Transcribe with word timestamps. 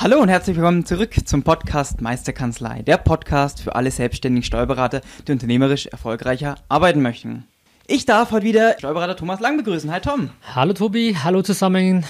Hallo 0.00 0.18
und 0.20 0.28
herzlich 0.28 0.56
willkommen 0.56 0.84
zurück 0.86 1.14
zum 1.24 1.42
Podcast 1.42 2.00
Meisterkanzlei, 2.00 2.82
der 2.82 2.98
Podcast 2.98 3.60
für 3.60 3.74
alle 3.74 3.90
selbstständigen 3.90 4.44
Steuerberater, 4.44 5.00
die 5.26 5.32
unternehmerisch 5.32 5.86
erfolgreicher 5.86 6.56
arbeiten 6.68 7.02
möchten. 7.02 7.44
Ich 7.86 8.06
darf 8.06 8.30
heute 8.30 8.44
wieder 8.46 8.76
Steuerberater 8.78 9.16
Thomas 9.16 9.40
Lang 9.40 9.56
begrüßen. 9.56 9.90
Hi 9.90 10.00
Tom. 10.00 10.30
Hallo 10.54 10.72
Tobi, 10.72 11.16
hallo 11.22 11.42
zusammen. 11.42 12.04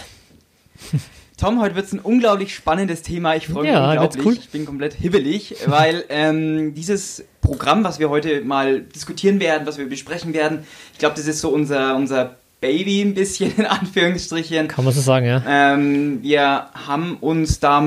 Tom, 1.38 1.60
heute 1.60 1.76
wird 1.76 1.86
es 1.86 1.92
ein 1.92 2.00
unglaublich 2.00 2.54
spannendes 2.54 3.02
Thema. 3.02 3.36
Ich 3.36 3.46
freue 3.46 3.62
mich 3.62 3.72
Ja, 3.72 3.90
unglaublich. 3.92 4.26
cool. 4.26 4.34
Ich 4.34 4.50
bin 4.50 4.66
komplett 4.66 4.92
hibbelig, 4.94 5.54
weil 5.66 6.04
ähm, 6.08 6.74
dieses 6.74 7.24
Programm, 7.40 7.84
was 7.84 8.00
wir 8.00 8.10
heute 8.10 8.42
mal 8.44 8.80
diskutieren 8.80 9.38
werden, 9.38 9.66
was 9.66 9.78
wir 9.78 9.88
besprechen 9.88 10.34
werden, 10.34 10.64
ich 10.92 10.98
glaube, 10.98 11.14
das 11.16 11.26
ist 11.28 11.40
so 11.40 11.50
unser, 11.50 11.94
unser 11.94 12.36
Baby 12.60 13.02
ein 13.02 13.14
bisschen 13.14 13.52
in 13.56 13.66
Anführungsstrichen. 13.66 14.68
Kann 14.68 14.84
man 14.84 14.94
so 14.94 15.00
sagen, 15.00 15.26
ja. 15.26 15.42
Ähm, 15.46 16.22
wir 16.22 16.68
haben 16.74 17.16
uns 17.20 17.60
da 17.60 17.82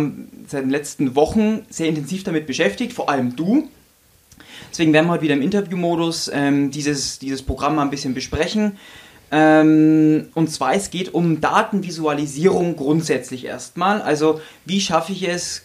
seit 0.48 0.64
den 0.64 0.70
letzten 0.70 1.16
Wochen 1.16 1.66
sehr 1.70 1.88
intensiv 1.88 2.24
damit 2.24 2.48
beschäftigt, 2.48 2.94
vor 2.94 3.10
allem 3.10 3.36
du. 3.36 3.70
Deswegen 4.72 4.94
werden 4.94 5.08
wir 5.08 5.14
heute 5.14 5.24
wieder 5.24 5.34
im 5.34 5.42
Interviewmodus 5.42 6.32
ähm, 6.34 6.72
dieses, 6.72 7.20
dieses 7.20 7.44
Programm 7.44 7.76
mal 7.76 7.82
ein 7.82 7.90
bisschen 7.90 8.14
besprechen. 8.14 8.78
Ähm, 9.30 10.28
und 10.34 10.50
zwar, 10.50 10.74
es 10.74 10.90
geht 10.90 11.14
um 11.14 11.42
Datenvisualisierung 11.42 12.76
grundsätzlich 12.76 13.46
erstmal. 13.46 14.02
Also, 14.02 14.42
wie 14.66 14.82
schaffe 14.82 15.12
ich 15.12 15.28
es, 15.28 15.64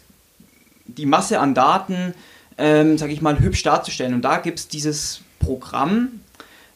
die 0.87 1.07
Masse 1.07 1.41
an 1.41 1.55
Daten, 1.55 2.15
ähm, 2.59 2.99
sage 2.99 3.13
ich 3.13 3.23
mal, 3.23 3.39
hübsch 3.39 3.63
darzustellen? 3.63 4.15
Und 4.15 4.23
da 4.23 4.39
gibt 4.39 4.59
es 4.59 4.69
dieses 4.69 5.21
Programm 5.39 6.21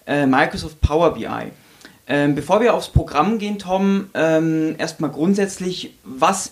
äh, 0.07 0.27
Microsoft 0.27 0.81
Power 0.81 1.15
BI. 1.15 1.53
Ähm, 2.13 2.35
bevor 2.35 2.61
wir 2.61 2.75
aufs 2.75 2.89
Programm 2.89 3.39
gehen, 3.39 3.61
Tom, 3.61 4.11
ähm, 4.15 4.75
erstmal 4.79 5.13
grundsätzlich, 5.13 5.95
was 6.03 6.51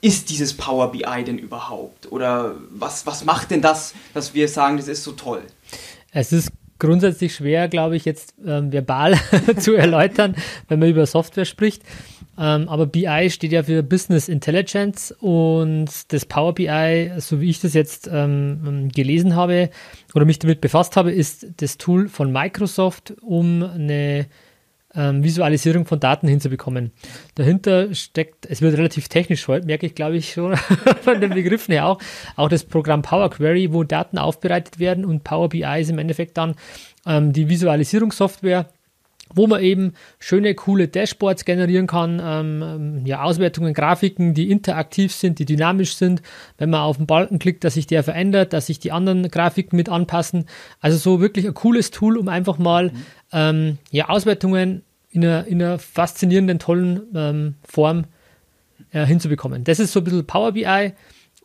ist 0.00 0.30
dieses 0.30 0.54
Power 0.54 0.92
BI 0.92 1.24
denn 1.26 1.36
überhaupt? 1.36 2.10
Oder 2.10 2.54
was, 2.70 3.06
was 3.06 3.22
macht 3.26 3.50
denn 3.50 3.60
das, 3.60 3.92
dass 4.14 4.32
wir 4.32 4.48
sagen, 4.48 4.78
das 4.78 4.88
ist 4.88 5.04
so 5.04 5.12
toll? 5.12 5.42
Es 6.10 6.32
ist 6.32 6.52
grundsätzlich 6.78 7.34
schwer, 7.34 7.68
glaube 7.68 7.96
ich, 7.96 8.06
jetzt 8.06 8.32
ähm, 8.46 8.72
verbal 8.72 9.18
zu 9.58 9.74
erläutern, 9.74 10.34
wenn 10.68 10.78
man 10.78 10.88
über 10.88 11.04
Software 11.04 11.44
spricht. 11.44 11.82
Ähm, 12.38 12.66
aber 12.70 12.86
BI 12.86 13.28
steht 13.28 13.52
ja 13.52 13.64
für 13.64 13.82
Business 13.82 14.30
Intelligence 14.30 15.14
und 15.20 15.90
das 16.14 16.24
Power 16.24 16.54
BI, 16.54 17.10
so 17.18 17.42
wie 17.42 17.50
ich 17.50 17.60
das 17.60 17.74
jetzt 17.74 18.08
ähm, 18.10 18.88
gelesen 18.94 19.36
habe 19.36 19.68
oder 20.14 20.24
mich 20.24 20.38
damit 20.38 20.62
befasst 20.62 20.96
habe, 20.96 21.12
ist 21.12 21.46
das 21.58 21.76
Tool 21.76 22.08
von 22.08 22.32
Microsoft, 22.32 23.12
um 23.20 23.62
eine 23.62 24.26
ähm, 24.98 25.22
Visualisierung 25.22 25.86
von 25.86 26.00
Daten 26.00 26.26
hinzubekommen. 26.26 26.90
Dahinter 27.36 27.94
steckt, 27.94 28.46
es 28.46 28.60
wird 28.60 28.76
relativ 28.76 29.08
technisch 29.08 29.46
heute, 29.46 29.66
merke 29.66 29.86
ich, 29.86 29.94
glaube 29.94 30.16
ich, 30.16 30.32
schon 30.32 30.56
von 31.02 31.20
den 31.20 31.30
Begriffen 31.30 31.72
her 31.72 31.86
auch, 31.86 31.98
auch 32.36 32.48
das 32.48 32.64
Programm 32.64 33.02
Power 33.02 33.30
Query, 33.30 33.72
wo 33.72 33.84
Daten 33.84 34.18
aufbereitet 34.18 34.80
werden 34.80 35.04
und 35.04 35.22
Power 35.22 35.48
BI 35.48 35.80
ist 35.80 35.90
im 35.90 35.98
Endeffekt 35.98 36.36
dann 36.36 36.56
ähm, 37.06 37.32
die 37.32 37.48
Visualisierungssoftware, 37.48 38.66
wo 39.32 39.46
man 39.46 39.62
eben 39.62 39.92
schöne, 40.18 40.54
coole 40.54 40.88
Dashboards 40.88 41.44
generieren 41.44 41.86
kann, 41.86 42.20
ähm, 42.24 43.02
ja, 43.04 43.22
Auswertungen, 43.22 43.74
Grafiken, 43.74 44.34
die 44.34 44.50
interaktiv 44.50 45.12
sind, 45.12 45.38
die 45.38 45.44
dynamisch 45.44 45.96
sind. 45.96 46.22
Wenn 46.56 46.70
man 46.70 46.80
auf 46.80 46.96
den 46.96 47.06
Balken 47.06 47.38
klickt, 47.38 47.62
dass 47.62 47.74
sich 47.74 47.86
der 47.86 48.02
verändert, 48.02 48.52
dass 48.52 48.66
sich 48.66 48.78
die 48.78 48.90
anderen 48.90 49.28
Grafiken 49.28 49.76
mit 49.76 49.90
anpassen. 49.90 50.46
Also 50.80 50.96
so 50.96 51.20
wirklich 51.20 51.46
ein 51.46 51.54
cooles 51.54 51.90
Tool, 51.90 52.16
um 52.16 52.28
einfach 52.28 52.58
mal 52.58 52.90
ähm, 53.32 53.78
ja, 53.90 54.08
Auswertungen 54.08 54.82
in 55.10 55.24
einer, 55.24 55.46
in 55.46 55.62
einer 55.62 55.78
faszinierenden, 55.78 56.58
tollen 56.58 57.02
ähm, 57.14 57.54
Form 57.62 58.04
äh, 58.92 59.04
hinzubekommen. 59.06 59.64
Das 59.64 59.78
ist 59.80 59.92
so 59.92 60.00
ein 60.00 60.04
bisschen 60.04 60.26
Power 60.26 60.52
BI 60.52 60.92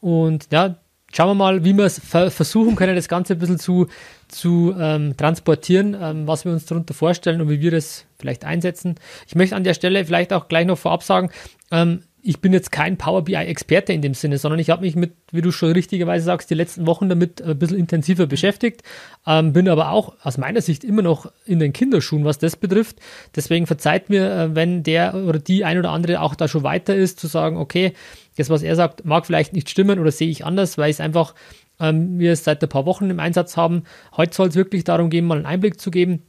und 0.01 0.47
ja, 0.51 0.77
schauen 1.13 1.29
wir 1.29 1.35
mal, 1.35 1.63
wie 1.63 1.73
wir 1.73 1.85
es 1.85 1.99
ver 1.99 2.31
versuchen 2.31 2.75
können, 2.75 2.95
das 2.95 3.07
Ganze 3.07 3.33
ein 3.33 3.39
bisschen 3.39 3.59
zu, 3.59 3.87
zu 4.27 4.75
ähm, 4.77 5.15
transportieren, 5.15 5.95
ähm, 5.99 6.27
was 6.27 6.45
wir 6.45 6.51
uns 6.51 6.65
darunter 6.65 6.93
vorstellen 6.93 7.41
und 7.41 7.49
wie 7.49 7.61
wir 7.61 7.71
das 7.71 8.05
vielleicht 8.19 8.45
einsetzen. 8.45 8.95
Ich 9.27 9.35
möchte 9.35 9.55
an 9.55 9.63
der 9.63 9.73
Stelle 9.73 10.03
vielleicht 10.05 10.33
auch 10.33 10.47
gleich 10.47 10.65
noch 10.65 10.77
vorab 10.77 11.03
sagen, 11.03 11.29
ähm, 11.71 12.03
ich 12.25 12.39
bin 12.39 12.53
jetzt 12.53 12.71
kein 12.71 12.97
Power 12.97 13.23
BI-Experte 13.25 13.91
in 13.91 14.01
dem 14.01 14.13
Sinne, 14.13 14.37
sondern 14.37 14.57
ich 14.57 14.69
habe 14.69 14.83
mich 14.83 14.95
mit, 14.95 15.11
wie 15.33 15.41
du 15.41 15.51
schon 15.51 15.73
richtigerweise 15.73 16.23
sagst, 16.23 16.49
die 16.49 16.55
letzten 16.55 16.87
Wochen 16.87 17.09
damit 17.09 17.41
ein 17.41 17.59
bisschen 17.59 17.77
intensiver 17.77 18.27
beschäftigt, 18.27 18.81
ähm, 19.27 19.51
bin 19.51 19.67
aber 19.67 19.91
auch 19.91 20.15
aus 20.23 20.37
meiner 20.37 20.61
Sicht 20.61 20.85
immer 20.85 21.01
noch 21.01 21.29
in 21.45 21.59
den 21.59 21.73
Kinderschuhen, 21.73 22.23
was 22.23 22.39
das 22.39 22.55
betrifft. 22.55 22.97
Deswegen 23.35 23.67
verzeiht 23.67 24.09
mir, 24.09 24.31
äh, 24.31 24.55
wenn 24.55 24.83
der 24.83 25.15
oder 25.15 25.37
die 25.37 25.65
ein 25.65 25.77
oder 25.77 25.91
andere 25.91 26.21
auch 26.21 26.35
da 26.35 26.47
schon 26.47 26.63
weiter 26.63 26.95
ist, 26.95 27.19
zu 27.19 27.27
sagen, 27.27 27.57
okay, 27.57 27.91
das, 28.37 28.49
was 28.49 28.63
er 28.63 28.77
sagt, 28.77 29.03
mag 29.03 29.25
vielleicht 29.25 29.51
nicht 29.51 29.69
stimmen 29.69 29.99
oder 29.99 30.11
sehe 30.11 30.29
ich 30.29 30.45
anders, 30.45 30.77
weil 30.77 30.89
es 30.89 31.01
einfach 31.01 31.35
ähm, 31.81 32.19
wir 32.19 32.31
es 32.31 32.45
seit 32.45 32.63
ein 32.63 32.69
paar 32.69 32.85
Wochen 32.85 33.09
im 33.09 33.19
Einsatz 33.19 33.57
haben. 33.57 33.83
Heute 34.15 34.33
soll 34.33 34.47
es 34.47 34.55
wirklich 34.55 34.85
darum 34.85 35.09
gehen, 35.09 35.25
mal 35.25 35.37
einen 35.37 35.45
Einblick 35.45 35.79
zu 35.81 35.91
geben, 35.91 36.23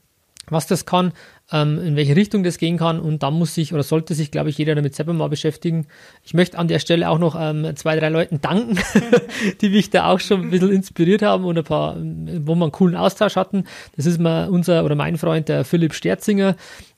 was 0.49 0.66
das 0.66 0.87
kann, 0.87 1.12
ähm, 1.53 1.78
in 1.78 1.97
welche 1.97 2.16
Richtung 2.16 2.43
das 2.43 2.59
gehen 2.59 2.78
kann 2.78 3.00
und 3.00 3.22
dann 3.22 3.34
muss 3.34 3.55
sich 3.55 3.75
oder 3.75 3.82
sollte 3.82 4.15
sich, 4.15 4.31
glaube 4.31 4.50
ich, 4.50 4.59
jeder 4.59 4.75
damit 4.75 4.94
selber 4.94 5.12
mal 5.12 5.28
beschäftigen. 5.28 5.87
Ich 6.25 6.34
möchte 6.34 6.59
an 6.59 6.69
der 6.69 6.78
Stelle 6.78 7.09
auch 7.09 7.19
noch 7.19 7.37
ähm, 7.38 7.77
zwei, 7.77 7.99
drei 7.99 8.09
Leuten 8.09 8.41
danken, 8.41 8.78
die 9.60 9.69
mich 9.69 9.91
da 9.91 10.06
auch 10.06 10.21
schon 10.21 10.43
ein 10.43 10.50
bisschen 10.50 10.72
inspiriert 10.72 11.22
haben 11.22 11.44
und 11.44 11.59
ein 11.59 11.65
paar, 11.65 11.97
wo 11.97 12.55
wir 12.55 12.62
einen 12.62 12.72
coolen 12.72 12.97
Austausch 12.97 13.37
hatten. 13.37 13.65
Das 13.97 14.06
ist 14.06 14.21
mal 14.21 14.49
unser 14.49 14.84
oder 14.84 14.94
mein 14.94 15.19
Freund, 15.19 15.49
der 15.49 15.65
Philipp 15.65 15.94
Sterzinger. 15.94 16.56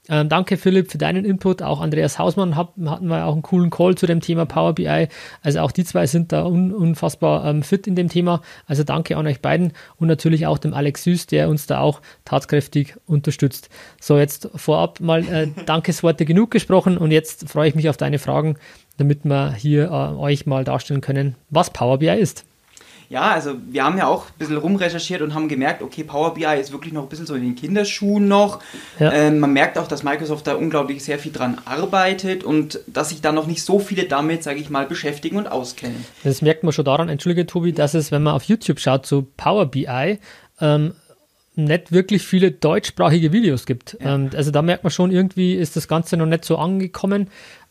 Ähm, 0.09 0.29
danke 0.29 0.57
Philipp 0.57 0.91
für 0.91 0.99
deinen 0.99 1.25
Input. 1.25 1.63
Auch 1.63 1.81
Andreas 1.81 2.19
Hausmann 2.19 2.57
hab, 2.57 2.75
hatten 2.87 3.09
wir 3.09 3.25
auch 3.27 3.33
einen 3.33 3.43
coolen 3.43 3.71
Call 3.71 3.97
zu 3.97 4.07
dem 4.07 4.21
Thema 4.21 4.47
Power 4.47 4.75
BI. 4.75 5.09
Also 5.43 5.61
auch 5.61 5.73
die 5.73 5.85
zwei 5.85 6.07
sind 6.07 6.33
da 6.33 6.45
un, 6.45 6.73
unfassbar 6.73 7.45
ähm, 7.47 7.63
fit 7.63 7.87
in 7.87 7.97
dem 7.97 8.09
Thema. 8.09 8.43
Also 8.67 8.85
danke 8.85 9.17
an 9.17 9.27
euch 9.27 9.41
beiden 9.41 9.73
und 9.97 10.09
natürlich 10.09 10.47
auch 10.47 10.59
dem 10.59 10.75
Alex 10.75 11.05
Süß, 11.05 11.27
der 11.27 11.49
uns 11.49 11.67
da 11.67 11.81
auch 11.81 12.01
tatkräftig 12.25 12.95
unterstützt. 13.07 13.69
So, 14.01 14.19
jetzt 14.19 14.49
vorab 14.55 15.01
mal 15.01 15.27
äh, 15.29 15.49
Dankesworte 15.67 16.25
genug 16.25 16.51
gesprochen 16.51 16.99
und 16.99 17.11
jetzt 17.11 17.49
freue 17.49 17.69
ich 17.69 17.75
mich 17.75 17.89
auf 17.89 17.97
deine 17.97 18.19
Fragen, 18.19 18.57
damit 18.99 19.25
wir 19.25 19.53
hier 19.53 19.87
äh, 19.87 20.17
euch 20.17 20.47
mal 20.47 20.65
darstellen 20.65 21.01
können, 21.01 21.35
was 21.51 21.71
Power 21.71 21.99
BI 21.99 22.09
ist. 22.09 22.45
Ja, 23.09 23.31
also 23.31 23.55
wir 23.69 23.85
haben 23.85 23.99
ja 23.99 24.07
auch 24.07 24.27
ein 24.27 24.39
bisschen 24.39 24.57
rumrecherchiert 24.57 25.23
und 25.23 25.35
haben 25.35 25.49
gemerkt, 25.49 25.83
okay, 25.83 26.03
Power 26.03 26.35
BI 26.35 26.45
ist 26.61 26.73
wirklich 26.73 26.93
noch 26.93 27.05
ein 27.05 27.09
bisschen 27.09 27.27
so 27.27 27.35
in 27.35 27.43
den 27.43 27.55
Kinderschuhen 27.55 28.27
noch. 28.27 28.61
Ja. 28.99 29.13
Ähm, 29.13 29.39
man 29.39 29.53
merkt 29.53 29.79
auch, 29.79 29.87
dass 29.87 30.03
Microsoft 30.03 30.47
da 30.47 30.55
unglaublich 30.55 31.05
sehr 31.05 31.19
viel 31.19 31.33
dran 31.33 31.59
arbeitet 31.65 32.43
und 32.43 32.81
dass 32.87 33.11
sich 33.11 33.21
da 33.21 33.33
noch 33.33 33.47
nicht 33.47 33.63
so 33.63 33.79
viele 33.79 34.05
damit, 34.05 34.43
sage 34.43 34.59
ich 34.59 34.71
mal, 34.71 34.87
beschäftigen 34.87 35.37
und 35.37 35.47
auskennen. 35.47 36.05
Das 36.25 36.43
merkt 36.43 36.65
man 36.65 36.73
schon 36.73 36.85
daran, 36.85 37.09
entschuldige 37.09 37.47
Tobi, 37.47 37.73
dass 37.73 37.95
es, 37.95 38.11
wenn 38.11 38.23
man 38.23 38.35
auf 38.35 38.45
YouTube 38.45 38.81
schaut, 38.81 39.07
zu 39.07 39.27
Power 39.37 39.67
BI, 39.67 40.19
ähm, 40.61 40.95
nicht 41.57 41.91
wirklich 41.91 42.23
viele 42.23 42.51
deutschsprachige 42.51 43.33
Videos 43.33 43.67
gibt. 43.67 43.97
Ja. 44.01 44.15
Ähm, 44.15 44.31
also 44.35 44.51
da 44.51 44.63
merkt 44.63 44.85
man 44.85 44.91
schon, 44.91 45.11
irgendwie 45.11 45.55
ist 45.55 45.77
das 45.77 45.89
Ganze 45.89 46.17
noch 46.17 46.27
nicht 46.27 46.45
so 46.45 46.59
angekommen. 46.59 47.29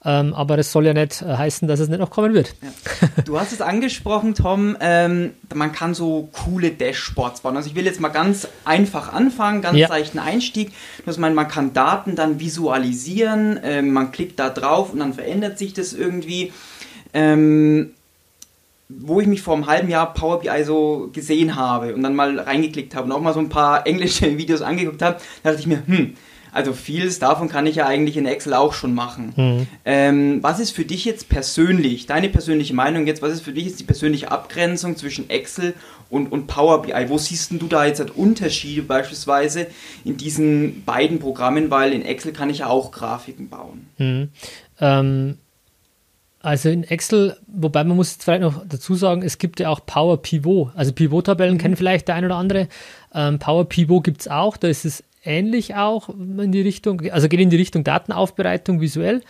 Ähm, 0.08 0.36
aber 0.36 0.56
das 0.56 0.72
soll 0.72 0.86
ja 0.86 0.94
nicht 0.94 1.24
äh, 1.24 1.36
heißen, 1.36 1.68
dass 1.68 1.80
es 1.80 1.90
nicht 1.90 2.00
noch 2.00 2.12
kommen 2.12 2.34
wird. 2.36 2.54
Ja. 2.62 3.24
Du 3.24 3.40
hast 3.40 3.52
es 3.52 3.62
angesprochen, 3.62 4.36
Tom, 4.36 4.78
ähm, 4.80 5.32
man 5.54 5.72
kann 5.72 5.96
so 5.96 6.30
coole 6.32 6.70
Dashboards 6.70 7.42
bauen. 7.42 7.58
Also 7.58 7.70
ich 7.70 7.76
will 7.76 7.86
jetzt 7.86 8.00
mal 8.00 8.10
ganz 8.10 8.48
einfach 8.66 9.12
anfangen, 9.14 9.62
ganz 9.64 9.78
Ja. 9.80 9.88
leichten 9.88 10.20
Einstieg. 10.20 10.72
Das 11.08 11.18
meint, 11.18 11.36
man 11.36 11.48
kann 11.48 11.74
Daten 11.74 12.16
dann 12.16 12.40
visualisieren, 12.40 13.60
ähm, 13.64 13.92
man 13.94 14.12
klickt 14.12 14.40
da 14.40 14.50
drauf 14.50 14.94
und 14.94 15.00
dann 15.00 15.14
verändert 15.14 15.58
sich 15.58 15.74
das 15.74 15.94
irgendwie. 15.94 16.54
Ähm, 17.14 17.92
wo 18.88 19.20
ich 19.20 19.26
mich 19.26 19.42
vor 19.42 19.56
einem 19.56 19.66
halben 19.66 19.90
Jahr 19.90 20.14
Power 20.14 20.42
BI 20.42 20.64
so 20.64 21.10
gesehen 21.12 21.56
habe 21.56 21.96
und 21.96 22.04
dann 22.04 22.16
mal 22.16 22.40
reingeklickt 22.40 22.94
habe 22.96 23.06
und 23.06 23.12
auch 23.14 23.20
mal 23.22 23.34
so 23.34 23.40
ein 23.40 23.50
paar 23.50 23.88
englische 23.88 24.38
Videos 24.38 24.62
angeguckt 24.62 25.02
habe, 25.02 25.18
da 25.42 25.50
dachte 25.50 25.62
ich 25.62 25.68
mir, 25.68 25.82
hm, 25.88 26.16
also 26.56 26.72
vieles 26.74 27.20
davon 27.20 27.50
kann 27.50 27.68
ich 27.68 27.76
ja 27.76 27.86
eigentlich 27.86 28.16
in 28.16 28.26
Excel 28.26 28.54
auch 28.54 28.74
schon 28.74 28.96
machen. 28.96 29.34
Mhm. 29.36 29.68
Ähm, 29.84 30.40
was 30.42 30.60
ist 30.60 30.72
für 30.72 30.86
dich 30.86 31.04
jetzt 31.04 31.28
persönlich, 31.28 32.06
deine 32.06 32.30
persönliche 32.30 32.74
Meinung 32.74 33.06
jetzt, 33.08 33.22
was 33.22 33.34
ist 33.34 33.42
für 33.42 33.52
dich 33.52 33.66
jetzt 33.66 33.80
die 33.82 33.84
persönliche 33.84 34.32
Abgrenzung 34.32 34.96
zwischen 34.96 35.30
Excel 35.30 35.74
und, 36.10 36.32
und 36.32 36.48
Power 36.48 36.82
BI? 36.82 37.10
Wo 37.10 37.18
siehst 37.18 37.52
denn 37.52 37.60
du 37.60 37.68
da 37.68 37.86
jetzt 37.86 38.00
halt 38.00 38.16
Unterschiede 38.16 38.84
beispielsweise 38.84 39.68
in 40.06 40.16
diesen 40.16 40.84
beiden 40.86 41.20
Programmen, 41.20 41.70
weil 41.70 41.92
in 41.92 42.04
Excel 42.04 42.32
kann 42.32 42.50
ich 42.50 42.60
ja 42.60 42.68
auch 42.68 42.92
Grafiken 42.92 43.50
bauen. 43.50 43.88
Mhm. 43.98 44.30
Ähm, 44.80 45.38
Also 46.40 46.70
in 46.70 46.84
Excel, 46.84 47.36
wobei 47.48 47.84
man 47.84 47.98
muss 47.98 48.18
vielleicht 48.22 48.44
noch 48.44 48.64
dazu 48.66 48.96
sagen, 48.96 49.24
es 49.24 49.40
gibt 49.40 49.60
ja 49.60 49.70
auch 49.70 49.86
Power 49.86 50.22
Pivot. 50.22 50.72
Also 50.76 50.94
Pivot-Tabellen 50.94 51.56
mhm. 51.56 51.60
kennen 51.60 51.76
vielleicht 51.76 52.08
der 52.08 52.16
ein 52.16 52.24
oder 52.24 52.36
andere. 52.36 52.68
Ähm, 53.14 53.40
Power 53.40 53.66
Pivot 53.66 54.04
gibt 54.04 54.22
es 54.22 54.28
auch, 54.28 54.56
da 54.56 54.68
ist 54.68 54.86
es 54.86 55.04
ähnlich 55.26 55.76
auch 55.76 56.10
in 56.10 56.52
die 56.52 56.62
Richtung, 56.62 57.02
also 57.12 57.28
geht 57.28 57.40
in 57.40 57.50
die 57.50 57.58
Richtung 57.58 57.84
Datenaufbereitung 57.84 58.82
visuell. 58.82 59.22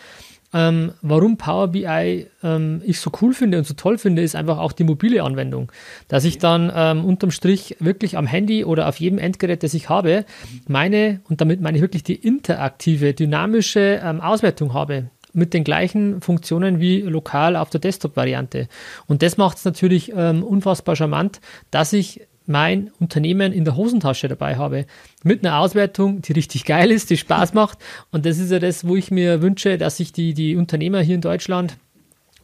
Ähm, 0.54 0.94
warum 1.02 1.36
Power 1.38 1.68
BI 1.68 2.28
ähm, 2.42 2.82
ich 2.86 3.00
so 3.02 3.12
cool 3.22 3.34
finde 3.34 3.58
und 3.58 3.68
so 3.68 3.74
toll 3.74 3.98
finde, 3.98 4.22
ist 4.22 4.36
einfach 4.36 4.58
auch 4.58 4.72
die 4.72 4.86
mobile 4.86 5.22
Anwendung. 5.22 5.70
Dass 6.08 6.24
ich 6.24 6.38
dann 6.38 6.72
ähm, 6.74 7.04
unterm 7.04 7.32
Strich 7.32 7.76
wirklich 7.80 8.18
am 8.18 8.26
Handy 8.26 8.64
oder 8.64 8.88
auf 8.88 8.98
jedem 8.98 9.20
Endgerät, 9.20 9.64
das 9.64 9.74
ich 9.74 9.90
habe, 9.90 10.24
meine, 10.68 11.20
und 11.28 11.42
damit 11.42 11.60
meine 11.60 11.78
ich 11.78 11.82
wirklich 11.82 12.04
die 12.04 12.16
interaktive, 12.16 13.14
dynamische 13.14 14.00
ähm, 14.02 14.22
Auswertung 14.22 14.74
habe 14.74 15.10
mit 15.34 15.54
den 15.54 15.66
gleichen 15.66 16.22
Funktionen 16.22 16.80
wie 16.80 17.02
lokal 17.02 17.58
auf 17.58 17.70
der 17.70 17.82
Desktop-Variante. 17.82 18.70
Und 19.08 19.22
das 19.22 19.36
macht 19.36 19.58
es 19.58 19.66
natürlich 19.66 20.14
ähm, 20.16 20.44
unfassbar 20.44 20.96
charmant, 20.96 21.42
dass 21.72 21.92
ich 21.92 22.22
mein 22.48 22.92
Unternehmen 23.00 23.52
in 23.52 23.66
der 23.66 23.76
Hosentasche 23.76 24.28
dabei 24.28 24.58
habe. 24.58 24.86
Mit 25.24 25.46
einer 25.46 25.60
Auswertung, 25.60 26.22
die 26.22 26.34
richtig 26.34 26.66
geil 26.66 26.92
ist, 26.92 27.10
die 27.10 27.18
Spaß 27.18 27.54
macht. 27.54 27.80
Und 28.12 28.26
das 28.26 28.38
ist 28.38 28.52
ja 28.52 28.60
das, 28.60 28.88
wo 28.88 28.96
ich 28.96 29.12
mir 29.12 29.42
wünsche, 29.42 29.78
dass 29.78 29.98
sich 29.98 30.14
die, 30.14 30.34
die 30.34 30.56
Unternehmer 30.56 31.02
hier 31.02 31.16
in 31.16 31.22
Deutschland 31.22 31.78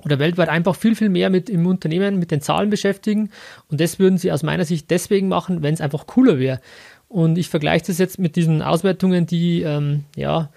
oder 0.03 0.19
weltweit 0.19 0.49
einfach 0.49 0.75
viel, 0.75 0.95
viel 0.95 1.09
mehr 1.09 1.29
mit 1.29 1.49
im 1.49 1.65
Unternehmen, 1.67 2.17
mit 2.19 2.31
den 2.31 2.41
Zahlen 2.41 2.69
beschäftigen. 2.69 3.29
Und 3.69 3.79
das 3.79 3.99
würden 3.99 4.17
sie 4.17 4.31
aus 4.31 4.43
meiner 4.43 4.65
Sicht 4.65 4.89
deswegen 4.89 5.27
machen, 5.27 5.61
wenn 5.61 5.73
es 5.73 5.81
einfach 5.81 6.07
cooler 6.07 6.39
wäre. 6.39 6.59
Und 7.07 7.37
ich 7.37 7.49
vergleiche 7.49 7.87
das 7.87 7.97
jetzt 7.97 8.19
mit 8.19 8.37
diesen 8.37 8.61
Auswertungen, 8.61 9.25
die 9.25 9.63
ähm, 9.63 10.05
ja, 10.15 10.49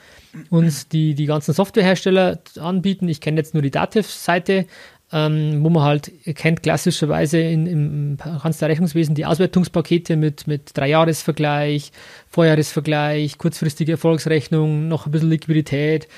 uns 0.51 0.89
die, 0.89 1.15
die 1.15 1.27
ganzen 1.27 1.53
Softwarehersteller 1.53 2.39
anbieten. 2.61 3.09
Ich 3.09 3.21
kenne 3.21 3.39
jetzt 3.39 3.55
nur 3.55 3.63
die 3.63 3.73
Dativ-Seite, 3.73 4.67
ähm, 5.15 5.63
wo 5.63 5.71
man 5.71 5.85
halt 5.85 6.11
kennt 6.35 6.65
klassischerweise 6.65 7.39
in, 7.39 7.67
im 7.69 8.17
ganzen 8.17 8.65
Rechnungswesen 8.65 9.15
die 9.15 9.25
Auswertungspakete 9.25 10.17
mit, 10.17 10.49
mit 10.49 10.77
Dreijahresvergleich, 10.77 11.93
Vorjahresvergleich, 12.29 13.39
kurzfristige 13.39 13.93
Erfolgsrechnung, 13.93 14.89
noch 14.89 15.07
ein 15.07 15.13
bisschen 15.13 15.31
Liquidität. 15.31 16.09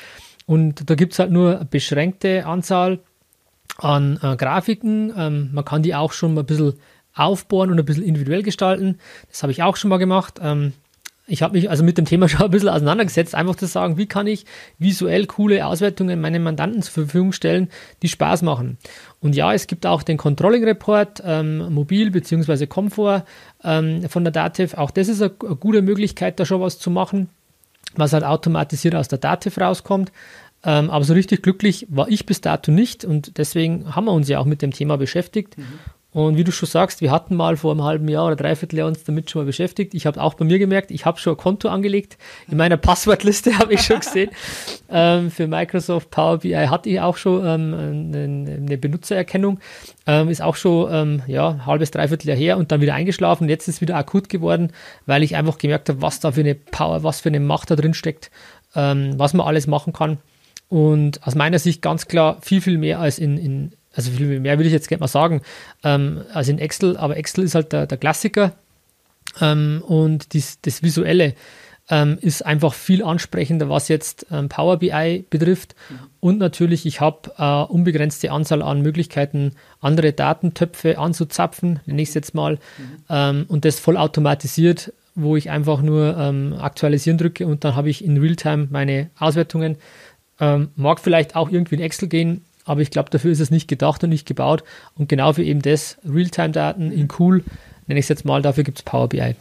Und 0.47 0.89
da 0.89 0.95
gibt 0.95 1.13
es 1.13 1.19
halt 1.19 1.31
nur 1.31 1.57
eine 1.57 1.67
beschränkte 1.67 2.47
Anzahl 2.47 3.01
an 3.77 4.19
äh, 4.23 4.35
Grafiken. 4.35 5.13
Ähm, 5.15 5.51
man 5.53 5.67
kann 5.67 5.83
die 5.83 5.95
auch 5.95 6.13
schon 6.13 6.33
mal 6.33 6.41
ein 6.41 6.47
bisschen 6.47 6.73
aufbohren 7.13 7.71
und 7.71 7.79
ein 7.79 7.85
bisschen 7.85 8.05
individuell 8.05 8.43
gestalten. 8.43 8.99
Das 9.29 9.43
habe 9.43 9.53
ich 9.53 9.63
auch 9.63 9.77
schon 9.77 9.91
mal 9.91 9.99
gemacht. 9.99 10.41
Ähm, 10.43 10.73
ich 11.27 11.43
habe 11.43 11.57
mich 11.57 11.69
also 11.69 11.83
mit 11.83 11.99
dem 11.99 12.05
Thema 12.05 12.29
schon 12.29 12.43
ein 12.43 12.51
bisschen 12.51 12.69
auseinandergesetzt, 12.69 13.35
einfach 13.35 13.57
zu 13.57 13.67
sagen, 13.67 13.97
wie 13.97 14.07
kann 14.07 14.27
ich 14.27 14.47
visuell 14.79 15.27
coole 15.27 15.67
Auswertungen 15.67 16.21
meinen 16.21 16.43
Mandanten 16.43 16.83
zur 16.83 17.05
Verfügung 17.05 17.33
stellen, 17.33 17.69
die 18.03 18.09
Spaß 18.09 18.43
machen. 18.43 18.79
Und 19.21 19.35
ja, 19.35 19.53
es 19.53 19.67
gibt 19.67 19.87
auch 19.87 20.03
den 20.03 20.17
Controlling 20.17 20.65
Report, 20.65 21.23
ähm, 21.25 21.73
mobil 21.73 22.11
bzw. 22.11 22.67
Komfort 22.67 23.25
ähm, 23.65 24.09
von 24.09 24.25
der 24.25 24.33
Dativ. 24.33 24.75
Auch 24.75 24.91
das 24.91 25.09
ist 25.09 25.21
eine, 25.21 25.33
eine, 25.45 25.57
gute 25.57 25.83
Möglichkeit, 25.83 26.39
da 26.39 26.45
schon 26.45 26.61
was 26.61 26.79
zu 26.79 26.91
machen, 26.91 27.29
was 27.95 28.13
halt 28.13 28.25
automatisiert 28.25 28.95
aus 28.95 29.09
der 29.09 29.19
Dativ 29.19 29.59
rauskommt. 29.59 30.13
Ähm, 30.65 30.91
aber 30.91 31.05
so 31.05 31.15
richtig 31.15 31.43
glücklich 31.43 31.87
war 31.91 32.09
ich 32.09 32.27
bis 32.27 32.41
dato 32.41 32.73
nicht 32.73 33.05
und 33.05 33.39
deswegen 33.39 33.95
haben 33.95 34.07
wir 34.07 34.13
uns 34.13 34.29
ja 34.29 34.39
auch 34.39 34.47
mit 34.47 34.63
dem 34.63 34.73
Thema 34.73 34.97
beschäftigt. 34.97 35.57
Mhm. 35.59 35.65
Und 36.17 36.39
wie 36.39 36.45
du 36.45 36.51
schon 36.51 36.67
sagst, 36.67 37.03
wir 37.03 37.11
hatten 37.11 37.37
mal 37.37 37.59
vor 37.59 37.73
einem 37.73 37.85
halben 37.85 38.09
Jahr 38.09 38.25
oder 38.25 38.37
dreiviertel 38.37 38.79
Jahr 38.79 38.89
uns 38.89 39.05
damit 39.05 39.31
schon 39.31 39.43
mal 39.43 39.45
beschäftigt. 39.45 39.93
Ich 39.93 40.07
habe 40.07 40.19
auch 40.19 40.33
bei 40.33 40.47
mir 40.47 40.59
gemerkt, 40.59 40.91
ich 40.91 41.05
habe 41.05 41.19
schon 41.19 41.35
ein 41.35 41.37
Konto 41.37 41.69
angelegt. 41.69 42.17
In 42.49 42.57
meiner 42.57 42.79
Passwortliste 42.79 43.59
habe 43.59 43.75
ich 43.75 43.83
schon 43.83 44.01
gesehen. 44.01 44.31
ähm, 44.91 45.31
für 45.31 45.47
Microsoft 45.47 46.11
Power 46.11 46.39
BI 46.39 46.55
hatte 46.55 46.89
ich 46.89 47.01
auch 47.03 47.19
schon 47.19 47.45
ähm, 47.45 47.75
eine, 48.15 48.57
eine, 48.57 48.79
Benutzererkennung. 48.79 49.61
Ähm, 50.07 50.31
ist 50.31 50.41
auch 50.41 50.57
schon 50.57 50.89
ähm, 50.91 51.23
ja, 51.27 51.67
halbes, 51.67 51.91
dreiviertel 51.91 52.29
Jahr 52.29 52.39
her 52.39 52.57
und 52.57 52.73
dann 52.73 52.81
wieder 52.81 52.95
eingeschlafen. 52.95 53.51
Jetzt 53.51 53.69
ist 53.69 53.75
es 53.75 53.81
wieder 53.83 53.97
akut 53.97 54.31
geworden, 54.31 54.73
weil 55.05 55.23
ich 55.23 55.37
einfach 55.37 55.59
gemerkt 55.59 55.91
habe, 55.91 56.01
was 56.01 56.19
da 56.21 56.33
für 56.33 56.41
eine 56.41 56.55
Power, 56.55 57.03
was 57.03 57.21
für 57.21 57.29
eine 57.29 57.41
Macht 57.41 57.71
da 57.71 57.77
drin 57.77 57.93
steckt, 57.93 58.31
ähm, 58.75 59.19
was 59.19 59.35
man 59.35 59.47
alles 59.47 59.67
machen 59.67 59.93
kann. 59.93 60.17
Und 60.71 61.27
aus 61.27 61.35
meiner 61.35 61.59
Sicht 61.59 61.83
ganz 61.83 62.09
klar 62.09 62.39
viel, 62.41 62.63
viel 62.63 62.79
mehr 62.79 63.01
als 63.01 63.19
in, 63.19 63.37
in 63.37 63.73
also 63.97 64.11
viel 64.11 64.41
mehr 64.41 64.59
würde 64.59 64.69
ich 64.69 64.73
jetzt 64.73 64.89
gerne 64.89 65.01
mal 65.01 65.09
sagen, 65.09 65.43
ähm, 65.83 66.23
als 66.33 66.49
in 66.49 66.59
Excel, 66.59 66.97
aber 66.97 67.17
Excel 67.17 67.45
ist 67.45 67.55
halt 67.55 67.73
der, 67.73 67.87
der 67.87 67.99
Klassiker 67.99 68.53
ähm, 69.41 69.83
und 69.87 70.33
dies, 70.35 70.61
das 70.61 70.83
Visuelle 70.83 71.35
ähm, 71.89 72.19
ist 72.21 72.45
einfach 72.45 72.75
viel 72.75 73.03
ansprechender, 73.03 73.69
was 73.69 73.89
jetzt 73.89 74.27
ähm, 74.31 74.49
Power 74.49 74.79
BI 74.79 75.25
betrifft. 75.31 75.75
Mhm. 75.89 75.99
Und 76.21 76.39
natürlich, 76.39 76.85
ich 76.85 77.01
habe 77.01 77.31
äh, 77.39 77.73
unbegrenzte 77.73 78.33
Anzahl 78.33 78.63
an 78.63 78.83
Möglichkeiten, 78.83 79.53
andere 79.81 80.13
Datentöpfe 80.13 80.99
anzuzapfen, 80.99 81.81
nenne 81.87 82.03
ich 82.03 82.09
es 82.09 82.15
jetzt 82.15 82.35
mal, 82.35 82.55
mhm. 82.55 83.05
Ähm, 83.09 83.45
und 83.49 83.65
das 83.65 83.79
voll 83.79 83.97
automatisiert, 83.97 84.93
wo 85.15 85.37
ich 85.37 85.49
einfach 85.49 85.81
nur 85.81 86.17
ähm, 86.19 86.55
aktualisieren 86.59 87.19
drücke 87.19 87.47
und 87.47 87.65
dann 87.65 87.77
habe 87.77 87.89
ich 87.89 88.05
in 88.05 88.19
Realtime 88.19 88.69
meine 88.71 89.11
Auswertungen. 89.19 89.77
mag 90.39 91.01
vielleicht 91.01 91.35
auch 91.35 91.51
irgendwie 91.51 91.77
in 91.77 91.81
Excel 91.81 92.09
gehen, 92.11 92.45
aber 92.67 92.83
ich 92.83 92.91
glaube, 92.91 93.09
dafür 93.11 93.31
ist 93.31 93.41
es 93.41 93.51
nicht 93.51 93.69
gedacht 93.69 94.05
und 94.05 94.11
nicht 94.11 94.27
gebaut. 94.27 94.65
Und 94.97 95.09
genau 95.09 95.33
für 95.33 95.43
eben 95.43 95.63
das, 95.63 95.97
Realtime-Daten 96.05 96.91
in 96.91 97.09
cool, 97.19 97.45
nenne 97.87 98.01
ich 98.01 98.05
es 98.05 98.09
jetzt 98.09 98.25
mal, 98.25 98.43
dafür 98.43 98.65
gibt 98.65 98.79
es 98.79 98.83
Power 98.83 99.09
BI. 99.09 99.37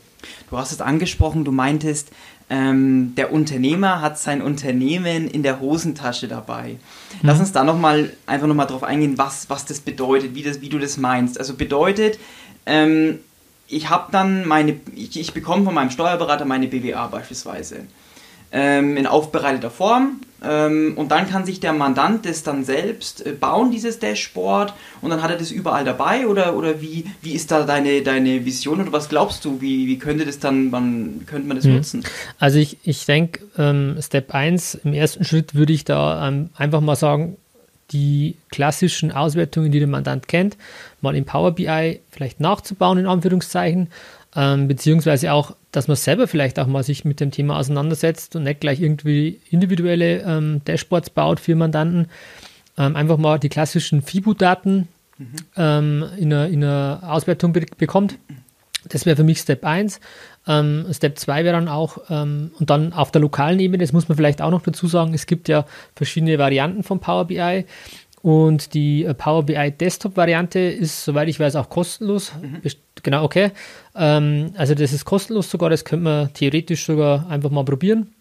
Du 0.50 0.58
hast 0.58 0.72
es 0.72 0.80
angesprochen, 0.80 1.44
du 1.44 1.52
meintest, 1.52 2.12
ähm, 2.50 3.14
der 3.16 3.34
Unternehmer 3.34 4.02
hat 4.02 4.20
sein 4.20 4.42
Unternehmen 4.42 5.28
in 5.28 5.42
der 5.42 5.60
Hosentasche 5.60 6.28
dabei. 6.28 6.78
Lass 7.24 7.38
mhm. 7.38 7.42
uns 7.42 7.52
da 7.52 7.64
nochmal 7.64 8.12
einfach 8.28 8.48
nochmal 8.48 8.68
drauf 8.68 8.84
eingehen, 8.84 9.18
was, 9.18 9.50
was 9.50 9.66
das 9.66 9.80
bedeutet, 9.80 10.36
wie, 10.36 10.44
das, 10.44 10.62
wie 10.62 10.70
du 10.70 10.78
das 10.78 10.98
meinst. 10.98 11.40
Also 11.40 11.56
bedeutet, 11.56 12.20
ähm, 12.68 13.20
ich 13.68 13.90
habe 13.90 14.12
dann 14.12 14.48
meine, 14.48 14.80
ich, 14.96 15.20
ich 15.20 15.34
bekomme 15.34 15.66
von 15.66 15.74
meinem 15.74 15.90
Steuerberater 15.90 16.46
meine 16.46 16.68
BWA 16.68 17.08
beispielsweise 17.08 17.88
ähm, 18.56 18.96
in 18.96 19.06
aufbereiteter 19.06 19.70
Form. 19.70 20.22
Ähm, 20.42 20.94
und 20.96 21.12
dann 21.12 21.30
kann 21.30 21.46
sich 21.46 21.60
der 21.60 21.74
Mandant 21.74 22.26
das 22.26 22.44
dann 22.44 22.64
selbst 22.64 23.26
äh, 23.26 23.32
bauen, 23.32 23.72
dieses 23.72 24.00
Dashboard, 24.00 24.74
und 25.02 25.10
dann 25.10 25.22
hat 25.22 25.32
er 25.32 25.38
das 25.38 25.52
überall 25.52 25.84
dabei 25.84 26.28
oder, 26.28 26.56
oder 26.56 26.82
wie, 26.82 27.06
wie 27.22 27.34
ist 27.34 27.52
da 27.52 27.64
deine, 27.64 28.02
deine 28.02 28.46
Vision 28.46 28.82
oder 28.82 28.92
was 28.92 29.10
glaubst 29.10 29.44
du, 29.44 29.60
wie, 29.60 29.88
wie 29.88 29.98
könnte 29.98 30.26
das 30.26 30.40
dann, 30.40 30.72
wann 30.72 31.26
könnte 31.26 31.48
man 31.48 31.58
das 31.58 31.66
mhm. 31.66 31.76
nutzen? 31.76 32.04
Also 32.40 32.60
ich, 32.60 32.78
ich 32.84 33.06
denke, 33.06 33.42
ähm, 33.58 33.98
Step 34.02 34.34
1, 34.34 34.76
im 34.84 34.94
ersten 34.94 35.26
Schritt 35.26 35.56
würde 35.56 35.74
ich 35.74 35.84
da 35.84 36.28
ähm, 36.28 36.50
einfach 36.56 36.82
mal 36.82 36.96
sagen, 36.96 37.38
die 37.92 38.36
klassischen 38.50 39.12
Auswertungen, 39.12 39.72
die 39.72 39.80
der 39.80 39.88
Mandant 39.88 40.28
kennt, 40.28 40.58
mal 41.02 41.16
in 41.16 41.26
Power 41.26 41.52
BI 41.52 42.00
vielleicht 42.10 42.40
nachzubauen, 42.40 42.98
in 42.98 43.06
Anführungszeichen, 43.06 43.90
ähm, 44.36 44.68
beziehungsweise 44.68 45.32
auch, 45.32 45.56
dass 45.72 45.88
man 45.88 45.96
selber 45.96 46.28
vielleicht 46.28 46.60
auch 46.60 46.68
mal 46.68 46.84
sich 46.84 47.06
mit 47.06 47.20
dem 47.20 47.32
Thema 47.32 47.58
auseinandersetzt 47.58 48.36
und 48.36 48.44
nicht 48.44 48.60
gleich 48.60 48.82
irgendwie 48.82 49.40
individuelle 49.50 50.22
ähm, 50.24 50.62
Dashboards 50.66 51.10
baut 51.10 51.40
für 51.40 51.56
Mandanten. 51.56 52.08
Ähm, 52.78 52.96
einfach 52.96 53.18
mal 53.18 53.40
die 53.40 53.50
klassischen 53.50 54.02
FIBU-Daten 54.02 54.88
mhm. 55.18 55.28
Ähm, 55.56 56.06
in, 56.18 56.34
einer, 56.34 56.48
in 56.48 56.64
einer 56.64 57.00
Auswertung 57.04 57.54
be 57.54 57.66
bekommt. 57.78 58.18
Das 58.90 59.06
wäre 59.06 59.16
für 59.16 59.24
mich 59.24 59.40
Step 59.40 59.66
1. 59.66 60.00
Ähm, 60.48 60.86
Step 60.92 61.18
2 61.18 61.44
wäre 61.44 61.56
dann 61.56 61.68
auch, 61.68 61.98
ähm, 62.10 62.52
und 62.60 62.70
dann 62.70 62.94
auf 62.94 63.12
der 63.12 63.22
lokalen 63.22 63.60
Ebene, 63.60 63.84
das 63.84 63.94
muss 63.94 64.10
man 64.10 64.16
vielleicht 64.16 64.42
auch 64.42 64.52
noch 64.52 64.62
dazu 64.62 64.86
sagen, 64.88 65.14
es 65.14 65.26
gibt 65.26 65.48
ja 65.48 65.66
verschiedene 65.96 66.38
Varianten 66.38 66.84
von 66.84 67.00
Power 67.00 67.26
BI. 67.26 67.66
Und 68.22 68.74
die 68.74 69.06
äh, 69.06 69.14
Power 69.14 69.44
BI 69.44 69.72
Desktop-Variante 69.72 70.60
ist, 70.60 71.06
soweit 71.06 71.30
ich 71.30 71.40
weiß, 71.40 71.56
auch 71.56 71.70
kostenlos. 71.70 72.34
Mhm. 72.42 72.60
Genau, 73.04 73.24
okay. 73.24 73.52
Ähm, 73.96 74.52
also 74.58 74.74
das 74.74 74.94
ist 74.94 75.06
kostenlos 75.06 75.50
sogar, 75.50 75.70
das 75.70 75.86
könnte 75.86 76.04
man 76.04 76.34
theoretisch 76.34 76.86
sogar 76.86 77.28
einfach 77.30 77.50
mal 77.52 77.66
probieren. 77.66 78.12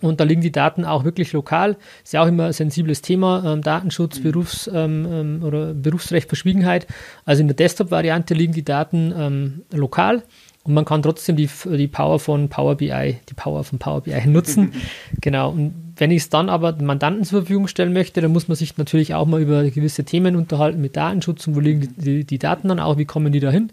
Und 0.00 0.20
da 0.20 0.24
liegen 0.24 0.42
die 0.42 0.52
Daten 0.52 0.84
auch 0.84 1.04
wirklich 1.04 1.32
lokal. 1.32 1.76
Ist 2.04 2.12
ja 2.12 2.22
auch 2.22 2.28
immer 2.28 2.46
ein 2.46 2.52
sensibles 2.52 3.02
Thema, 3.02 3.42
ähm, 3.44 3.62
Datenschutz, 3.62 4.20
mhm. 4.20 4.22
Berufs- 4.22 4.70
ähm, 4.72 5.06
ähm 5.10 5.42
oder 5.42 5.74
Berufsrecht, 5.74 6.28
Verschwiegenheit. 6.28 6.86
Also 7.24 7.40
in 7.40 7.48
der 7.48 7.56
Desktop-Variante 7.56 8.34
liegen 8.34 8.52
die 8.52 8.64
Daten 8.64 9.12
ähm, 9.16 9.62
lokal 9.72 10.22
und 10.68 10.74
man 10.74 10.84
kann 10.84 11.02
trotzdem 11.02 11.36
die, 11.36 11.48
die 11.64 11.88
Power 11.88 12.18
von 12.18 12.50
Power 12.50 12.74
BI, 12.74 13.16
die 13.26 13.34
Power 13.34 13.64
von 13.64 13.78
Power 13.78 14.02
BI 14.02 14.26
nutzen. 14.26 14.74
genau. 15.22 15.50
Und 15.50 15.94
wenn 15.96 16.10
ich 16.10 16.24
es 16.24 16.28
dann 16.28 16.50
aber 16.50 16.72
den 16.72 16.86
Mandanten 16.86 17.24
zur 17.24 17.40
Verfügung 17.40 17.68
stellen 17.68 17.94
möchte, 17.94 18.20
dann 18.20 18.32
muss 18.32 18.48
man 18.48 18.56
sich 18.56 18.76
natürlich 18.76 19.14
auch 19.14 19.26
mal 19.26 19.40
über 19.40 19.64
gewisse 19.70 20.04
Themen 20.04 20.36
unterhalten 20.36 20.82
mit 20.82 20.94
Datenschutz 20.94 21.46
und 21.46 21.56
wo 21.56 21.60
liegen 21.60 21.94
die, 21.96 22.24
die, 22.24 22.38
Daten 22.38 22.68
dann 22.68 22.80
auch, 22.80 22.98
wie 22.98 23.06
kommen 23.06 23.32
die 23.32 23.40
da 23.40 23.50
hin. 23.50 23.72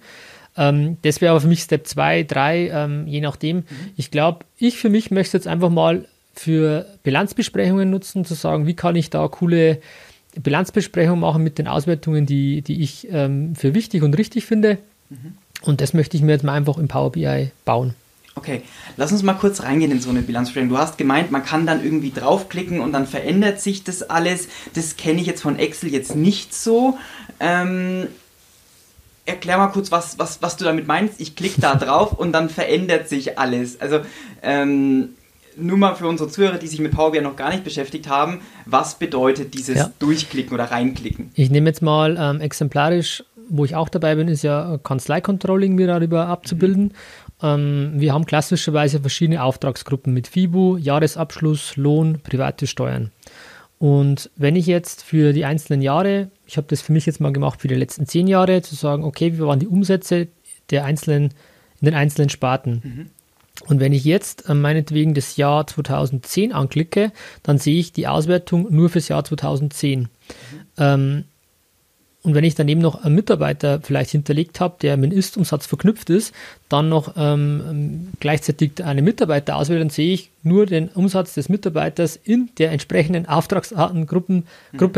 Ähm, 0.56 0.96
das 1.02 1.20
wäre 1.20 1.32
aber 1.32 1.42
für 1.42 1.50
mich 1.50 1.64
Step 1.64 1.86
2, 1.86 2.24
3, 2.24 2.70
ähm, 2.70 3.08
je 3.08 3.20
nachdem. 3.20 3.58
Mhm. 3.58 3.64
Ich 3.98 4.10
glaube, 4.10 4.46
ich 4.58 4.78
für 4.78 4.90
mich 4.90 5.12
möchte 5.12 5.36
jetzt 5.36 5.48
einfach 5.48 5.70
mal 5.70 6.06
für 6.34 6.86
Bilanzbesprechungen 7.04 7.90
nutzen, 7.90 8.24
zu 8.24 8.36
sagen, 8.36 8.68
wie 8.68 8.74
kann 8.74 8.96
ich 8.96 9.10
da 9.10 9.28
coole 9.28 9.80
Bilanzbesprechungen 10.42 11.20
machen 11.20 11.44
mit 11.44 11.58
den 11.58 11.68
Auswertungen, 11.68 12.26
die, 12.26 12.62
die 12.62 12.82
ich 12.82 13.10
ähm, 13.12 13.54
für 13.54 13.74
wichtig 13.74 14.02
und 14.02 14.18
richtig 14.18 14.46
finde. 14.46 14.78
Mhm. 15.10 15.34
Und 15.66 15.82
das 15.82 15.94
möchte 15.94 16.16
ich 16.16 16.24
mir 16.24 16.34
jetzt 16.34 16.44
mal 16.44 16.54
einfach 16.54 16.78
im 16.78 16.88
Power 16.88 17.12
BI 17.12 17.52
bauen. 17.66 17.96
Okay, 18.38 18.64
lass 18.98 19.14
uns 19.14 19.24
mal 19.24 19.34
kurz 19.34 19.64
reingehen 19.64 19.92
in 19.92 20.02
so 20.02 20.10
eine 20.10 20.22
Bilanzstellung. 20.22 20.68
Du 20.68 20.78
hast 20.78 20.98
gemeint, 20.98 21.32
man 21.32 21.46
kann 21.46 21.66
dann 21.66 21.84
irgendwie 21.84 22.12
draufklicken 22.12 22.82
und 22.82 22.92
dann 22.92 23.08
verändert 23.08 23.62
sich 23.62 23.86
das 23.86 24.04
alles. 24.04 24.50
Das 24.74 24.98
kenne 24.98 25.22
ich 25.22 25.28
jetzt 25.28 25.42
von 25.42 25.58
Excel 25.58 25.92
jetzt 25.92 26.16
nicht 26.16 26.54
so. 26.54 26.98
Ähm, 27.40 28.08
erklär 29.26 29.58
mal 29.58 29.68
kurz, 29.68 29.90
was, 29.90 30.20
was, 30.20 30.42
was 30.42 30.58
du 30.58 30.66
damit 30.66 30.86
meinst. 30.86 31.22
Ich 31.22 31.36
klicke 31.36 31.62
da 31.62 31.76
drauf 31.76 32.12
und 32.12 32.34
dann 32.34 32.50
verändert 32.50 33.08
sich 33.08 33.40
alles. 33.40 33.80
Also, 33.80 34.02
ähm, 34.44 35.10
nur 35.58 35.78
mal 35.78 35.96
für 35.96 36.08
unsere 36.08 36.30
Zuhörer, 36.30 36.58
die 36.58 36.68
sich 36.68 36.80
mit 36.80 36.92
Power 36.92 37.14
BI 37.14 37.22
noch 37.22 37.38
gar 37.38 37.50
nicht 37.50 37.64
beschäftigt 37.64 38.10
haben, 38.10 38.42
was 38.66 38.96
bedeutet 38.96 39.54
dieses 39.54 39.78
ja. 39.78 39.92
Durchklicken 40.00 40.54
oder 40.54 40.66
Reinklicken? 40.66 41.32
Ich 41.36 41.50
nehme 41.50 41.70
jetzt 41.70 41.82
mal 41.82 42.18
ähm, 42.20 42.42
exemplarisch, 42.42 43.24
wo 43.50 43.66
ich 43.66 43.76
auch 43.76 43.90
dabei 43.90 44.16
bin, 44.16 44.28
ist 44.28 44.44
ja 44.44 44.78
Kanzlei-Controlling 44.84 45.76
mir 45.76 45.88
darüber 45.88 46.28
abzubilden. 46.28 46.94
Ähm, 47.42 47.94
wir 47.96 48.14
haben 48.14 48.26
klassischerweise 48.26 49.00
verschiedene 49.00 49.44
Auftragsgruppen 49.44 50.14
mit 50.14 50.28
FIBU, 50.28 50.78
Jahresabschluss, 50.78 51.76
Lohn, 51.76 52.20
private 52.22 52.68
Steuern. 52.68 53.12
Und 53.78 54.30
wenn 54.36 54.56
ich 54.56 54.66
jetzt 54.66 55.04
für 55.04 55.34
die 55.34 55.46
einzelnen 55.46 55.82
Jahre, 55.82 56.30
ich 56.48 56.58
habe 56.58 56.68
das 56.70 56.82
für 56.82 56.94
mich 56.94 57.06
jetzt 57.06 57.20
mal 57.20 57.34
gemacht 57.34 57.62
für 57.62 57.68
die 57.68 57.76
letzten 57.76 58.06
zehn 58.06 58.28
Jahre, 58.28 58.62
zu 58.62 58.76
sagen, 58.76 59.04
okay, 59.04 59.34
wie 59.34 59.42
waren 59.42 59.60
die 59.60 59.68
Umsätze 59.68 60.28
der 60.70 60.86
einzelnen, 60.86 61.34
in 61.82 61.86
den 61.86 61.94
einzelnen 61.94 62.30
Sparten? 62.30 62.82
Mhm. 62.84 63.10
Und 63.68 63.80
wenn 63.80 63.94
ich 63.94 64.06
jetzt 64.06 64.50
äh, 64.50 64.54
meinetwegen 64.54 65.14
das 65.14 65.38
Jahr 65.38 65.66
2010 65.68 66.54
anklicke, 66.54 67.12
dann 67.44 67.58
sehe 67.58 67.80
ich 67.80 67.94
die 67.94 68.08
Auswertung 68.08 68.68
nur 68.74 68.90
fürs 68.90 69.08
Jahr 69.08 69.24
2010. 69.24 70.02
Mhm. 70.02 70.08
Ähm, 70.78 71.24
und 72.26 72.34
wenn 72.34 72.44
ich 72.44 72.56
daneben 72.56 72.82
noch 72.82 73.04
einen 73.04 73.14
Mitarbeiter 73.14 73.80
vielleicht 73.82 74.10
hinterlegt 74.10 74.60
habe, 74.60 74.78
der 74.82 74.98
mit 74.98 75.12
dem 75.12 75.18
Ist-Umsatz 75.20 75.68
verknüpft 75.68 76.10
ist, 76.10 76.34
dann 76.70 76.90
noch 76.90 77.14
ähm, 77.18 78.08
gleichzeitig 78.20 78.84
eine 78.84 79.04
Mitarbeiter 79.04 79.56
auswähle, 79.56 79.80
dann 79.80 79.92
sehe 79.92 80.12
ich 80.12 80.32
nur 80.42 80.66
den 80.66 80.90
Umsatz 80.90 81.36
des 81.36 81.50
Mitarbeiters 81.50 82.16
in 82.16 82.50
der 82.58 82.72
entsprechenden 82.72 83.28
Auftragsartengruppe 83.28 84.44
mhm. 84.72 84.92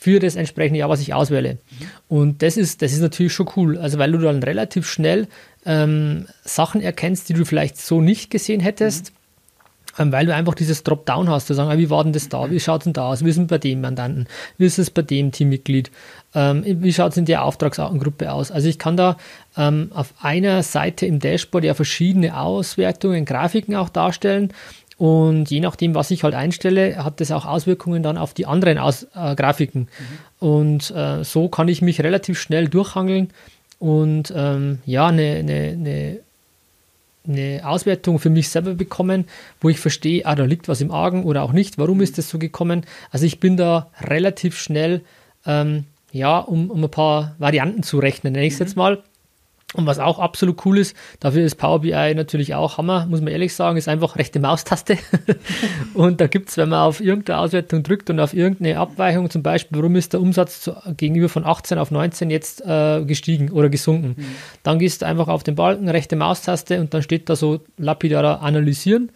für 0.00 0.18
das 0.18 0.36
entsprechende 0.36 0.78
Jahr, 0.78 0.88
was 0.88 1.02
ich 1.02 1.12
auswähle. 1.12 1.54
Mhm. 1.54 1.86
Und 2.08 2.42
das 2.42 2.56
ist, 2.56 2.80
das 2.80 2.92
ist 2.94 3.00
natürlich 3.00 3.34
schon 3.34 3.50
cool. 3.56 3.76
Also 3.76 3.98
weil 3.98 4.12
du 4.12 4.18
dann 4.18 4.42
relativ 4.42 4.88
schnell 4.88 5.28
ähm, 5.66 6.26
Sachen 6.42 6.80
erkennst, 6.80 7.28
die 7.28 7.34
du 7.34 7.44
vielleicht 7.44 7.76
so 7.76 8.00
nicht 8.00 8.30
gesehen 8.30 8.60
hättest. 8.60 9.10
Mhm 9.10 9.16
ähm, 9.98 10.12
weil 10.12 10.26
du 10.26 10.34
einfach 10.34 10.54
dieses 10.54 10.82
Dropdown 10.82 11.28
hast, 11.28 11.46
zu 11.46 11.54
sagen, 11.54 11.70
ah, 11.70 11.78
wie 11.78 11.90
war 11.90 12.04
denn 12.04 12.12
das 12.12 12.28
da, 12.28 12.50
wie 12.50 12.60
schaut 12.60 12.80
es 12.80 12.84
denn 12.84 12.92
da 12.92 13.08
aus, 13.08 13.24
wie 13.24 13.28
ist 13.28 13.38
es 13.38 13.46
bei 13.46 13.58
dem 13.58 13.80
Mandanten, 13.80 14.26
wie 14.58 14.66
ist 14.66 14.78
es 14.78 14.90
bei 14.90 15.02
dem 15.02 15.32
Teammitglied, 15.32 15.90
ähm, 16.34 16.62
wie 16.64 16.92
schaut 16.92 17.12
es 17.12 17.16
in 17.16 17.24
der 17.24 17.44
Auftragsgruppe 17.44 18.32
aus. 18.32 18.50
Also 18.50 18.68
ich 18.68 18.78
kann 18.78 18.96
da 18.96 19.16
ähm, 19.56 19.90
auf 19.94 20.14
einer 20.20 20.62
Seite 20.62 21.06
im 21.06 21.18
Dashboard 21.18 21.64
ja 21.64 21.74
verschiedene 21.74 22.38
Auswertungen, 22.38 23.24
Grafiken 23.24 23.76
auch 23.76 23.88
darstellen 23.88 24.52
und 24.98 25.50
je 25.50 25.60
nachdem, 25.60 25.94
was 25.94 26.10
ich 26.10 26.22
halt 26.22 26.34
einstelle, 26.34 27.02
hat 27.02 27.20
das 27.20 27.32
auch 27.32 27.44
Auswirkungen 27.44 28.02
dann 28.02 28.16
auf 28.16 28.34
die 28.34 28.46
anderen 28.46 28.78
Aus 28.78 29.06
äh, 29.14 29.34
Grafiken. 29.34 29.88
Mhm. 30.40 30.46
Und 30.46 30.90
äh, 30.92 31.24
so 31.24 31.48
kann 31.48 31.68
ich 31.68 31.82
mich 31.82 32.00
relativ 32.02 32.40
schnell 32.40 32.68
durchhangeln 32.68 33.30
und 33.78 34.32
ähm, 34.36 34.78
ja, 34.86 35.08
eine, 35.08 35.36
eine, 35.36 35.70
eine 35.72 36.18
eine 37.26 37.60
Auswertung 37.64 38.18
für 38.18 38.30
mich 38.30 38.48
selber 38.48 38.74
bekommen, 38.74 39.26
wo 39.60 39.68
ich 39.68 39.78
verstehe, 39.78 40.26
ah, 40.26 40.34
da 40.34 40.44
liegt 40.44 40.68
was 40.68 40.80
im 40.80 40.90
Argen 40.90 41.24
oder 41.24 41.42
auch 41.42 41.52
nicht, 41.52 41.78
warum 41.78 42.00
ist 42.00 42.18
das 42.18 42.28
so 42.28 42.38
gekommen. 42.38 42.84
Also 43.10 43.26
ich 43.26 43.38
bin 43.38 43.56
da 43.56 43.90
relativ 44.00 44.58
schnell, 44.58 45.02
ähm, 45.46 45.84
ja, 46.12 46.38
um, 46.38 46.70
um 46.70 46.84
ein 46.84 46.90
paar 46.90 47.34
Varianten 47.38 47.82
zu 47.82 47.98
rechnen, 47.98 48.34
nenne 48.34 48.46
ich 48.46 48.52
es 48.52 48.60
mhm. 48.60 48.66
jetzt 48.66 48.76
mal. 48.76 49.02
Und 49.74 49.86
was 49.86 49.98
auch 49.98 50.18
absolut 50.18 50.66
cool 50.66 50.78
ist, 50.78 50.94
dafür 51.18 51.44
ist 51.44 51.54
Power 51.54 51.80
BI 51.80 52.14
natürlich 52.14 52.54
auch 52.54 52.76
Hammer, 52.76 53.06
muss 53.06 53.22
man 53.22 53.32
ehrlich 53.32 53.54
sagen, 53.54 53.78
ist 53.78 53.88
einfach 53.88 54.16
rechte 54.16 54.38
Maustaste. 54.38 54.98
und 55.94 56.20
da 56.20 56.26
gibt 56.26 56.50
es, 56.50 56.58
wenn 56.58 56.68
man 56.68 56.80
auf 56.80 57.00
irgendeine 57.00 57.38
Auswertung 57.38 57.82
drückt 57.82 58.10
und 58.10 58.20
auf 58.20 58.34
irgendeine 58.34 58.78
Abweichung, 58.78 59.30
zum 59.30 59.42
Beispiel, 59.42 59.78
warum 59.78 59.96
ist 59.96 60.12
der 60.12 60.20
Umsatz 60.20 60.60
zu, 60.60 60.74
gegenüber 60.98 61.30
von 61.30 61.46
18 61.46 61.78
auf 61.78 61.90
19 61.90 62.28
jetzt 62.28 62.60
äh, 62.66 63.02
gestiegen 63.06 63.50
oder 63.50 63.70
gesunken, 63.70 64.14
mhm. 64.18 64.26
dann 64.62 64.78
gehst 64.78 65.00
du 65.00 65.06
einfach 65.06 65.28
auf 65.28 65.42
den 65.42 65.54
Balken, 65.54 65.88
rechte 65.88 66.16
Maustaste 66.16 66.78
und 66.78 66.92
dann 66.92 67.02
steht 67.02 67.30
da 67.30 67.36
so 67.36 67.60
lapidar 67.78 68.42
analysieren. 68.42 69.10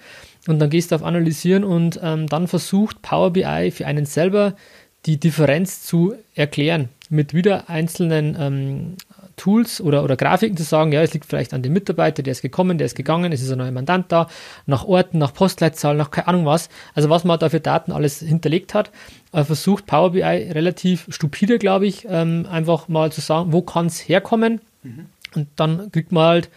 Und 0.48 0.60
dann 0.60 0.70
gehst 0.70 0.92
du 0.92 0.94
auf 0.94 1.02
analysieren 1.02 1.64
und 1.64 1.98
ähm, 2.02 2.28
dann 2.28 2.46
versucht 2.46 3.02
Power 3.02 3.32
BI 3.32 3.72
für 3.72 3.84
einen 3.84 4.06
selber 4.06 4.54
die 5.06 5.18
Differenz 5.18 5.82
zu 5.82 6.14
erklären 6.34 6.88
mit 7.08 7.34
wieder 7.34 7.70
einzelnen 7.70 8.36
ähm, 8.38 8.96
Tools 9.36 9.80
oder, 9.80 10.02
oder 10.02 10.16
Grafiken 10.16 10.56
zu 10.56 10.64
sagen, 10.64 10.92
ja, 10.92 11.02
es 11.02 11.12
liegt 11.12 11.26
vielleicht 11.26 11.52
an 11.52 11.62
dem 11.62 11.72
Mitarbeiter, 11.72 12.22
der 12.22 12.32
ist 12.32 12.42
gekommen, 12.42 12.78
der 12.78 12.86
ist 12.86 12.96
gegangen, 12.96 13.32
es 13.32 13.42
ist 13.42 13.50
ein 13.52 13.58
neuer 13.58 13.70
Mandant 13.70 14.10
da, 14.10 14.28
nach 14.64 14.84
Orten, 14.84 15.18
nach 15.18 15.34
Postleitzahl, 15.34 15.94
nach 15.94 16.10
keine 16.10 16.28
Ahnung 16.28 16.46
was. 16.46 16.68
Also 16.94 17.10
was 17.10 17.25
man 17.25 17.38
da 17.38 17.50
für 17.50 17.60
Daten 17.60 17.92
alles 17.92 18.20
hinterlegt 18.20 18.75
hat, 18.75 18.90
äh, 19.32 19.44
versucht 19.44 19.86
Power 19.86 20.12
BI 20.12 20.22
relativ 20.22 21.06
stupide, 21.10 21.58
glaube 21.58 21.86
ich, 21.86 22.06
ähm, 22.08 22.46
einfach 22.50 22.88
mal 22.88 23.12
zu 23.12 23.20
sagen, 23.20 23.52
wo 23.52 23.62
kann 23.62 23.86
es 23.86 24.00
herkommen. 24.00 24.60
Mhm. 24.82 25.06
Und 25.34 25.48
dann 25.56 25.92
kriegt 25.92 26.12
man 26.12 26.25
halt 26.25 26.50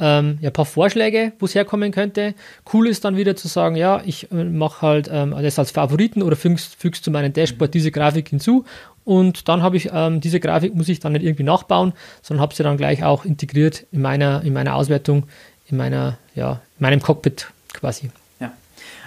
ähm, 0.00 0.38
ja, 0.40 0.50
ein 0.50 0.52
paar 0.52 0.64
Vorschläge, 0.64 1.32
wo 1.38 1.46
es 1.46 1.54
herkommen 1.54 1.92
könnte. 1.92 2.34
Cool 2.72 2.88
ist 2.88 3.04
dann 3.04 3.16
wieder 3.16 3.36
zu 3.36 3.48
sagen, 3.48 3.76
ja, 3.76 4.02
ich 4.04 4.30
äh, 4.30 4.44
mache 4.44 4.82
halt 4.82 5.10
ähm, 5.12 5.34
das 5.42 5.58
als 5.58 5.70
Favoriten 5.70 6.22
oder 6.22 6.36
fügst, 6.36 6.76
fügst 6.76 7.04
zu 7.04 7.10
meinem 7.10 7.32
Dashboard 7.32 7.74
diese 7.74 7.90
Grafik 7.90 8.28
hinzu 8.28 8.64
und 9.08 9.48
dann 9.48 9.62
habe 9.62 9.78
ich 9.78 9.88
ähm, 9.90 10.20
diese 10.20 10.38
Grafik, 10.38 10.74
muss 10.74 10.90
ich 10.90 11.00
dann 11.00 11.12
nicht 11.12 11.24
irgendwie 11.24 11.42
nachbauen, 11.42 11.94
sondern 12.20 12.42
habe 12.42 12.54
sie 12.54 12.62
dann 12.62 12.76
gleich 12.76 13.04
auch 13.04 13.24
integriert 13.24 13.86
in 13.90 14.02
meiner, 14.02 14.42
in 14.44 14.52
meiner 14.52 14.74
Auswertung, 14.74 15.24
in, 15.66 15.78
meiner, 15.78 16.18
ja, 16.34 16.60
in 16.78 16.82
meinem 16.82 17.00
Cockpit 17.00 17.46
quasi. 17.72 18.10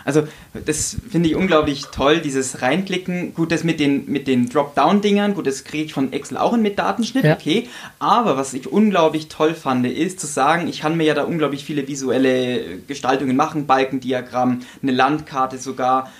Ja, 0.02 0.06
also 0.06 0.28
das 0.66 0.98
finde 1.10 1.30
ich 1.30 1.36
unglaublich 1.36 1.86
toll, 1.92 2.20
dieses 2.20 2.62
Reinklicken. 2.62 3.34
Gut, 3.34 3.52
das 3.52 3.64
mit 3.64 3.80
den, 3.80 4.10
mit 4.12 4.28
den 4.28 4.50
Dropdown-Dingern, 4.50 5.34
gut, 5.34 5.48
das 5.48 5.64
kriege 5.64 5.86
ich 5.86 5.94
von 5.94 6.14
Excel 6.14 6.38
auch 6.38 6.56
mit 6.58 6.80
Datenschnitt, 6.80 7.24
ja. 7.24 7.34
okay. 7.34 7.68
Aber 8.00 8.38
was 8.38 8.54
ich 8.54 8.72
unglaublich 8.72 9.28
toll 9.28 9.54
fand, 9.54 9.86
ist 9.86 10.20
zu 10.20 10.28
sagen, 10.28 10.68
ich 10.68 10.82
kann 10.82 10.98
mir 10.98 11.06
ja 11.06 11.14
da 11.14 11.24
unglaublich 11.24 11.66
viele 11.66 11.88
visuelle 11.88 12.80
Gestaltungen 12.88 13.36
machen, 13.36 13.66
Balkendiagramm, 13.66 14.62
eine 14.82 14.92
Landkarte 14.92 15.58
sogar, 15.58 16.12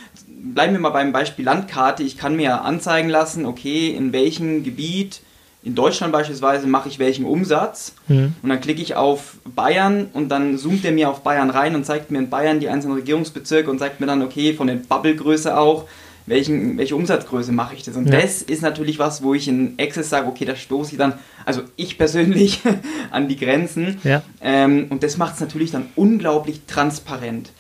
bleiben 0.42 0.74
wir 0.74 0.80
mal 0.80 0.90
beim 0.90 1.12
Beispiel 1.12 1.46
Landkarte. 1.46 2.04
Ich 2.04 2.18
kann 2.18 2.36
mir 2.36 2.62
anzeigen 2.62 3.10
lassen, 3.10 3.46
okay, 3.46 3.90
in 3.90 4.14
welchem 4.14 4.64
Gebiet, 4.64 5.22
in 5.64 5.76
Deutschland 5.76 6.12
beispielsweise, 6.12 6.66
mache 6.66 6.90
ich 6.90 6.98
welchen 6.98 7.26
Umsatz. 7.26 7.94
Mhm. 8.08 8.34
Und 8.42 8.50
dann 8.50 8.62
klicke 8.62 8.82
ich 8.82 8.96
auf 8.96 9.36
Bayern 9.56 10.08
und 10.14 10.30
dann 10.30 10.58
zoomt 10.58 10.84
er 10.86 10.92
mir 10.92 11.10
auf 11.10 11.22
Bayern 11.22 11.50
rein 11.50 11.76
und 11.76 11.86
zeigt 11.86 12.10
mir 12.10 12.18
in 12.18 12.30
Bayern 12.30 12.60
die 12.60 12.70
einzelnen 12.70 12.96
Regierungsbezirke 12.96 13.70
und 13.70 13.78
sagt 13.78 14.00
mir 14.00 14.08
dann, 14.08 14.22
okay, 14.24 14.54
von 14.54 14.68
der 14.68 14.76
Bubblegröße 14.76 15.56
auch, 15.58 15.88
welchen, 16.26 16.78
welche 16.78 16.96
Umsatzgröße 16.96 17.52
mache 17.52 17.76
ich 17.76 17.84
das? 17.84 17.96
Und 17.96 18.08
ja. 18.08 18.20
das 18.20 18.42
ist 18.42 18.62
natürlich 18.62 19.00
was, 19.00 19.24
wo 19.24 19.34
ich 19.34 19.48
in 19.48 19.76
Access 19.80 20.10
sage, 20.10 20.28
okay, 20.28 20.46
da 20.46 20.56
stoße 20.56 20.94
ich 20.94 20.98
dann, 20.98 21.14
also 21.46 21.62
ich 21.76 21.98
persönlich, 21.98 22.62
an 23.12 23.28
die 23.28 23.38
Grenzen. 23.38 24.00
Ja. 24.04 24.24
Ähm, 24.42 24.88
und 24.90 25.04
das 25.04 25.18
macht 25.18 25.36
es 25.36 25.42
natürlich 25.42 25.72
dann 25.72 25.88
unglaublich 25.96 26.62
transparent 26.68 27.52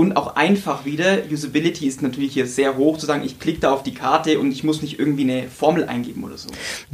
und 0.00 0.16
auch 0.16 0.34
einfach 0.34 0.86
wieder. 0.86 1.18
Usability 1.30 1.86
ist 1.86 2.00
natürlich 2.00 2.32
hier 2.32 2.46
sehr 2.46 2.78
hoch, 2.78 2.96
zu 2.96 3.04
sagen, 3.04 3.22
ich 3.22 3.38
klicke 3.38 3.60
da 3.60 3.70
auf 3.70 3.82
die 3.82 3.92
Karte 3.92 4.38
und 4.40 4.50
ich 4.50 4.64
muss 4.64 4.80
nicht 4.80 4.98
irgendwie 4.98 5.24
eine 5.24 5.48
Formel 5.48 5.84
eingeben 5.84 6.24
oder 6.24 6.38
so. 6.38 6.48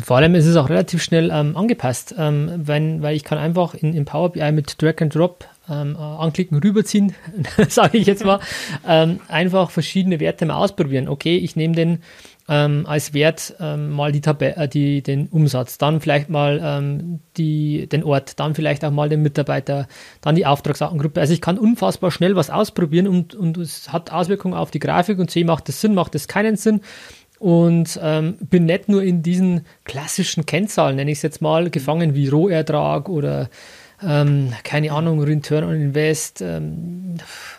Vor 0.04 0.16
allem 0.16 0.34
ist 0.34 0.44
es 0.44 0.56
auch 0.56 0.68
relativ 0.68 1.04
schnell 1.04 1.30
ähm, 1.32 1.56
angepasst, 1.56 2.16
ähm, 2.18 2.50
wenn, 2.56 3.02
weil 3.02 3.14
ich 3.14 3.22
kann 3.22 3.38
einfach 3.38 3.75
in, 3.75 3.94
in 3.94 4.06
Power 4.06 4.32
BI 4.32 4.50
mit 4.50 4.82
Drag 4.82 5.00
and 5.00 5.14
Drop 5.14 5.44
ähm, 5.70 5.96
anklicken, 5.96 6.58
rüberziehen, 6.58 7.14
sage 7.68 7.98
ich 7.98 8.08
jetzt 8.08 8.25
mal, 8.25 8.40
ähm, 8.84 9.20
einfach 9.28 9.70
verschiedene 9.70 10.18
Werte 10.18 10.44
mal 10.44 10.56
ausprobieren. 10.56 11.08
Okay, 11.08 11.36
ich 11.36 11.54
nehme 11.54 11.76
den 11.76 12.02
ähm, 12.48 12.84
als 12.86 13.12
Wert 13.12 13.54
ähm, 13.60 13.90
mal 13.90 14.12
die 14.12 14.20
Tabelle, 14.20 14.56
äh, 14.56 14.68
die, 14.68 15.02
den 15.02 15.26
Umsatz, 15.28 15.78
dann 15.78 16.00
vielleicht 16.00 16.28
mal 16.28 16.60
ähm, 16.62 17.20
die, 17.36 17.88
den 17.88 18.04
Ort, 18.04 18.38
dann 18.38 18.54
vielleicht 18.54 18.84
auch 18.84 18.90
mal 18.90 19.08
den 19.08 19.22
Mitarbeiter, 19.22 19.88
dann 20.20 20.36
die 20.36 20.46
Auftragsartengruppe. 20.46 21.20
Also 21.20 21.32
ich 21.32 21.40
kann 21.40 21.58
unfassbar 21.58 22.10
schnell 22.10 22.36
was 22.36 22.50
ausprobieren 22.50 23.08
und, 23.08 23.34
und 23.34 23.56
es 23.58 23.92
hat 23.92 24.12
Auswirkungen 24.12 24.54
auf 24.54 24.70
die 24.70 24.78
Grafik 24.78 25.18
und 25.18 25.30
sehe, 25.30 25.44
macht 25.44 25.68
das 25.68 25.80
Sinn, 25.80 25.94
macht 25.94 26.14
das 26.14 26.28
keinen 26.28 26.56
Sinn. 26.56 26.80
Und 27.38 28.00
ähm, 28.02 28.38
bin 28.40 28.64
nicht 28.64 28.88
nur 28.88 29.02
in 29.02 29.22
diesen 29.22 29.66
klassischen 29.84 30.46
Kennzahlen, 30.46 30.96
nenne 30.96 31.10
ich 31.10 31.18
es 31.18 31.22
jetzt 31.22 31.42
mal, 31.42 31.68
gefangen 31.68 32.14
wie 32.14 32.28
Rohertrag 32.28 33.10
oder 33.10 33.50
ähm, 34.02 34.52
keine 34.64 34.92
Ahnung, 34.92 35.22
Return 35.22 35.64
on 35.64 35.74
Invest, 35.74 36.40
ähm, 36.40 37.14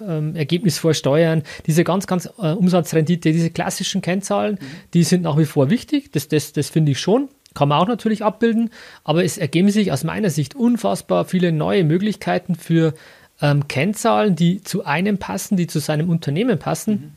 ähm, 0.08 0.36
Ergebnis 0.36 0.78
vor 0.78 0.94
Steuern, 0.94 1.44
diese 1.66 1.84
ganz, 1.84 2.08
ganz 2.08 2.28
äh, 2.38 2.52
Umsatzrendite, 2.52 3.32
diese 3.32 3.50
klassischen 3.50 4.02
Kennzahlen, 4.02 4.56
mhm. 4.62 4.66
die 4.94 5.04
sind 5.04 5.24
nach 5.24 5.38
wie 5.38 5.46
vor 5.46 5.70
wichtig, 5.70 6.12
das, 6.12 6.28
das, 6.28 6.54
das 6.54 6.70
finde 6.70 6.92
ich 6.92 7.00
schon. 7.00 7.30
Kann 7.54 7.70
man 7.70 7.80
auch 7.80 7.88
natürlich 7.88 8.24
abbilden, 8.24 8.70
aber 9.04 9.24
es 9.24 9.38
ergeben 9.38 9.72
sich 9.72 9.92
aus 9.92 10.04
meiner 10.04 10.30
Sicht 10.30 10.54
unfassbar 10.54 11.26
viele 11.26 11.52
neue 11.52 11.84
Möglichkeiten 11.84 12.54
für 12.54 12.94
ähm, 13.42 13.68
Kennzahlen, 13.68 14.36
die 14.36 14.62
zu 14.62 14.86
einem 14.86 15.18
passen, 15.18 15.58
die 15.58 15.66
zu 15.66 15.80
seinem 15.80 16.10
Unternehmen 16.10 16.60
passen. 16.60 16.94
Mhm 16.94 17.12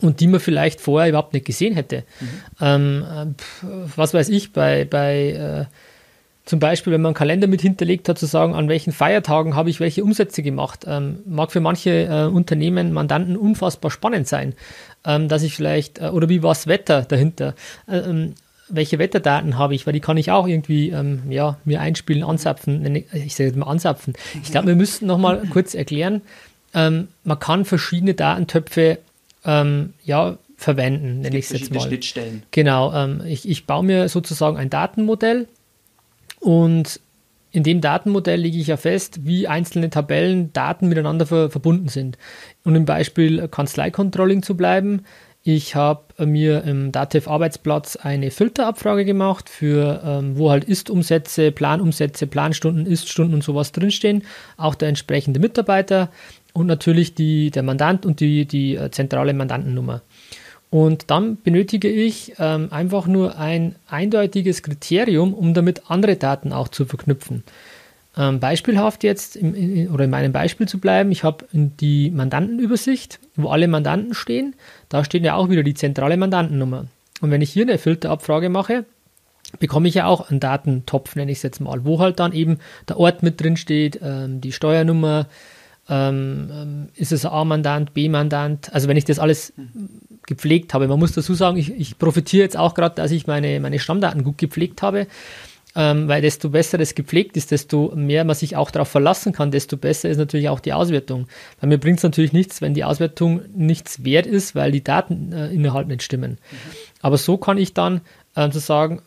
und 0.00 0.20
die 0.20 0.28
man 0.28 0.38
vielleicht 0.38 0.80
vorher 0.80 1.08
überhaupt 1.08 1.32
nicht 1.32 1.46
gesehen 1.46 1.74
hätte. 1.74 2.04
Mhm. 2.20 2.28
Ähm, 2.60 3.04
äh, 3.04 3.66
was 3.96 4.14
weiß 4.14 4.28
ich, 4.28 4.52
bei, 4.52 4.84
bei 4.84 5.30
äh, 5.30 5.64
zum 6.48 6.60
Beispiel, 6.60 6.94
wenn 6.94 7.02
man 7.02 7.10
einen 7.10 7.14
Kalender 7.14 7.46
mit 7.46 7.60
hinterlegt 7.60 8.08
hat, 8.08 8.18
zu 8.18 8.24
sagen, 8.24 8.54
an 8.54 8.70
welchen 8.70 8.90
Feiertagen 8.90 9.54
habe 9.54 9.68
ich 9.68 9.80
welche 9.80 10.02
Umsätze 10.02 10.42
gemacht, 10.42 10.86
ähm, 10.86 11.18
mag 11.26 11.52
für 11.52 11.60
manche 11.60 12.06
äh, 12.06 12.24
Unternehmen, 12.24 12.94
Mandanten 12.94 13.36
unfassbar 13.36 13.90
spannend 13.90 14.26
sein, 14.26 14.54
ähm, 15.04 15.28
dass 15.28 15.42
ich 15.42 15.54
vielleicht, 15.54 16.00
äh, 16.00 16.06
oder 16.06 16.30
wie 16.30 16.42
war 16.42 16.52
das 16.52 16.66
Wetter 16.66 17.02
dahinter, 17.02 17.54
äh, 17.86 17.98
ähm, 17.98 18.34
welche 18.70 18.98
Wetterdaten 18.98 19.58
habe 19.58 19.74
ich, 19.74 19.86
weil 19.86 19.92
die 19.92 20.00
kann 20.00 20.16
ich 20.16 20.30
auch 20.30 20.48
irgendwie 20.48 20.88
ähm, 20.88 21.24
ja, 21.28 21.58
mir 21.66 21.82
einspielen, 21.82 22.24
anzapfen, 22.24 23.04
ich 23.12 23.34
sage 23.34 23.48
jetzt 23.50 23.56
mal 23.56 23.66
anzapfen. 23.66 24.14
Ich 24.42 24.50
glaube, 24.50 24.68
wir 24.68 24.76
müssten 24.76 25.04
nochmal 25.04 25.42
kurz 25.50 25.74
erklären, 25.74 26.22
ähm, 26.72 27.08
man 27.24 27.38
kann 27.38 27.66
verschiedene 27.66 28.14
Datentöpfe 28.14 28.98
ähm, 29.44 29.92
ja, 30.02 30.38
verwenden, 30.56 31.20
nenne 31.20 31.36
ich 31.36 31.44
es 31.44 31.60
jetzt 31.60 31.74
mal. 31.74 31.80
Schnittstellen. 31.80 32.42
Genau, 32.52 32.94
ähm, 32.94 33.20
ich, 33.26 33.46
ich 33.46 33.66
baue 33.66 33.84
mir 33.84 34.08
sozusagen 34.08 34.56
ein 34.56 34.70
Datenmodell 34.70 35.46
und 36.40 37.00
in 37.50 37.62
dem 37.62 37.80
Datenmodell 37.80 38.40
lege 38.40 38.58
ich 38.58 38.66
ja 38.66 38.76
fest, 38.76 39.20
wie 39.24 39.48
einzelne 39.48 39.90
Tabellen, 39.90 40.52
Daten 40.52 40.88
miteinander 40.88 41.26
ver 41.26 41.50
verbunden 41.50 41.88
sind. 41.88 42.18
Und 42.62 42.74
im 42.74 42.84
Beispiel 42.84 43.48
Kanzlei-Controlling 43.48 44.42
zu 44.42 44.56
bleiben, 44.56 45.02
ich 45.44 45.74
habe 45.74 46.26
mir 46.26 46.64
im 46.64 46.92
Dativ-Arbeitsplatz 46.92 47.96
eine 47.96 48.30
Filterabfrage 48.30 49.06
gemacht, 49.06 49.48
für 49.48 50.02
ähm, 50.04 50.36
wo 50.36 50.50
halt 50.50 50.64
Ist-Umsätze, 50.64 51.52
Planumsätze, 51.52 52.26
Planstunden, 52.26 52.84
Ist-Stunden 52.84 53.34
und 53.34 53.44
sowas 53.44 53.72
drinstehen. 53.72 54.24
Auch 54.58 54.74
der 54.74 54.88
entsprechende 54.88 55.40
Mitarbeiter 55.40 56.10
und 56.52 56.66
natürlich 56.66 57.14
die, 57.14 57.50
der 57.50 57.62
Mandant 57.62 58.04
und 58.04 58.20
die, 58.20 58.44
die 58.44 58.74
äh, 58.74 58.90
zentrale 58.90 59.32
Mandantennummer. 59.32 60.02
Und 60.70 61.10
dann 61.10 61.40
benötige 61.40 61.88
ich 61.88 62.34
ähm, 62.38 62.68
einfach 62.70 63.06
nur 63.06 63.38
ein 63.38 63.76
eindeutiges 63.88 64.62
Kriterium, 64.62 65.32
um 65.32 65.54
damit 65.54 65.90
andere 65.90 66.16
Daten 66.16 66.52
auch 66.52 66.68
zu 66.68 66.84
verknüpfen. 66.84 67.42
Ähm, 68.16 68.40
beispielhaft 68.40 69.04
jetzt, 69.04 69.36
im, 69.36 69.54
in, 69.54 69.88
oder 69.90 70.04
in 70.04 70.10
meinem 70.10 70.32
Beispiel 70.32 70.68
zu 70.68 70.78
bleiben, 70.78 71.10
ich 71.10 71.24
habe 71.24 71.46
die 71.52 72.10
Mandantenübersicht, 72.10 73.18
wo 73.36 73.48
alle 73.48 73.68
Mandanten 73.68 74.12
stehen. 74.12 74.54
Da 74.88 75.04
steht 75.04 75.24
ja 75.24 75.36
auch 75.36 75.48
wieder 75.48 75.62
die 75.62 75.74
zentrale 75.74 76.16
Mandantennummer. 76.16 76.86
Und 77.20 77.30
wenn 77.30 77.40
ich 77.40 77.50
hier 77.50 77.64
eine 77.64 77.78
Filterabfrage 77.78 78.48
mache, 78.48 78.84
bekomme 79.58 79.88
ich 79.88 79.94
ja 79.94 80.06
auch 80.06 80.28
einen 80.28 80.40
Datentopf, 80.40 81.16
nenne 81.16 81.32
ich 81.32 81.38
es 81.38 81.42
jetzt 81.42 81.60
mal, 81.60 81.84
wo 81.84 82.00
halt 82.00 82.20
dann 82.20 82.32
eben 82.32 82.58
der 82.88 82.98
Ort 82.98 83.22
mit 83.22 83.40
drin 83.40 83.56
steht, 83.56 84.00
ähm, 84.02 84.40
die 84.40 84.52
Steuernummer, 84.52 85.26
ähm, 85.88 86.50
ähm 86.52 86.88
ist 86.94 87.12
es 87.12 87.24
A-Mandant, 87.24 87.94
B-Mandant. 87.94 88.72
Also 88.72 88.88
wenn 88.88 88.96
ich 88.96 89.04
das 89.04 89.18
alles 89.18 89.52
gepflegt 90.28 90.74
habe. 90.74 90.86
Man 90.86 91.00
muss 91.00 91.12
dazu 91.12 91.34
sagen, 91.34 91.56
ich, 91.56 91.72
ich 91.72 91.98
profitiere 91.98 92.44
jetzt 92.44 92.56
auch 92.56 92.74
gerade, 92.74 92.94
dass 92.94 93.10
ich 93.10 93.26
meine, 93.26 93.58
meine 93.58 93.80
Stammdaten 93.80 94.22
gut 94.22 94.38
gepflegt 94.38 94.82
habe, 94.82 95.08
ähm, 95.74 96.06
weil 96.06 96.22
desto 96.22 96.50
besser 96.50 96.78
es 96.80 96.94
gepflegt 96.94 97.36
ist, 97.36 97.50
desto 97.50 97.92
mehr 97.96 98.24
man 98.24 98.36
sich 98.36 98.54
auch 98.54 98.70
darauf 98.70 98.88
verlassen 98.88 99.32
kann, 99.32 99.50
desto 99.50 99.76
besser 99.76 100.08
ist 100.08 100.18
natürlich 100.18 100.48
auch 100.48 100.60
die 100.60 100.72
Auswertung. 100.72 101.26
Weil 101.60 101.70
mir 101.70 101.78
bringt 101.78 101.98
es 101.98 102.04
natürlich 102.04 102.32
nichts, 102.32 102.60
wenn 102.60 102.74
die 102.74 102.84
Auswertung 102.84 103.40
nichts 103.54 104.04
wert 104.04 104.26
ist, 104.26 104.54
weil 104.54 104.70
die 104.70 104.84
Dateninhalte 104.84 105.88
äh, 105.88 105.92
nicht 105.92 106.02
stimmen. 106.02 106.32
Mhm. 106.32 106.56
Aber 107.00 107.16
so 107.16 107.38
kann 107.38 107.58
ich 107.58 107.74
dann 107.74 108.02
äh, 108.34 108.50
so 108.50 108.60
sagen, 108.60 109.02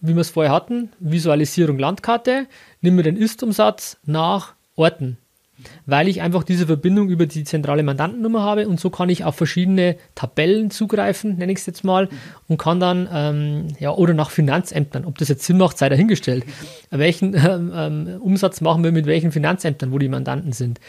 wie 0.00 0.14
wir 0.14 0.20
es 0.20 0.30
vorher 0.30 0.52
hatten, 0.52 0.90
Visualisierung 0.98 1.78
Landkarte, 1.78 2.46
nimm 2.80 2.96
mir 2.96 3.02
den 3.02 3.16
Ist-Umsatz 3.16 3.98
nach 4.04 4.54
Orten 4.76 5.18
weil 5.86 6.08
ich 6.08 6.20
einfach 6.20 6.44
diese 6.44 6.66
Verbindung 6.66 7.08
über 7.08 7.26
die 7.26 7.44
zentrale 7.44 7.82
Mandantennummer 7.82 8.42
habe 8.42 8.68
und 8.68 8.78
so 8.80 8.90
kann 8.90 9.08
ich 9.08 9.24
auf 9.24 9.36
verschiedene 9.36 9.96
Tabellen 10.14 10.70
zugreifen, 10.70 11.36
nenne 11.36 11.52
ich 11.52 11.58
es 11.58 11.66
jetzt 11.66 11.84
mal, 11.84 12.08
und 12.48 12.58
kann 12.58 12.80
dann, 12.80 13.08
ähm, 13.12 13.68
ja, 13.78 13.92
oder 13.92 14.14
nach 14.14 14.30
Finanzämtern, 14.30 15.04
ob 15.04 15.18
das 15.18 15.28
jetzt 15.28 15.44
Sinn 15.44 15.58
macht, 15.58 15.78
sei 15.78 15.88
dahingestellt. 15.88 16.44
Welchen 16.90 17.34
ähm, 17.34 17.72
ähm, 17.74 18.20
Umsatz 18.20 18.60
machen 18.60 18.84
wir 18.84 18.92
mit 18.92 19.06
welchen 19.06 19.32
Finanzämtern, 19.32 19.92
wo 19.92 19.98
die 19.98 20.08
Mandanten 20.08 20.52
sind? 20.52 20.80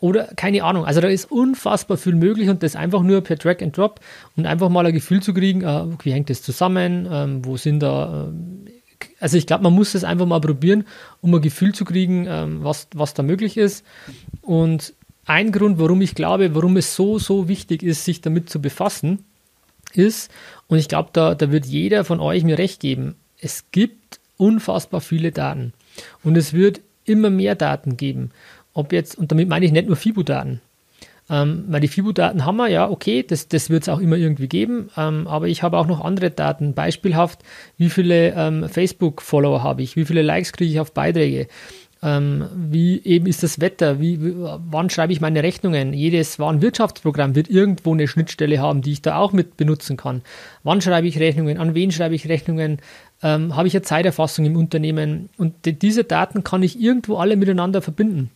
Oder 0.00 0.28
keine 0.34 0.64
Ahnung, 0.64 0.86
also 0.86 1.02
da 1.02 1.08
ist 1.08 1.30
unfassbar 1.30 1.98
viel 1.98 2.14
möglich 2.14 2.48
und 2.48 2.62
das 2.62 2.74
einfach 2.74 3.02
nur 3.02 3.20
per 3.20 3.36
Drag 3.36 3.60
and 3.60 3.76
Drop 3.76 4.00
und 4.34 4.46
einfach 4.46 4.70
mal 4.70 4.86
ein 4.86 4.94
Gefühl 4.94 5.22
zu 5.22 5.34
kriegen, 5.34 5.62
äh, 5.62 5.84
wie 6.02 6.12
hängt 6.12 6.30
das 6.30 6.40
zusammen, 6.40 7.06
ähm, 7.10 7.44
wo 7.44 7.58
sind 7.58 7.80
da 7.80 8.30
äh, 8.66 8.70
also 9.20 9.36
ich 9.36 9.46
glaube, 9.46 9.62
man 9.62 9.74
muss 9.74 9.94
es 9.94 10.02
einfach 10.02 10.26
mal 10.26 10.40
probieren, 10.40 10.84
um 11.20 11.34
ein 11.34 11.42
Gefühl 11.42 11.74
zu 11.74 11.84
kriegen, 11.84 12.26
ähm, 12.28 12.64
was, 12.64 12.88
was 12.94 13.14
da 13.14 13.22
möglich 13.22 13.56
ist. 13.56 13.84
Und 14.42 14.94
ein 15.26 15.52
Grund, 15.52 15.78
warum 15.78 16.00
ich 16.00 16.14
glaube, 16.14 16.54
warum 16.54 16.76
es 16.76 16.96
so, 16.96 17.18
so 17.18 17.46
wichtig 17.46 17.82
ist, 17.82 18.04
sich 18.04 18.20
damit 18.20 18.50
zu 18.50 18.60
befassen, 18.60 19.24
ist, 19.92 20.30
und 20.66 20.78
ich 20.78 20.88
glaube, 20.88 21.10
da, 21.12 21.34
da 21.34 21.52
wird 21.52 21.66
jeder 21.66 22.04
von 22.04 22.20
euch 22.20 22.44
mir 22.44 22.58
recht 22.58 22.80
geben, 22.80 23.16
es 23.38 23.64
gibt 23.72 24.20
unfassbar 24.36 25.00
viele 25.00 25.32
Daten. 25.32 25.72
Und 26.24 26.36
es 26.36 26.52
wird 26.52 26.80
immer 27.04 27.30
mehr 27.30 27.54
Daten 27.54 27.96
geben. 27.96 28.30
Ob 28.72 28.92
jetzt, 28.92 29.18
und 29.18 29.32
damit 29.32 29.48
meine 29.48 29.66
ich 29.66 29.72
nicht 29.72 29.88
nur 29.88 29.96
FIBO-Daten. 29.96 30.60
Ähm, 31.30 31.64
weil 31.68 31.80
die 31.80 31.88
FIBO-Daten 31.88 32.44
haben 32.44 32.56
wir, 32.56 32.68
ja, 32.68 32.90
okay, 32.90 33.22
das, 33.22 33.46
das 33.46 33.70
wird 33.70 33.84
es 33.84 33.88
auch 33.88 34.00
immer 34.00 34.16
irgendwie 34.16 34.48
geben, 34.48 34.90
ähm, 34.96 35.28
aber 35.28 35.46
ich 35.46 35.62
habe 35.62 35.78
auch 35.78 35.86
noch 35.86 36.04
andere 36.04 36.30
Daten. 36.30 36.74
Beispielhaft, 36.74 37.40
wie 37.78 37.88
viele 37.88 38.34
ähm, 38.34 38.68
Facebook-Follower 38.68 39.62
habe 39.62 39.82
ich, 39.82 39.94
wie 39.94 40.04
viele 40.04 40.22
Likes 40.22 40.52
kriege 40.52 40.72
ich 40.72 40.80
auf 40.80 40.92
Beiträge, 40.92 41.46
ähm, 42.02 42.46
wie 42.54 43.00
eben 43.04 43.26
ist 43.26 43.44
das 43.44 43.60
Wetter, 43.60 44.00
wie, 44.00 44.18
wann 44.20 44.90
schreibe 44.90 45.12
ich 45.12 45.20
meine 45.20 45.44
Rechnungen. 45.44 45.92
Jedes 45.92 46.40
Warenwirtschaftsprogramm 46.40 47.36
wird 47.36 47.48
irgendwo 47.48 47.92
eine 47.92 48.08
Schnittstelle 48.08 48.58
haben, 48.58 48.82
die 48.82 48.92
ich 48.92 49.02
da 49.02 49.16
auch 49.16 49.32
mit 49.32 49.56
benutzen 49.56 49.96
kann. 49.96 50.22
Wann 50.64 50.80
schreibe 50.80 51.06
ich 51.06 51.20
Rechnungen, 51.20 51.58
an 51.58 51.74
wen 51.74 51.92
schreibe 51.92 52.16
ich 52.16 52.28
Rechnungen, 52.28 52.78
ähm, 53.22 53.54
habe 53.54 53.68
ich 53.68 53.74
eine 53.74 53.82
Zeiterfassung 53.82 54.46
im 54.46 54.56
Unternehmen 54.56 55.28
und 55.36 55.64
die, 55.64 55.74
diese 55.74 56.02
Daten 56.02 56.42
kann 56.42 56.64
ich 56.64 56.80
irgendwo 56.80 57.18
alle 57.18 57.36
miteinander 57.36 57.82
verbinden. 57.82 58.30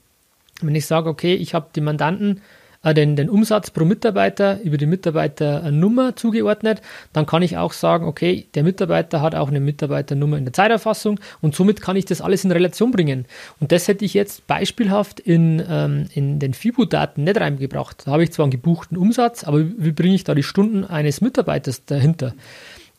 Wenn 0.61 0.77
ich 0.77 0.87
sage, 0.87 1.09
okay, 1.09 1.35
ich 1.35 1.55
habe 1.55 1.71
die 1.75 1.81
Mandanten, 1.81 2.41
äh, 2.85 2.95
den, 2.95 3.17
den 3.17 3.29
Umsatz 3.29 3.71
pro 3.71 3.85
Mitarbeiter 3.85 4.61
über 4.63 4.77
die 4.77 4.87
Mitarbeiternummer 4.87 6.15
zugeordnet, 6.17 6.83
dann 7.13 7.27
kann 7.27 7.43
ich 7.43 7.57
auch 7.57 7.73
sagen, 7.73 8.07
okay, 8.07 8.47
der 8.55 8.63
Mitarbeiter 8.63 9.21
hat 9.21 9.35
auch 9.35 9.49
eine 9.49 9.61
Mitarbeiternummer 9.61 10.37
in 10.37 10.45
der 10.45 10.53
Zeiterfassung 10.53 11.19
und 11.41 11.55
somit 11.55 11.81
kann 11.81 11.97
ich 11.97 12.05
das 12.05 12.21
alles 12.21 12.45
in 12.45 12.53
Relation 12.53 12.91
bringen. 12.91 13.25
Und 13.61 13.73
das 13.73 13.89
hätte 13.89 14.05
ich 14.05 14.15
jetzt 14.15 14.47
beispielhaft 14.47 15.19
in, 15.19 15.63
ähm, 15.69 16.07
in 16.15 16.39
den 16.39 16.55
FIBO-Daten 16.55 17.25
nicht 17.25 17.41
reingebracht. 17.41 18.07
Da 18.07 18.13
habe 18.13 18.25
ich 18.25 18.33
zwar 18.33 18.45
einen 18.45 18.53
gebuchten 18.53 18.97
Umsatz, 18.97 19.45
aber 19.45 19.61
wie 19.61 19.93
bringe 19.93 20.15
ich 20.15 20.25
da 20.25 20.35
die 20.35 20.43
Stunden 20.43 20.85
eines 20.85 21.21
Mitarbeiters 21.21 21.85
dahinter? 21.85 22.35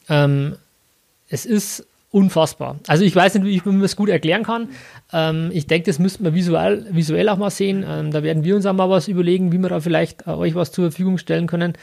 Ähm, 0.10 0.56
es 1.30 1.45
ist 1.45 1.86
unfassbar. 2.15 2.80
Also 2.88 3.04
ich 3.04 3.13
weiß 3.13 3.36
nicht, 3.36 3.43
wie 3.43 3.58
ich 3.58 3.65
mir 3.65 3.82
das 3.82 3.97
gut 3.97 4.08
erklären 4.08 4.43
kann. 4.43 4.69
Ähm, 5.12 5.49
ich 5.51 5.67
denke, 5.67 5.88
das 5.88 5.99
müssten 5.99 6.23
wir 6.23 6.34
visuell, 6.34 6.86
visuell 6.89 7.28
auch 7.28 7.38
mal 7.38 7.49
sehen. 7.49 7.84
Ähm, 7.86 8.12
da 8.12 8.23
werden 8.23 8.45
wir 8.45 8.56
uns 8.56 8.65
auch 8.65 8.73
mal 8.73 8.89
was 8.89 9.10
überlegen, 9.10 9.51
wie 9.51 9.58
wir 9.58 9.67
da 9.67 9.82
vielleicht 9.82 10.25
äh, 10.25 10.30
euch 10.30 10.56
was 10.56 10.71
zur 10.71 10.86
Verfügung 10.86 11.17
stellen 11.17 11.45
können. 11.45 11.73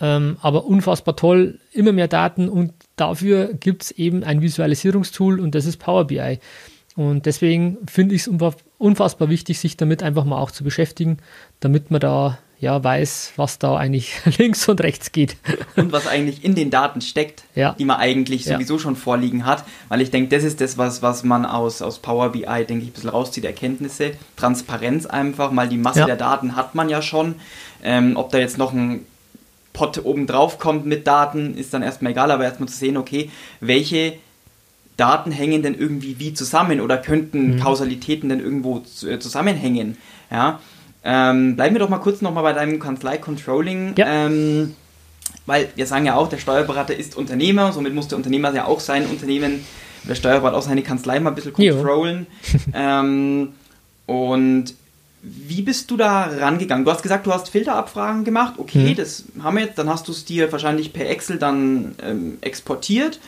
Ähm, 0.00 0.38
aber 0.40 0.64
unfassbar 0.64 1.14
toll, 1.14 1.60
immer 1.72 1.92
mehr 1.92 2.08
Daten 2.08 2.48
und 2.48 2.72
dafür 2.96 3.52
gibt 3.52 3.82
es 3.82 3.90
eben 3.90 4.24
ein 4.24 4.40
Visualisierungstool 4.40 5.38
und 5.38 5.54
das 5.54 5.66
ist 5.66 5.76
Power 5.76 6.06
BI. 6.06 6.38
Und 6.96 7.26
deswegen 7.26 7.76
finde 7.86 8.14
ich 8.14 8.26
es 8.26 8.58
unfassbar 8.78 9.28
wichtig, 9.28 9.58
sich 9.58 9.76
damit 9.76 10.02
einfach 10.02 10.24
mal 10.24 10.38
auch 10.38 10.52
zu 10.52 10.64
beschäftigen, 10.64 11.18
damit 11.60 11.90
man 11.90 12.00
da 12.00 12.38
ja, 12.62 12.82
weiß, 12.82 13.32
was 13.34 13.58
da 13.58 13.76
eigentlich 13.76 14.14
links 14.38 14.68
und 14.68 14.80
rechts 14.80 15.10
geht. 15.10 15.36
Und 15.74 15.90
was 15.90 16.06
eigentlich 16.06 16.44
in 16.44 16.54
den 16.54 16.70
Daten 16.70 17.00
steckt, 17.00 17.42
ja. 17.56 17.74
die 17.76 17.84
man 17.84 17.96
eigentlich 17.96 18.44
sowieso 18.44 18.74
ja. 18.74 18.80
schon 18.80 18.94
vorliegen 18.94 19.44
hat. 19.44 19.64
Weil 19.88 20.00
ich 20.00 20.12
denke, 20.12 20.28
das 20.34 20.44
ist 20.44 20.60
das, 20.60 20.78
was, 20.78 21.02
was 21.02 21.24
man 21.24 21.44
aus, 21.44 21.82
aus 21.82 21.98
Power 21.98 22.30
BI, 22.30 22.44
denke 22.44 22.84
ich, 22.84 22.90
ein 22.90 22.92
bisschen 22.92 23.10
rauszieht, 23.10 23.44
Erkenntnisse, 23.44 24.12
Transparenz 24.36 25.06
einfach, 25.06 25.50
mal 25.50 25.68
die 25.68 25.76
Masse 25.76 26.00
ja. 26.00 26.06
der 26.06 26.14
Daten 26.14 26.54
hat 26.54 26.76
man 26.76 26.88
ja 26.88 27.02
schon. 27.02 27.34
Ähm, 27.82 28.16
ob 28.16 28.30
da 28.30 28.38
jetzt 28.38 28.58
noch 28.58 28.72
ein 28.72 29.06
Pot 29.72 30.00
oben 30.04 30.28
drauf 30.28 30.60
kommt 30.60 30.86
mit 30.86 31.04
Daten, 31.04 31.56
ist 31.56 31.74
dann 31.74 31.82
erstmal 31.82 32.12
egal, 32.12 32.30
aber 32.30 32.44
erstmal 32.44 32.68
zu 32.68 32.76
sehen, 32.76 32.96
okay, 32.96 33.28
welche 33.58 34.12
Daten 34.96 35.32
hängen 35.32 35.64
denn 35.64 35.74
irgendwie 35.74 36.20
wie 36.20 36.32
zusammen 36.32 36.80
oder 36.80 36.96
könnten 36.96 37.56
mhm. 37.56 37.60
Kausalitäten 37.60 38.28
denn 38.28 38.38
irgendwo 38.38 38.84
äh, 39.04 39.18
zusammenhängen. 39.18 39.96
Ja, 40.30 40.60
ähm, 41.04 41.56
bleiben 41.56 41.74
wir 41.74 41.80
doch 41.80 41.88
mal 41.88 41.98
kurz 41.98 42.20
nochmal 42.20 42.42
bei 42.42 42.52
deinem 42.52 42.78
Kanzlei-Controlling. 42.78 43.94
Ja. 43.96 44.06
Ähm, 44.26 44.74
weil 45.46 45.68
wir 45.74 45.86
sagen 45.86 46.06
ja 46.06 46.14
auch, 46.14 46.28
der 46.28 46.38
Steuerberater 46.38 46.96
ist 46.96 47.16
Unternehmer, 47.16 47.72
somit 47.72 47.94
muss 47.94 48.08
der 48.08 48.18
Unternehmer 48.18 48.54
ja 48.54 48.66
auch 48.66 48.80
sein 48.80 49.06
Unternehmen, 49.06 49.64
der 50.04 50.14
Steuerberater 50.14 50.56
auch 50.56 50.62
seine 50.62 50.82
Kanzlei 50.82 51.18
mal 51.20 51.30
ein 51.30 51.34
bisschen 51.34 51.52
controllen. 51.52 52.26
ähm, 52.74 53.48
und 54.06 54.74
wie 55.22 55.62
bist 55.62 55.90
du 55.90 55.96
da 55.96 56.24
rangegangen? 56.24 56.84
Du 56.84 56.90
hast 56.90 57.02
gesagt, 57.02 57.26
du 57.26 57.32
hast 57.32 57.48
Filterabfragen 57.48 58.24
gemacht. 58.24 58.54
Okay, 58.58 58.90
mhm. 58.90 58.96
das 58.96 59.24
haben 59.42 59.56
wir 59.56 59.64
jetzt. 59.64 59.78
Dann 59.78 59.88
hast 59.88 60.08
du 60.08 60.12
es 60.12 60.24
dir 60.24 60.50
wahrscheinlich 60.50 60.92
per 60.92 61.08
Excel 61.08 61.38
dann 61.38 61.94
ähm, 62.02 62.38
exportiert. 62.40 63.20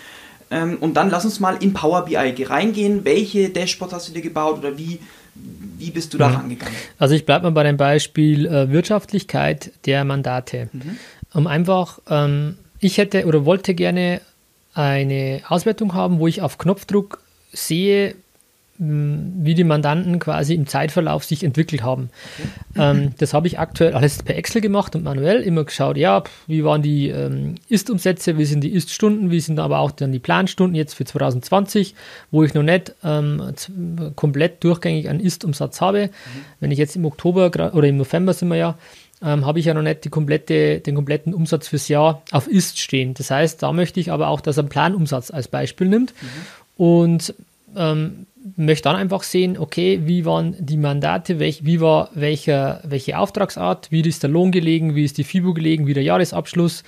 Ähm, 0.51 0.79
und 0.81 0.95
dann 0.95 1.09
lass 1.11 1.25
uns 1.25 1.39
mal 1.39 1.57
in 1.61 1.73
Power 1.73 2.05
BI 2.05 2.17
reingehen. 2.17 3.05
Welche 3.05 3.49
Dashboards 3.49 3.95
hast 3.95 4.09
du 4.09 4.13
dir 4.13 4.23
gebaut 4.23 4.59
oder 4.59 4.77
wie 4.77 4.99
wie 5.35 5.90
bist 5.90 6.14
du 6.14 6.18
da 6.18 6.29
mhm. 6.29 6.35
rangegangen? 6.37 6.75
Also 6.99 7.14
ich 7.14 7.27
bleibe 7.27 7.44
mal 7.44 7.51
bei 7.51 7.64
dem 7.64 7.77
Beispiel 7.77 8.47
äh, 8.47 8.70
Wirtschaftlichkeit 8.70 9.73
der 9.87 10.05
Mandate. 10.05 10.68
Mhm. 10.73 10.99
Um 11.33 11.47
einfach, 11.47 11.99
ähm, 12.09 12.57
ich 12.81 12.99
hätte 12.99 13.27
oder 13.27 13.44
wollte 13.44 13.75
gerne 13.75 14.20
eine 14.75 15.42
Auswertung 15.49 15.94
haben, 15.94 16.18
wo 16.18 16.27
ich 16.27 16.42
auf 16.42 16.59
Knopfdruck 16.59 17.20
sehe, 17.53 18.14
wie 18.77 19.55
die 19.55 19.63
Mandanten 19.63 20.19
quasi 20.19 20.55
im 20.55 20.67
Zeitverlauf 20.67 21.25
sich 21.25 21.45
entwickelt 21.45 21.85
haben. 21.85 22.11
Okay. 22.73 22.81
Ähm, 22.83 23.11
das 23.19 23.33
habe 23.33 23.47
ich 23.47 23.61
aktuell 23.61 23.95
alles 23.95 24.23
per 24.23 24.37
Excel 24.37 24.61
gemacht 24.61 24.97
und 24.97 25.05
manuell 25.05 25.43
immer 25.43 25.63
geschaut, 25.63 25.97
ja, 25.97 26.25
wie 26.49 26.65
waren 26.65 26.83
die 26.83 27.09
ähm, 27.09 27.55
Ist-Umsätze, 27.69 28.37
wie 28.37 28.45
sind 28.45 28.63
die 28.63 28.73
Ist-Stunden, 28.73 29.31
wie 29.31 29.39
sind 29.39 29.61
aber 29.61 29.79
auch 29.79 29.93
dann 29.93 30.11
die 30.11 30.19
Planstunden 30.19 30.75
jetzt 30.75 30.95
für 30.95 31.05
2020, 31.05 31.95
wo 32.33 32.43
ich 32.43 32.55
noch 32.55 32.65
nicht 32.65 32.95
ähm, 33.05 33.55
komplett 34.17 34.65
durchgängig 34.65 35.09
einen 35.09 35.21
Ist-Umsatz 35.21 35.81
habe. 35.81 36.07
Mhm. 36.07 36.41
Wenn 36.59 36.71
ich 36.73 36.79
jetzt 36.79 36.97
im 36.97 37.05
Oktober 37.05 37.47
oder 37.75 37.87
im 37.87 37.97
November 37.97 38.33
sind 38.33 38.49
wir 38.49 38.57
ja, 38.57 38.79
ähm, 39.23 39.47
habe 39.47 39.61
ich 39.61 39.67
ja 39.67 39.75
noch 39.75 39.83
nicht 39.83 40.11
komplette, 40.11 40.81
den 40.81 40.97
kompletten 40.97 41.33
Umsatz 41.33 41.69
fürs 41.69 41.87
Jahr 41.87 42.23
auf 42.33 42.49
Ist 42.49 42.81
stehen. 42.81 43.15
Das 43.15 43.31
heißt, 43.31 43.63
da 43.63 43.73
möchte 43.73 44.01
ich 44.01 44.11
aber 44.11 44.29
auch, 44.29 44.41
dass 44.41 44.57
er 44.57 44.63
einen 44.63 44.69
Planumsatz 44.69 45.31
als 45.31 45.47
Beispiel 45.47 45.87
nimmt. 45.87 46.13
Mhm. 46.21 46.85
Und 46.85 47.35
ähm, 47.77 48.27
möchte 48.57 48.88
dann 48.88 48.96
einfach 48.96 49.22
sehen, 49.22 49.59
okay, 49.59 50.00
wie 50.04 50.24
waren 50.24 50.54
die 50.59 50.76
Mandate, 50.76 51.38
welch, 51.38 51.64
wie 51.64 51.80
war 51.80 52.11
welche, 52.14 52.80
welche 52.85 53.18
Auftragsart, 53.18 53.90
wie 53.90 54.02
ist 54.02 54.22
der 54.22 54.30
Lohn 54.30 54.52
gelegen, 54.52 54.94
wie 54.94 55.04
ist 55.04 55.18
die 55.18 55.24
FIBO 55.24 55.54
gelegen, 55.54 55.87
wie 55.87 55.94
der 55.94 56.02
Jahresabschluss, 56.02 56.83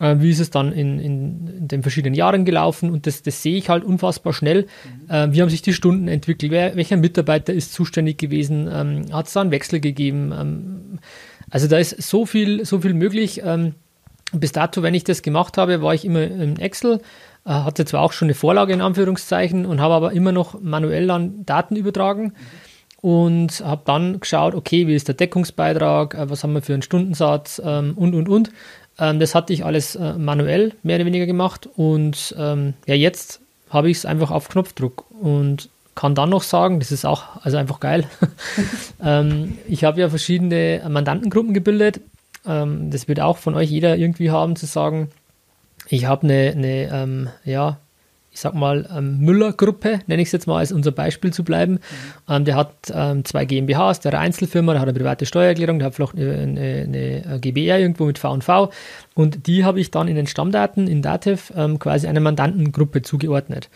äh, 0.00 0.16
wie 0.18 0.30
ist 0.30 0.40
es 0.40 0.50
dann 0.50 0.72
in, 0.72 0.98
in, 0.98 1.68
den 1.68 1.82
verschiedenen 1.82 2.14
Jahren 2.14 2.44
gelaufen 2.44 2.90
und 2.90 3.06
das, 3.06 3.22
das 3.22 3.42
sehe 3.42 3.56
ich 3.56 3.70
halt 3.70 3.84
unfassbar 3.84 4.32
schnell. 4.32 4.66
Äh, 5.08 5.28
wie 5.30 5.40
haben 5.40 5.48
sich 5.48 5.62
die 5.62 5.72
Stunden 5.72 6.08
entwickelt, 6.08 6.52
Wer, 6.52 6.76
welcher 6.76 6.98
Mitarbeiter 6.98 7.54
ist 7.54 7.72
zuständig 7.72 8.18
gewesen, 8.18 8.68
ähm, 8.70 9.12
hat 9.12 9.26
es 9.26 9.32
da 9.32 9.40
einen 9.40 9.50
Wechsel 9.50 9.80
gegeben. 9.80 10.32
Ähm, 10.38 10.98
also 11.50 11.68
da 11.68 11.78
ist 11.78 12.02
so 12.02 12.26
viel, 12.26 12.66
so 12.66 12.80
viel 12.80 12.92
möglich. 12.92 13.40
Ähm, 13.44 13.74
bis 14.32 14.52
dato, 14.52 14.82
wenn 14.82 14.92
ich 14.92 15.04
das 15.04 15.22
gemacht 15.22 15.56
habe, 15.56 15.80
war 15.80 15.94
ich 15.94 16.04
immer 16.04 16.22
in 16.22 16.58
Excel 16.58 17.00
hatte 17.52 17.84
zwar 17.84 18.02
auch 18.02 18.12
schon 18.12 18.26
eine 18.26 18.34
Vorlage 18.34 18.72
in 18.72 18.80
Anführungszeichen 18.80 19.66
und 19.66 19.80
habe 19.80 19.94
aber 19.94 20.12
immer 20.12 20.32
noch 20.32 20.60
manuell 20.60 21.06
dann 21.06 21.44
Daten 21.46 21.76
übertragen 21.76 22.34
und 23.00 23.60
habe 23.64 23.82
dann 23.84 24.20
geschaut, 24.20 24.54
okay, 24.54 24.86
wie 24.86 24.94
ist 24.94 25.08
der 25.08 25.14
Deckungsbeitrag, 25.14 26.14
äh, 26.14 26.30
was 26.30 26.42
haben 26.42 26.54
wir 26.54 26.62
für 26.62 26.74
einen 26.74 26.82
Stundensatz 26.82 27.60
ähm, 27.64 27.94
und 27.96 28.14
und 28.14 28.28
und. 28.28 28.50
Ähm, 28.98 29.20
das 29.20 29.34
hatte 29.34 29.52
ich 29.52 29.64
alles 29.64 29.94
äh, 29.96 30.14
manuell 30.14 30.72
mehr 30.82 30.96
oder 30.96 31.06
weniger 31.06 31.26
gemacht 31.26 31.68
und 31.76 32.34
ähm, 32.38 32.74
ja, 32.86 32.94
jetzt 32.94 33.40
habe 33.70 33.90
ich 33.90 33.98
es 33.98 34.06
einfach 34.06 34.30
auf 34.30 34.48
Knopfdruck 34.48 35.04
und 35.20 35.68
kann 35.94 36.14
dann 36.14 36.30
noch 36.30 36.42
sagen, 36.42 36.78
das 36.78 36.92
ist 36.92 37.04
auch 37.04 37.24
also 37.42 37.56
einfach 37.56 37.80
geil. 37.80 38.04
ähm, 39.04 39.58
ich 39.68 39.84
habe 39.84 40.00
ja 40.00 40.08
verschiedene 40.08 40.82
Mandantengruppen 40.88 41.54
gebildet. 41.54 42.00
Ähm, 42.46 42.90
das 42.90 43.08
wird 43.08 43.20
auch 43.20 43.36
von 43.36 43.54
euch 43.54 43.70
jeder 43.70 43.96
irgendwie 43.96 44.30
haben, 44.30 44.56
zu 44.56 44.66
sagen, 44.66 45.10
ich 45.88 46.06
habe 46.06 46.24
eine, 46.24 46.52
eine 46.54 46.92
ähm, 46.92 47.28
ja, 47.44 47.78
ich 48.30 48.40
sag 48.40 48.54
mal, 48.54 48.88
ähm, 48.96 49.18
Müller-Gruppe, 49.18 50.00
nenne 50.06 50.22
ich 50.22 50.28
es 50.28 50.32
jetzt 50.32 50.46
mal, 50.46 50.58
als 50.58 50.70
unser 50.70 50.92
Beispiel 50.92 51.32
zu 51.32 51.42
bleiben. 51.42 51.72
Mhm. 51.72 51.78
Ähm, 52.28 52.44
der 52.44 52.54
hat 52.54 52.72
ähm, 52.92 53.24
zwei 53.24 53.44
GmbHs, 53.44 54.00
der 54.00 54.12
hat 54.12 54.14
eine 54.14 54.26
Einzelfirma, 54.26 54.72
der 54.74 54.80
hat 54.80 54.88
eine 54.88 54.96
private 54.96 55.26
Steuererklärung, 55.26 55.80
der 55.80 55.86
hat 55.86 55.94
vielleicht 55.94 56.14
eine, 56.14 56.34
eine, 56.34 57.22
eine 57.26 57.40
GBR 57.40 57.80
irgendwo 57.80 58.04
mit 58.04 58.18
V&V 58.18 58.70
und 59.14 59.46
die 59.48 59.64
habe 59.64 59.80
ich 59.80 59.90
dann 59.90 60.06
in 60.06 60.14
den 60.14 60.28
Stammdaten 60.28 60.86
in 60.86 61.02
Dativ 61.02 61.52
ähm, 61.56 61.80
quasi 61.80 62.06
einer 62.06 62.20
Mandantengruppe 62.20 63.02
zugeordnet. 63.02 63.70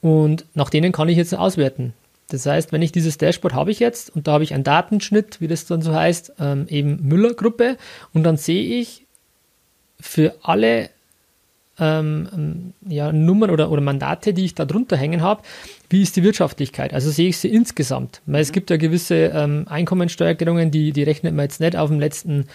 Und 0.00 0.46
nach 0.54 0.70
denen 0.70 0.90
kann 0.90 1.08
ich 1.08 1.16
jetzt 1.16 1.32
auswerten. 1.32 1.92
Das 2.28 2.44
heißt, 2.44 2.72
wenn 2.72 2.82
ich 2.82 2.90
dieses 2.90 3.18
Dashboard 3.18 3.54
habe 3.54 3.70
ich 3.70 3.78
jetzt 3.78 4.10
und 4.16 4.26
da 4.26 4.32
habe 4.32 4.42
ich 4.42 4.52
einen 4.52 4.64
Datenschnitt, 4.64 5.40
wie 5.40 5.48
das 5.48 5.66
dann 5.66 5.82
so 5.82 5.94
heißt, 5.94 6.32
ähm, 6.40 6.66
eben 6.68 7.06
Müller-Gruppe 7.06 7.76
und 8.14 8.24
dann 8.24 8.36
sehe 8.36 8.80
ich 8.80 9.06
für 10.00 10.34
alle 10.42 10.90
ähm, 11.78 12.28
ähm, 12.34 12.72
ja, 12.86 13.12
Nummern 13.12 13.50
oder, 13.50 13.70
oder 13.70 13.80
Mandate, 13.80 14.34
die 14.34 14.44
ich 14.44 14.54
da 14.54 14.64
drunter 14.64 14.96
hängen 14.96 15.22
habe, 15.22 15.42
wie 15.88 16.02
ist 16.02 16.16
die 16.16 16.22
Wirtschaftlichkeit? 16.22 16.92
Also 16.92 17.10
sehe 17.10 17.28
ich 17.28 17.38
sie 17.38 17.48
insgesamt. 17.48 18.20
Weil 18.26 18.42
es 18.42 18.50
mhm. 18.50 18.54
gibt 18.54 18.70
ja 18.70 18.76
gewisse 18.76 19.14
ähm, 19.34 19.66
Einkommensteuererklärungen, 19.68 20.70
die, 20.70 20.92
die 20.92 21.02
rechnet 21.02 21.34
man 21.34 21.44
jetzt 21.44 21.60
nicht 21.60 21.76
auf 21.76 21.88
dem 21.88 22.00
letzten 22.00 22.46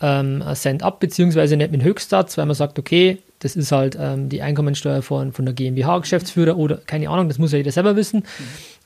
ähm, 0.00 0.42
Cent 0.54 0.82
ab, 0.82 1.00
beziehungsweise 1.00 1.56
nicht 1.56 1.70
mit 1.70 1.82
Höchstsatz, 1.82 2.36
weil 2.38 2.46
man 2.46 2.54
sagt, 2.54 2.78
okay, 2.78 3.18
das 3.38 3.56
ist 3.56 3.72
halt 3.72 3.96
ähm, 4.00 4.28
die 4.28 4.42
Einkommensteuer 4.42 5.02
von, 5.02 5.32
von 5.32 5.44
der 5.44 5.54
GmbH-Geschäftsführer 5.54 6.56
oder 6.56 6.76
keine 6.78 7.08
Ahnung, 7.08 7.28
das 7.28 7.38
muss 7.38 7.52
ja 7.52 7.58
jeder 7.58 7.72
selber 7.72 7.96
wissen. 7.96 8.20
Mhm. 8.20 8.26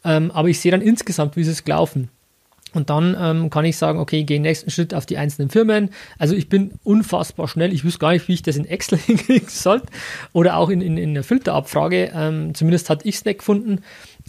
Ähm, 0.04 0.30
aber 0.32 0.48
ich 0.48 0.60
sehe 0.60 0.72
dann 0.72 0.82
insgesamt, 0.82 1.36
wie 1.36 1.42
ist 1.42 1.48
es 1.48 1.64
gelaufen. 1.64 2.10
Und 2.76 2.90
dann 2.90 3.16
ähm, 3.18 3.50
kann 3.50 3.64
ich 3.64 3.76
sagen, 3.76 3.98
okay, 3.98 4.20
ich 4.20 4.26
gehe 4.26 4.40
nächsten 4.40 4.70
Schritt 4.70 4.92
auf 4.94 5.06
die 5.06 5.16
einzelnen 5.16 5.48
Firmen. 5.48 5.90
Also 6.18 6.34
ich 6.34 6.48
bin 6.48 6.72
unfassbar 6.84 7.48
schnell. 7.48 7.72
Ich 7.72 7.84
wüsste 7.84 8.00
gar 8.00 8.12
nicht, 8.12 8.28
wie 8.28 8.34
ich 8.34 8.42
das 8.42 8.56
in 8.56 8.66
Excel 8.66 8.98
hinkriegen 9.06 9.48
sollte 9.48 9.86
oder 10.32 10.56
auch 10.56 10.68
in, 10.68 10.80
in, 10.80 10.98
in 10.98 11.10
einer 11.10 11.22
Filterabfrage. 11.22 12.12
Ähm, 12.14 12.54
zumindest 12.54 12.90
hat 12.90 13.06
ich 13.06 13.16
es 13.16 13.24
nicht 13.24 13.38
gefunden. 13.38 13.80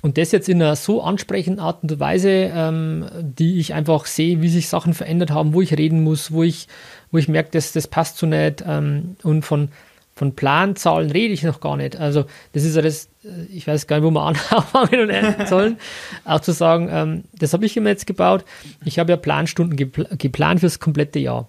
Und 0.02 0.18
das 0.18 0.32
jetzt 0.32 0.48
in 0.48 0.62
einer 0.62 0.76
so 0.76 1.02
ansprechenden 1.02 1.60
Art 1.60 1.84
und 1.84 2.00
Weise, 2.00 2.30
ähm, 2.30 3.06
die 3.22 3.60
ich 3.60 3.74
einfach 3.74 4.06
sehe, 4.06 4.42
wie 4.42 4.50
sich 4.50 4.70
Sachen 4.70 4.94
verändert 4.94 5.32
haben, 5.32 5.54
wo 5.54 5.62
ich 5.62 5.78
reden 5.78 6.04
muss, 6.04 6.32
wo 6.32 6.44
ich, 6.44 6.68
wo 7.12 7.18
ich 7.18 7.28
merke, 7.28 7.50
dass 7.52 7.74
das 7.74 7.88
passt 7.88 8.18
so 8.18 8.28
nicht. 8.28 8.64
Ähm, 8.66 9.18
und 9.24 9.44
von, 9.44 9.70
von 10.18 10.36
Planzahlen 10.36 11.12
rede 11.12 11.34
ich 11.34 11.44
noch 11.44 11.60
gar 11.60 11.78
nicht. 11.78 11.96
Also 11.96 12.26
das 12.54 12.64
ist 12.64 12.76
ja 12.76 12.82
das, 12.82 13.06
äh, 13.24 13.46
ich 13.54 13.68
weiß 13.68 13.86
gar 13.86 13.98
nicht, 13.98 14.06
wo 14.06 14.12
wir 14.12 14.22
anfangen 14.26 15.00
und 15.02 15.10
enden 15.10 15.46
sollen. 15.46 15.78
Auch 16.26 16.40
zu 16.40 16.52
sagen, 16.52 16.90
ähm, 16.92 17.24
das 17.38 17.54
habe 17.54 17.66
ich 17.66 17.78
immer 17.78 17.90
jetzt 17.90 18.08
gebaut. 18.08 18.44
Ich 18.84 18.98
habe 19.00 19.12
ja 19.12 19.18
Planstunden 19.18 19.78
gepl 19.78 20.08
geplant 20.18 20.62
fürs 20.62 20.80
komplette 20.80 21.20
Jahr. 21.20 21.48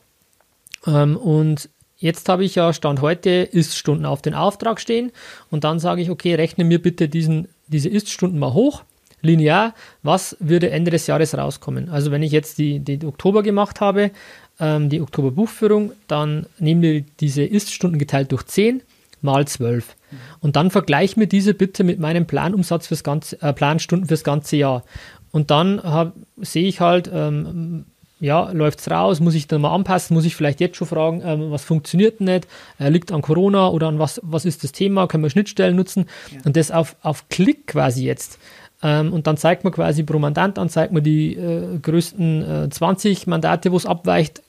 Ähm, 0.86 1.16
und 1.16 1.70
jetzt 1.96 2.28
habe 2.28 2.44
ich 2.44 2.54
ja 2.56 2.72
Stand 2.72 3.00
heute 3.00 3.30
Ist-Stunden 3.30 4.04
auf 4.04 4.20
den 4.20 4.34
Auftrag 4.34 4.80
stehen 4.80 5.12
und 5.50 5.64
dann 5.64 5.78
sage 5.78 6.02
ich, 6.02 6.10
okay, 6.10 6.34
rechne 6.34 6.64
mir 6.64 6.80
bitte 6.80 7.08
diesen, 7.08 7.48
diese 7.68 7.88
Ist-Stunden 7.88 8.38
mal 8.38 8.52
hoch 8.52 8.84
linear, 9.20 9.74
was 10.02 10.36
würde 10.40 10.70
Ende 10.70 10.90
des 10.90 11.06
Jahres 11.06 11.36
rauskommen. 11.36 11.88
Also 11.88 12.10
wenn 12.10 12.22
ich 12.22 12.30
jetzt 12.32 12.58
die, 12.58 12.78
die 12.80 13.04
Oktober 13.04 13.42
gemacht 13.42 13.80
habe, 13.80 14.12
ähm, 14.60 14.88
die 14.88 15.00
Oktober-Buchführung, 15.00 15.92
dann 16.06 16.46
nehmen 16.58 16.82
wir 16.82 17.04
diese 17.20 17.44
Ist-Stunden 17.44 17.98
geteilt 17.98 18.32
durch 18.32 18.44
10 18.44 18.82
mal 19.20 19.46
12. 19.46 19.96
Und 20.40 20.56
dann 20.56 20.70
vergleiche 20.70 21.18
mir 21.18 21.26
diese 21.26 21.52
bitte 21.52 21.84
mit 21.84 21.98
meinem 21.98 22.26
Planumsatz 22.26 22.86
fürs 22.86 23.04
ganze, 23.04 23.40
äh, 23.42 23.52
Planstunden 23.52 24.08
fürs 24.08 24.24
ganze 24.24 24.56
Jahr. 24.56 24.84
Und 25.30 25.50
dann 25.50 26.12
sehe 26.38 26.66
ich 26.66 26.80
halt, 26.80 27.10
ähm, 27.12 27.84
ja, 28.20 28.50
läuft 28.50 28.80
es 28.80 28.90
raus, 28.90 29.20
muss 29.20 29.34
ich 29.34 29.46
dann 29.46 29.60
mal 29.60 29.74
anpassen, 29.74 30.14
muss 30.14 30.24
ich 30.24 30.34
vielleicht 30.34 30.60
jetzt 30.60 30.76
schon 30.76 30.88
fragen, 30.88 31.22
ähm, 31.24 31.50
was 31.50 31.64
funktioniert 31.64 32.20
nicht, 32.20 32.48
äh, 32.78 32.88
liegt 32.88 33.12
an 33.12 33.22
Corona 33.22 33.68
oder 33.68 33.88
an 33.88 33.98
was, 33.98 34.20
was 34.24 34.44
ist 34.44 34.64
das 34.64 34.72
Thema, 34.72 35.06
können 35.06 35.22
wir 35.22 35.30
Schnittstellen 35.30 35.76
nutzen 35.76 36.06
ja. 36.32 36.40
und 36.44 36.56
das 36.56 36.70
auf, 36.70 36.96
auf 37.02 37.28
Klick 37.28 37.68
quasi 37.68 38.04
jetzt. 38.04 38.38
Ähm, 38.82 39.12
und 39.12 39.26
dann 39.26 39.36
zeigt 39.36 39.64
man 39.64 39.72
quasi 39.72 40.02
pro 40.02 40.18
Mandant 40.18 40.58
an, 40.58 40.68
zeigt 40.68 40.92
man 40.92 41.02
die 41.02 41.34
äh, 41.34 41.78
größten 41.78 42.64
äh, 42.64 42.70
20 42.70 43.26
Mandate, 43.26 43.72
wo 43.72 43.76
es 43.76 43.86
abweicht, 43.86 44.42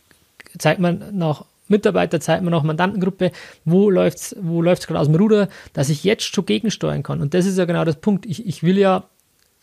zeigt 0.58 0.80
man 0.80 1.04
nach 1.14 1.46
Mitarbeiter, 1.68 2.20
zeigt 2.20 2.44
man 2.44 2.52
nach 2.52 2.64
Mandantengruppe, 2.64 3.32
wo 3.64 3.90
läuft 3.90 4.18
es 4.18 4.36
wo 4.42 4.62
läuft's 4.62 4.88
gerade 4.88 5.00
aus 5.00 5.08
dem 5.08 5.16
Ruder, 5.16 5.48
dass 5.74 5.90
ich 5.90 6.04
jetzt 6.04 6.24
schon 6.24 6.46
gegensteuern 6.46 7.04
kann. 7.04 7.22
Und 7.22 7.34
das 7.34 7.46
ist 7.46 7.58
ja 7.58 7.66
genau 7.66 7.86
das 7.86 7.98
Punkt. 7.98 8.26
Ich, 8.26 8.46
ich 8.46 8.64
will 8.64 8.78
ja 8.78 9.06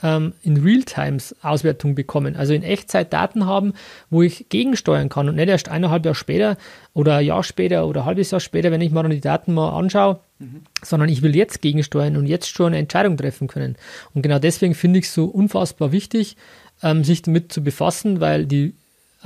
ähm, 0.03 0.35
in 0.43 0.57
Realtimes 0.59 1.35
Auswertung 1.43 1.95
bekommen, 1.95 2.37
also 2.37 2.53
in 2.53 2.63
Echtzeit 2.63 3.13
Daten 3.13 3.47
haben, 3.47 3.73
wo 4.11 4.23
ich 4.23 4.49
gegensteuern 4.49 5.09
kann 5.09 5.29
und 5.29 5.37
nicht 5.37 5.49
erst 5.49 5.69
eineinhalb 5.69 6.05
Jahre 6.05 6.15
später 6.15 6.57
oder 6.93 7.17
ein 7.17 7.27
Jahr 7.27 7.43
später 7.43 7.87
oder 7.87 8.03
ein 8.03 8.07
halbes 8.07 8.31
Jahr 8.31 8.41
später, 8.41 8.71
wenn 8.71 8.81
ich 8.81 8.93
mal 8.93 9.09
die 9.09 9.21
Daten 9.21 9.55
mal 9.55 9.71
anschaue, 9.71 10.21
mhm. 10.39 10.63
sondern 10.83 11.09
ich 11.09 11.23
will 11.23 11.35
jetzt 11.35 11.63
gegensteuern 11.63 12.17
und 12.17 12.27
jetzt 12.27 12.49
schon 12.49 12.69
eine 12.69 12.79
Entscheidung 12.79 13.17
treffen 13.17 13.49
können. 13.49 13.77
Und 14.15 14.23
genau 14.23 14.39
deswegen 14.39 14.75
finde 14.75 14.99
ich 14.99 15.07
es 15.07 15.15
so 15.15 15.27
unfassbar 15.27 15.93
wichtig, 15.93 16.37
ähm, 16.83 17.05
sich 17.05 17.23
damit 17.23 17.53
zu 17.53 17.63
befassen, 17.63 18.21
weil 18.21 18.47
die 18.47 18.75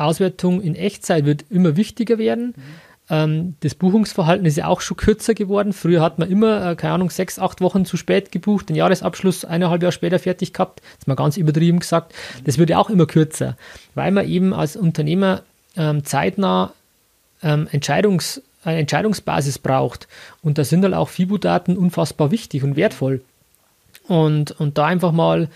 Auswertung 0.01 0.61
in 0.61 0.75
Echtzeit 0.75 1.25
wird 1.25 1.45
immer 1.51 1.77
wichtiger 1.77 2.19
werden. 2.19 2.55
Mhm. 2.57 3.57
Das 3.59 3.75
Buchungsverhalten 3.75 4.47
ist 4.47 4.57
ja 4.57 4.69
auch 4.69 4.81
schon 4.81 4.97
kürzer 4.97 5.35
geworden. 5.35 5.73
Früher 5.73 6.01
hat 6.01 6.21
man 6.21 6.31
immer, 6.31 6.71
äh, 6.71 6.77
keine 6.77 6.95
Ahnung, 6.95 7.11
sechs, 7.11 7.41
acht 7.41 7.61
Wochen 7.61 7.85
zu 7.85 7.97
spät 7.97 8.31
gebucht, 8.31 8.69
den 8.69 8.77
Jahresabschluss 8.77 9.45
eineinhalb 9.45 9.83
Jahre 9.83 9.91
später 9.91 10.21
fertig 10.21 10.53
gehabt. 10.53 10.81
Das 10.81 11.01
ist 11.01 11.09
mal 11.09 11.17
ganz 11.17 11.37
übertrieben 11.37 11.81
gesagt. 11.81 12.15
Das 12.45 12.57
wird 12.57 12.71
ja 12.71 12.79
auch 12.79 12.89
immer 12.89 13.07
kürzer, 13.07 13.57
weil 13.97 14.13
man 14.13 14.29
eben 14.29 14.55
als 14.55 14.77
Unternehmer 14.77 15.43
ähm, 15.77 16.05
zeitnah 16.05 16.73
ähm, 17.43 17.67
Entscheidungs, 17.73 18.43
eine 18.63 18.79
Entscheidungsbasis 18.79 19.59
braucht. 19.59 20.07
Und 20.41 20.59
da 20.59 20.63
sind 20.63 20.85
halt 20.85 20.95
auch 20.95 21.09
FIBU-Daten 21.09 21.77
unfassbar 21.77 22.31
wichtig 22.31 22.63
und 22.63 22.77
wertvoll. 22.77 23.23
Und, 24.07 24.53
und 24.53 24.79
da 24.79 24.87
einfach 24.87 25.11
mal 25.11 25.49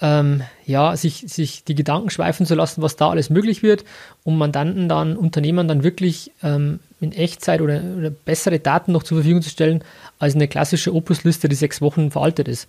ähm, 0.00 0.42
ja, 0.66 0.96
sich, 0.96 1.24
sich 1.26 1.64
die 1.64 1.74
Gedanken 1.74 2.10
schweifen 2.10 2.44
zu 2.44 2.54
lassen, 2.54 2.82
was 2.82 2.96
da 2.96 3.08
alles 3.08 3.30
möglich 3.30 3.62
wird, 3.62 3.84
um 4.24 4.36
Mandanten 4.36 4.88
dann, 4.88 5.16
Unternehmern 5.16 5.68
dann 5.68 5.82
wirklich 5.82 6.32
ähm, 6.42 6.80
in 7.00 7.12
Echtzeit 7.12 7.60
oder, 7.60 7.80
oder, 7.96 8.10
bessere 8.10 8.58
Daten 8.58 8.92
noch 8.92 9.02
zur 9.02 9.18
Verfügung 9.18 9.42
zu 9.42 9.50
stellen, 9.50 9.82
als 10.18 10.34
eine 10.34 10.48
klassische 10.48 10.94
Opus-Liste, 10.94 11.48
die 11.48 11.56
sechs 11.56 11.80
Wochen 11.80 12.10
veraltet 12.10 12.48
ist. 12.48 12.68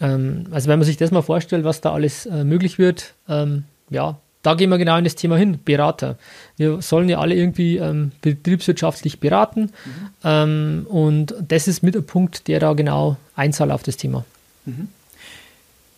Ähm, 0.00 0.46
also 0.50 0.68
wenn 0.68 0.78
man 0.78 0.86
sich 0.86 0.96
das 0.96 1.10
mal 1.10 1.22
vorstellt, 1.22 1.64
was 1.64 1.80
da 1.80 1.92
alles 1.92 2.26
äh, 2.26 2.44
möglich 2.44 2.78
wird, 2.78 3.14
ähm, 3.28 3.64
ja, 3.90 4.16
da 4.42 4.54
gehen 4.54 4.68
wir 4.68 4.78
genau 4.78 4.98
in 4.98 5.04
das 5.04 5.14
Thema 5.14 5.36
hin, 5.36 5.58
Berater. 5.64 6.18
Wir 6.56 6.82
sollen 6.82 7.08
ja 7.08 7.18
alle 7.18 7.34
irgendwie 7.34 7.78
ähm, 7.78 8.12
betriebswirtschaftlich 8.20 9.18
beraten 9.18 9.62
mhm. 9.62 10.08
Ähm, 10.22 10.86
und 10.88 11.34
das 11.46 11.66
ist 11.66 11.82
mit 11.82 11.94
der 11.94 12.02
Punkt, 12.02 12.46
der 12.46 12.60
da 12.60 12.74
genau 12.74 13.16
einzahlt 13.34 13.70
auf 13.70 13.82
das 13.82 13.96
Thema. 13.96 14.24
Mhm. 14.66 14.88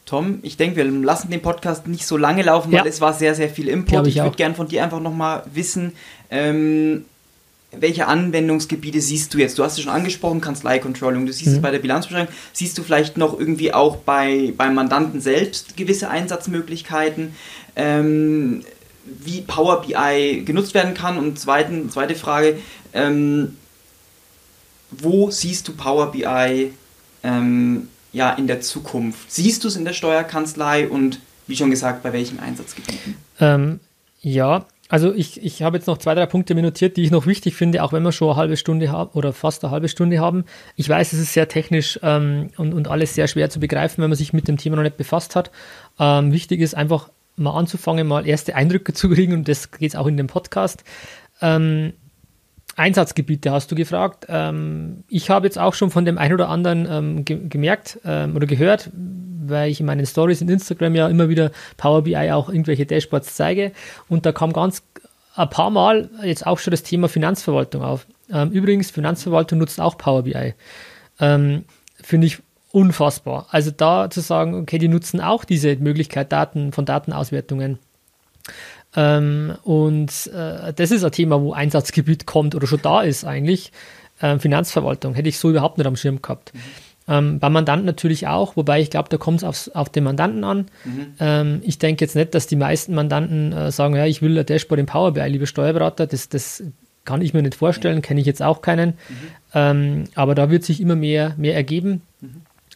Tom, 0.06 0.38
ich 0.42 0.56
denke, 0.56 0.76
wir 0.76 0.84
lassen 0.84 1.30
den 1.30 1.42
Podcast 1.42 1.88
nicht 1.88 2.06
so 2.06 2.16
lange 2.16 2.42
laufen, 2.42 2.70
weil 2.70 2.78
Ja. 2.78 2.86
es 2.86 3.00
war 3.00 3.12
sehr, 3.12 3.34
sehr 3.34 3.50
viel 3.50 3.68
Input. 3.68 4.06
Ich, 4.06 4.14
ich 4.16 4.22
würde 4.22 4.30
auch. 4.30 4.36
gern 4.36 4.54
von 4.54 4.68
dir 4.68 4.84
einfach 4.84 5.00
nochmal 5.00 5.42
wissen, 5.52 5.92
ähm, 6.30 7.04
welche 7.72 8.06
Anwendungsgebiete 8.06 9.00
siehst 9.00 9.34
du 9.34 9.38
jetzt? 9.38 9.58
Du 9.58 9.64
hast 9.64 9.72
es 9.74 9.80
schon 9.82 9.92
angesprochen, 9.92 10.40
Kanzlei-Controlling, 10.40 11.26
du 11.26 11.32
siehst 11.32 11.50
es 11.50 11.56
Mhm. 11.58 11.62
bei 11.62 11.70
der 11.72 11.80
Bilanzbeschreibung. 11.80 12.32
Siehst 12.52 12.78
du 12.78 12.84
vielleicht 12.84 13.16
noch 13.18 13.38
irgendwie 13.38 13.74
auch 13.74 13.96
bei, 13.96 14.54
beim 14.56 14.74
Mandanten 14.76 15.20
selbst 15.20 15.76
gewisse 15.76 16.08
Einsatzmöglichkeiten, 16.08 17.34
ähm, 17.74 18.64
wie 19.04 19.40
Power 19.42 19.82
BI 19.82 20.42
genutzt 20.44 20.72
werden 20.74 20.94
kann? 20.94 21.18
Und 21.18 21.38
zweiten, 21.40 21.90
zweite 21.90 22.14
Frage, 22.14 22.58
ähm, 22.94 23.56
wo 24.92 25.30
siehst 25.32 25.66
du 25.66 25.72
Power 25.72 26.12
BI 26.12 26.70
ähm, 27.24 27.88
ja, 28.12 28.32
in 28.32 28.46
der 28.46 28.60
Zukunft? 28.60 29.30
Siehst 29.30 29.64
du 29.64 29.68
es 29.68 29.76
in 29.76 29.84
der 29.84 29.92
Steuerkanzlei 29.92 30.88
und 30.88 31.20
wie 31.46 31.56
schon 31.56 31.70
gesagt, 31.70 32.02
bei 32.02 32.12
welchen 32.12 32.40
Einsatzgebieten? 32.40 33.16
Ähm, 33.40 33.80
ja, 34.20 34.66
also 34.88 35.12
ich, 35.12 35.42
ich 35.42 35.62
habe 35.62 35.76
jetzt 35.76 35.86
noch 35.86 35.98
zwei, 35.98 36.14
drei 36.14 36.26
Punkte 36.26 36.54
mir 36.54 36.62
notiert, 36.62 36.96
die 36.96 37.02
ich 37.02 37.10
noch 37.10 37.26
wichtig 37.26 37.54
finde, 37.56 37.82
auch 37.82 37.92
wenn 37.92 38.02
wir 38.02 38.12
schon 38.12 38.28
eine 38.28 38.36
halbe 38.36 38.56
Stunde 38.56 38.90
haben 38.90 39.10
oder 39.14 39.32
fast 39.32 39.64
eine 39.64 39.72
halbe 39.72 39.88
Stunde 39.88 40.20
haben. 40.20 40.44
Ich 40.76 40.88
weiß, 40.88 41.12
es 41.12 41.18
ist 41.18 41.32
sehr 41.32 41.48
technisch 41.48 41.98
ähm, 42.02 42.50
und, 42.56 42.72
und 42.72 42.88
alles 42.88 43.14
sehr 43.14 43.26
schwer 43.26 43.50
zu 43.50 43.58
begreifen, 43.58 44.02
wenn 44.02 44.10
man 44.10 44.16
sich 44.16 44.32
mit 44.32 44.46
dem 44.46 44.56
Thema 44.56 44.76
noch 44.76 44.84
nicht 44.84 44.96
befasst 44.96 45.34
hat. 45.34 45.50
Ähm, 45.98 46.32
wichtig 46.32 46.60
ist 46.60 46.76
einfach 46.76 47.10
mal 47.36 47.58
anzufangen, 47.58 48.06
mal 48.06 48.26
erste 48.26 48.54
Eindrücke 48.54 48.92
zu 48.94 49.08
kriegen 49.10 49.32
und 49.32 49.48
das 49.48 49.72
geht 49.72 49.96
auch 49.96 50.06
in 50.06 50.16
dem 50.16 50.28
Podcast. 50.28 50.84
Ähm, 51.42 51.92
Einsatzgebiete 52.76 53.50
hast 53.50 53.70
du 53.72 53.74
gefragt. 53.74 54.26
Ähm, 54.28 55.04
ich 55.08 55.30
habe 55.30 55.46
jetzt 55.46 55.58
auch 55.58 55.74
schon 55.74 55.90
von 55.90 56.04
dem 56.04 56.18
einen 56.18 56.34
oder 56.34 56.48
anderen 56.48 56.86
ähm, 56.90 57.24
ge 57.24 57.48
gemerkt 57.48 57.98
ähm, 58.04 58.36
oder 58.36 58.46
gehört, 58.46 58.90
weil 58.92 59.70
ich 59.70 59.80
in 59.80 59.86
meinen 59.86 60.06
Stories 60.06 60.42
in 60.42 60.48
Instagram 60.48 60.94
ja 60.94 61.08
immer 61.08 61.28
wieder 61.28 61.50
Power 61.78 62.02
BI 62.02 62.30
auch 62.32 62.48
irgendwelche 62.48 62.86
Dashboards 62.86 63.34
zeige. 63.34 63.72
Und 64.08 64.26
da 64.26 64.32
kam 64.32 64.52
ganz 64.52 64.82
ein 65.34 65.50
paar 65.50 65.70
Mal 65.70 66.10
jetzt 66.22 66.46
auch 66.46 66.58
schon 66.58 66.70
das 66.70 66.82
Thema 66.82 67.08
Finanzverwaltung 67.08 67.82
auf. 67.82 68.06
Ähm, 68.30 68.50
übrigens, 68.50 68.90
Finanzverwaltung 68.90 69.58
nutzt 69.58 69.80
auch 69.80 69.96
Power 69.96 70.22
BI. 70.22 70.54
Ähm, 71.18 71.64
Finde 72.02 72.26
ich 72.26 72.38
unfassbar. 72.72 73.46
Also 73.50 73.70
da 73.70 74.10
zu 74.10 74.20
sagen, 74.20 74.54
okay, 74.54 74.78
die 74.78 74.88
nutzen 74.88 75.20
auch 75.20 75.44
diese 75.44 75.76
Möglichkeit 75.76 76.30
Daten 76.30 76.72
von 76.72 76.84
Datenauswertungen. 76.84 77.78
Ähm, 78.96 79.54
und 79.62 80.10
äh, 80.28 80.72
das 80.72 80.90
ist 80.90 81.04
ein 81.04 81.12
Thema, 81.12 81.40
wo 81.40 81.52
Einsatzgebiet 81.52 82.26
kommt 82.26 82.54
oder 82.54 82.66
schon 82.66 82.80
da 82.82 83.02
ist 83.02 83.24
eigentlich. 83.24 83.70
Ähm, 84.22 84.40
Finanzverwaltung 84.40 85.14
hätte 85.14 85.28
ich 85.28 85.38
so 85.38 85.50
überhaupt 85.50 85.76
nicht 85.78 85.86
am 85.86 85.96
Schirm 85.96 86.22
gehabt. 86.22 86.52
Ähm, 87.08 87.38
beim 87.38 87.52
Mandanten 87.52 87.86
natürlich 87.86 88.26
auch, 88.26 88.56
wobei 88.56 88.80
ich 88.80 88.90
glaube, 88.90 89.08
da 89.10 89.18
kommt 89.18 89.42
es 89.42 89.68
auf 89.74 89.88
den 89.90 90.02
Mandanten 90.02 90.42
an. 90.42 90.66
Ähm, 91.20 91.60
ich 91.62 91.78
denke 91.78 92.04
jetzt 92.04 92.16
nicht, 92.16 92.34
dass 92.34 92.46
die 92.46 92.56
meisten 92.56 92.94
Mandanten 92.94 93.52
äh, 93.52 93.70
sagen, 93.70 93.94
ja, 93.94 94.06
ich 94.06 94.22
will 94.22 94.36
ein 94.36 94.46
Dashboard 94.46 94.80
im 94.80 94.86
Power 94.86 95.12
BI, 95.12 95.28
liebe 95.28 95.46
Steuerberater. 95.46 96.06
Das, 96.06 96.28
das 96.28 96.64
kann 97.04 97.22
ich 97.22 97.34
mir 97.34 97.42
nicht 97.42 97.54
vorstellen, 97.54 98.02
kenne 98.02 98.20
ich 98.20 98.26
jetzt 98.26 98.42
auch 98.42 98.60
keinen. 98.60 98.94
Ähm, 99.54 100.04
aber 100.14 100.34
da 100.34 100.50
wird 100.50 100.64
sich 100.64 100.80
immer 100.80 100.96
mehr, 100.96 101.34
mehr 101.36 101.54
ergeben. 101.54 102.02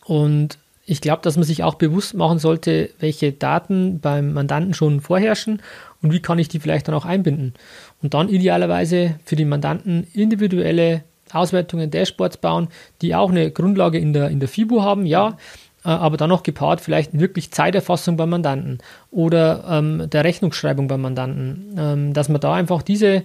Und 0.04 0.58
ich 0.86 1.00
glaube, 1.00 1.22
dass 1.22 1.36
man 1.36 1.44
sich 1.44 1.62
auch 1.62 1.74
bewusst 1.74 2.14
machen 2.14 2.38
sollte, 2.38 2.90
welche 2.98 3.32
Daten 3.32 4.00
beim 4.00 4.32
Mandanten 4.32 4.74
schon 4.74 5.00
vorherrschen 5.00 5.60
und 6.02 6.12
wie 6.12 6.20
kann 6.20 6.38
ich 6.38 6.48
die 6.48 6.60
vielleicht 6.60 6.88
dann 6.88 6.94
auch 6.94 7.04
einbinden. 7.04 7.54
Und 8.02 8.14
dann 8.14 8.28
idealerweise 8.28 9.16
für 9.24 9.36
die 9.36 9.44
Mandanten 9.44 10.06
individuelle 10.14 11.04
Auswertungen, 11.32 11.90
Dashboards 11.90 12.38
bauen, 12.38 12.68
die 13.02 13.14
auch 13.14 13.30
eine 13.30 13.50
Grundlage 13.50 13.98
in 13.98 14.12
der, 14.12 14.28
in 14.28 14.40
der 14.40 14.48
FIBU 14.48 14.82
haben, 14.82 15.06
ja, 15.06 15.36
äh, 15.84 15.88
aber 15.88 16.16
dann 16.16 16.28
noch 16.28 16.42
gepaart 16.42 16.80
vielleicht 16.80 17.18
wirklich 17.18 17.50
Zeiterfassung 17.50 18.16
beim 18.16 18.30
Mandanten 18.30 18.78
oder 19.10 19.64
ähm, 19.68 20.10
der 20.10 20.24
Rechnungsschreibung 20.24 20.88
beim 20.88 21.00
Mandanten, 21.00 21.74
ähm, 21.78 22.12
dass 22.12 22.28
man 22.28 22.40
da 22.40 22.54
einfach 22.54 22.82
diese, 22.82 23.22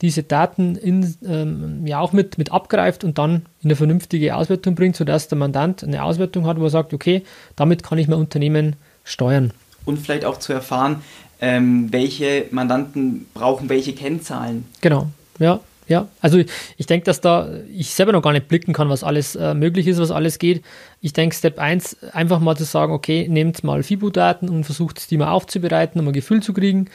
diese 0.00 0.22
Daten 0.22 0.76
in, 0.76 1.16
ähm, 1.26 1.86
ja 1.86 2.00
auch 2.00 2.12
mit, 2.12 2.38
mit 2.38 2.52
abgreift 2.52 3.04
und 3.04 3.18
dann 3.18 3.46
in 3.60 3.68
eine 3.68 3.76
vernünftige 3.76 4.36
Auswertung 4.36 4.74
bringt, 4.74 4.96
sodass 4.96 5.28
der 5.28 5.38
Mandant 5.38 5.82
eine 5.82 6.02
Auswertung 6.02 6.46
hat, 6.46 6.60
wo 6.60 6.64
er 6.64 6.70
sagt, 6.70 6.94
okay, 6.94 7.24
damit 7.56 7.82
kann 7.82 7.98
ich 7.98 8.08
mein 8.08 8.18
Unternehmen 8.18 8.76
steuern. 9.04 9.52
Und 9.84 9.98
vielleicht 9.98 10.24
auch 10.24 10.38
zu 10.38 10.52
erfahren, 10.52 11.02
ähm, 11.40 11.92
welche 11.92 12.46
Mandanten 12.50 13.26
brauchen 13.34 13.68
welche 13.68 13.92
Kennzahlen. 13.92 14.64
Genau, 14.80 15.08
ja. 15.38 15.60
Ja, 15.88 16.06
also 16.20 16.38
ich, 16.76 16.86
denke, 16.86 17.06
dass 17.06 17.22
da 17.22 17.48
ich 17.74 17.94
selber 17.94 18.12
noch 18.12 18.20
gar 18.20 18.32
nicht 18.32 18.46
blicken 18.46 18.74
kann, 18.74 18.90
was 18.90 19.02
alles 19.02 19.36
äh, 19.36 19.54
möglich 19.54 19.86
ist, 19.86 19.98
was 19.98 20.10
alles 20.10 20.38
geht. 20.38 20.62
Ich 21.00 21.14
denke, 21.14 21.34
Step 21.34 21.58
1, 21.58 22.12
einfach 22.12 22.40
mal 22.40 22.58
zu 22.58 22.64
sagen, 22.64 22.92
okay, 22.92 23.26
nehmt 23.26 23.64
mal 23.64 23.82
FIBU-Daten 23.82 24.50
und 24.50 24.64
versucht 24.64 25.10
die 25.10 25.16
mal 25.16 25.30
aufzubereiten, 25.30 25.98
um 25.98 26.08
ein 26.08 26.12
Gefühl 26.12 26.42
zu 26.42 26.52
kriegen. 26.52 26.90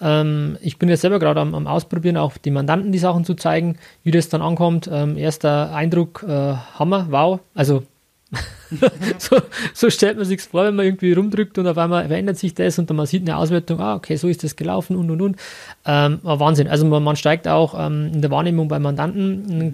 Ähm, 0.00 0.56
ich 0.62 0.78
bin 0.78 0.88
jetzt 0.88 1.02
selber 1.02 1.18
gerade 1.18 1.40
am, 1.40 1.54
am 1.54 1.66
Ausprobieren, 1.66 2.16
auch 2.16 2.38
die 2.38 2.50
Mandanten 2.50 2.90
die 2.90 2.98
Sachen 2.98 3.26
zu 3.26 3.34
zeigen, 3.34 3.76
wie 4.02 4.12
das 4.12 4.30
dann 4.30 4.40
ankommt. 4.40 4.88
Ähm, 4.90 5.18
erster 5.18 5.74
Eindruck, 5.74 6.24
äh, 6.26 6.54
Hammer, 6.78 7.08
wow. 7.10 7.40
Also 7.54 7.82
so, 9.18 9.38
so 9.72 9.88
stellt 9.88 10.18
man 10.18 10.26
sich 10.26 10.42
vor, 10.42 10.64
wenn 10.64 10.76
man 10.76 10.84
irgendwie 10.84 11.12
rumdrückt 11.12 11.56
und 11.58 11.66
auf 11.66 11.78
einmal 11.78 12.06
verändert 12.06 12.36
sich 12.36 12.54
das 12.54 12.78
und 12.78 12.90
dann 12.90 12.96
man 12.96 13.06
sieht 13.06 13.22
eine 13.22 13.38
Auswertung, 13.38 13.80
ah, 13.80 13.94
okay, 13.94 14.16
so 14.16 14.28
ist 14.28 14.44
das 14.44 14.56
gelaufen 14.56 14.96
und 14.96 15.10
und 15.10 15.22
und. 15.22 15.36
Ähm, 15.86 16.20
Wahnsinn. 16.22 16.68
Also 16.68 16.84
man, 16.84 17.02
man 17.02 17.16
steigt 17.16 17.48
auch 17.48 17.74
ähm, 17.78 18.10
in 18.12 18.20
der 18.20 18.30
Wahrnehmung 18.30 18.68
bei 18.68 18.78
Mandanten 18.78 19.60
äh, 19.60 19.72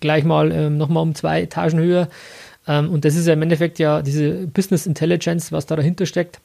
gleich 0.00 0.24
mal 0.24 0.52
ähm, 0.52 0.76
nochmal 0.76 1.02
um 1.02 1.14
zwei 1.14 1.42
Etagen 1.42 1.78
höher. 1.78 2.08
Ähm, 2.66 2.90
und 2.90 3.04
das 3.04 3.16
ist 3.16 3.26
ja 3.26 3.32
im 3.32 3.42
Endeffekt 3.42 3.78
ja 3.78 4.02
diese 4.02 4.46
Business 4.46 4.86
Intelligence, 4.86 5.50
was 5.50 5.64
da 5.64 5.76
dahinter 5.76 6.04
steckt 6.04 6.40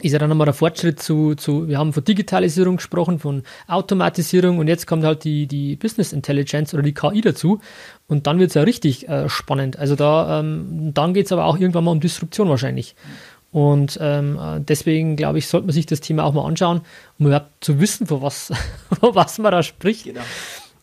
ist 0.00 0.12
ja 0.12 0.18
dann 0.18 0.28
nochmal 0.28 0.46
der 0.46 0.54
Fortschritt 0.54 1.00
zu, 1.00 1.36
zu, 1.36 1.68
wir 1.68 1.78
haben 1.78 1.92
von 1.92 2.04
Digitalisierung 2.04 2.76
gesprochen, 2.76 3.20
von 3.20 3.44
Automatisierung 3.68 4.58
und 4.58 4.66
jetzt 4.66 4.86
kommt 4.86 5.04
halt 5.04 5.22
die, 5.22 5.46
die 5.46 5.76
Business 5.76 6.12
Intelligence 6.12 6.74
oder 6.74 6.82
die 6.82 6.94
KI 6.94 7.20
dazu 7.20 7.60
und 8.08 8.26
dann 8.26 8.40
wird 8.40 8.48
es 8.48 8.54
ja 8.54 8.62
richtig 8.62 9.08
äh, 9.08 9.28
spannend. 9.28 9.78
Also 9.78 9.94
da, 9.94 10.40
ähm, 10.40 10.90
dann 10.92 11.14
geht 11.14 11.26
es 11.26 11.32
aber 11.32 11.44
auch 11.44 11.58
irgendwann 11.58 11.84
mal 11.84 11.92
um 11.92 12.00
Disruption 12.00 12.48
wahrscheinlich. 12.48 12.96
Und 13.52 13.98
ähm, 14.00 14.36
äh, 14.36 14.60
deswegen, 14.60 15.14
glaube 15.14 15.38
ich, 15.38 15.46
sollte 15.46 15.68
man 15.68 15.74
sich 15.74 15.86
das 15.86 16.00
Thema 16.00 16.24
auch 16.24 16.34
mal 16.34 16.44
anschauen, 16.44 16.80
um 17.20 17.26
überhaupt 17.26 17.52
zu 17.60 17.80
wissen, 17.80 18.08
von 18.08 18.20
was, 18.20 18.50
von 19.00 19.14
was 19.14 19.38
man 19.38 19.52
da 19.52 19.62
spricht. 19.62 20.06
Genau. 20.06 20.22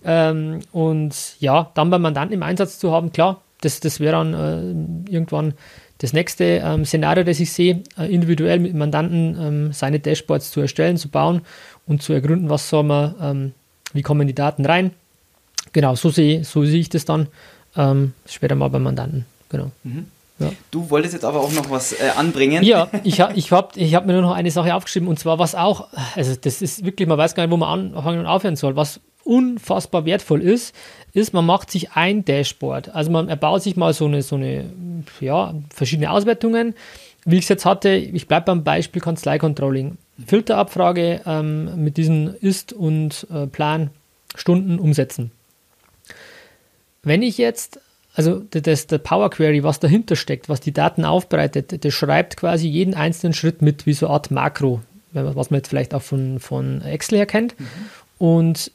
Ähm, 0.06 0.62
und 0.72 1.36
ja, 1.40 1.70
dann 1.74 1.90
beim 1.90 2.02
Mandanten 2.02 2.34
im 2.34 2.44
Einsatz 2.44 2.80
zu 2.80 2.94
haben, 2.94 3.12
klar, 3.12 3.42
das, 3.60 3.82
das 3.82 4.00
wäre 4.00 4.14
dann 4.14 4.34
äh, 4.34 5.12
irgendwann 5.12 5.54
das 6.02 6.14
nächste 6.14 6.44
ähm, 6.64 6.84
Szenario, 6.84 7.24
das 7.24 7.40
ich 7.40 7.54
sehe, 7.54 7.84
äh, 7.98 8.12
individuell 8.12 8.60
mit 8.60 8.74
Mandanten 8.74 9.38
ähm, 9.40 9.74
seine 9.74 10.00
Dashboards 10.00 10.50
zu 10.50 10.60
erstellen, 10.60 10.98
zu 10.98 11.10
bauen 11.10 11.42
und 11.86 12.02
zu 12.02 12.12
ergründen, 12.12 12.50
was 12.50 12.70
soll 12.70 12.84
man, 12.84 13.16
ähm, 13.22 13.54
wie 13.94 14.02
kommen 14.02 14.28
die 14.28 14.34
Daten 14.34 14.66
rein. 14.66 14.92
Genau, 15.74 15.94
so 15.96 16.10
sehe 16.10 16.44
so 16.44 16.66
sehe 16.66 16.80
ich 16.80 16.90
das 16.90 17.06
dann 17.06 17.28
ähm, 17.78 18.14
später 18.26 18.56
mal 18.56 18.70
beim 18.70 18.84
Mandanten. 18.84 19.26
Genau. 19.50 19.72
Du 20.72 20.90
wolltest 20.90 21.14
jetzt 21.14 21.26
aber 21.26 21.40
auch 21.40 21.52
noch 21.52 21.70
was 21.70 21.94
äh, 21.94 22.10
anbringen. 22.16 22.64
Ja, 22.64 22.90
ich, 23.04 23.22
ha, 23.22 23.30
ich 23.36 23.52
habe 23.52 23.80
ich 23.80 23.94
hab 23.94 24.08
mir 24.08 24.14
nur 24.14 24.24
noch 24.24 24.34
eine 24.34 24.50
Sache 24.50 24.74
aufgeschrieben 24.74 25.08
und 25.08 25.20
zwar, 25.20 25.38
was 25.38 25.54
auch, 25.54 25.88
also 26.16 26.36
das 26.36 26.64
ist 26.64 26.84
wirklich, 26.84 27.08
man 27.08 27.20
weiß 27.20 27.36
gar 27.36 27.44
nicht, 27.44 27.52
wo 27.52 27.58
man 27.58 27.94
anfangen 27.94 28.22
und 28.22 28.26
aufhören 28.26 28.56
soll. 28.56 28.76
Was 28.76 29.00
unfassbar 29.24 30.06
wertvoll 30.06 30.42
ist, 30.42 30.76
ist, 31.14 31.34
man 31.34 31.46
macht 31.46 31.72
sich 31.72 31.92
ein 31.92 32.26
Dashboard. 32.26 32.94
Also 32.96 33.12
man 33.12 33.30
erbaut 33.30 33.64
sich 33.64 33.76
mal 33.76 33.94
so 33.94 34.06
eine, 34.06 34.22
so 34.22 34.36
eine, 34.36 34.66
ja, 35.20 35.54
verschiedene 35.74 36.12
Auswertungen. 36.12 36.76
Wie 37.26 37.38
ich 37.38 37.44
es 37.44 37.50
jetzt 37.50 37.66
hatte, 37.66 37.90
ich 37.90 38.28
bleibe 38.28 38.46
beim 38.46 38.64
Beispiel 38.64 39.02
Kanzlei-Controlling. 39.02 39.98
Filterabfrage 40.26 41.22
ähm, 41.26 41.84
mit 41.84 41.98
diesen 41.98 42.34
Ist- 42.36 42.74
und 42.74 43.28
äh, 43.34 43.48
Plan 43.48 43.92
Stunden 44.36 44.80
umsetzen. 44.80 45.32
Wenn 47.04 47.22
ich 47.22 47.38
jetzt, 47.38 47.80
also 48.14 48.42
das, 48.52 48.88
der 48.88 49.00
Power 49.00 49.30
Query, 49.30 49.64
was 49.64 49.80
dahinter 49.80 50.16
steckt, 50.16 50.50
was 50.50 50.62
die 50.62 50.72
Daten 50.72 51.06
aufbereitet, 51.06 51.84
das 51.84 51.94
schreibt 51.94 52.38
quasi 52.38 52.68
jeden 52.68 52.94
einzelnen 52.94 53.34
Schritt 53.34 53.62
mit, 53.62 53.86
wie 53.86 53.94
so 53.94 54.08
eine 54.08 54.14
Art 54.14 54.32
Makro, 54.32 54.82
was 55.14 55.50
man 55.50 55.60
jetzt 55.60 55.70
vielleicht 55.70 55.94
auch 55.94 56.02
von, 56.02 56.40
von 56.40 56.82
Excel 56.82 57.18
her 57.18 57.26
kennt. 57.26 57.56
Und 58.18 58.72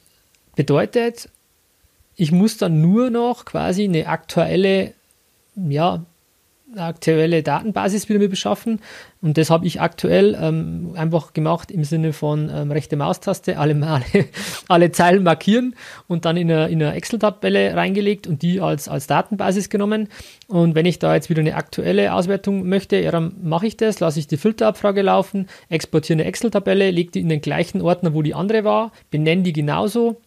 bedeutet, 0.57 1.29
ich 2.17 2.33
muss 2.33 2.57
dann 2.57 2.81
nur 2.81 3.09
noch 3.09 3.45
quasi 3.45 3.85
eine 3.85 4.07
aktuelle, 4.07 4.93
ja, 5.55 6.03
aktuelle 6.75 7.43
Datenbasis 7.43 8.09
wieder 8.09 8.19
mir 8.19 8.29
beschaffen. 8.29 8.79
Und 9.21 9.37
das 9.37 9.49
habe 9.49 9.65
ich 9.65 9.79
aktuell 9.79 10.37
ähm, 10.39 10.93
einfach 10.95 11.33
gemacht 11.33 11.71
im 11.71 11.83
Sinne 11.83 12.11
von 12.11 12.51
ähm, 12.53 12.71
rechte 12.71 12.97
Maustaste, 12.97 13.57
alle, 13.57 13.75
alle, 13.85 14.03
alle 14.67 14.91
Zeilen 14.91 15.23
markieren 15.23 15.75
und 16.07 16.25
dann 16.25 16.37
in 16.37 16.51
eine, 16.51 16.67
in 16.67 16.81
eine 16.81 16.93
Excel-Tabelle 16.95 17.75
reingelegt 17.75 18.27
und 18.27 18.41
die 18.41 18.59
als, 18.59 18.89
als 18.89 19.07
Datenbasis 19.07 19.69
genommen. 19.69 20.09
Und 20.47 20.75
wenn 20.75 20.85
ich 20.85 20.99
da 20.99 21.13
jetzt 21.13 21.29
wieder 21.29 21.41
eine 21.41 21.55
aktuelle 21.55 22.13
Auswertung 22.13 22.67
möchte, 22.67 22.97
ja, 22.97 23.11
dann 23.11 23.35
mache 23.41 23.67
ich 23.67 23.77
das, 23.77 23.99
lasse 23.99 24.19
ich 24.19 24.27
die 24.27 24.37
Filterabfrage 24.37 25.03
laufen, 25.03 25.47
exportiere 25.69 26.17
eine 26.17 26.25
Excel-Tabelle, 26.25 26.91
lege 26.91 27.11
die 27.11 27.21
in 27.21 27.29
den 27.29 27.41
gleichen 27.41 27.81
Ordner, 27.81 28.13
wo 28.13 28.21
die 28.21 28.33
andere 28.33 28.63
war, 28.63 28.91
benenne 29.09 29.43
die 29.43 29.53
genauso, 29.53 30.17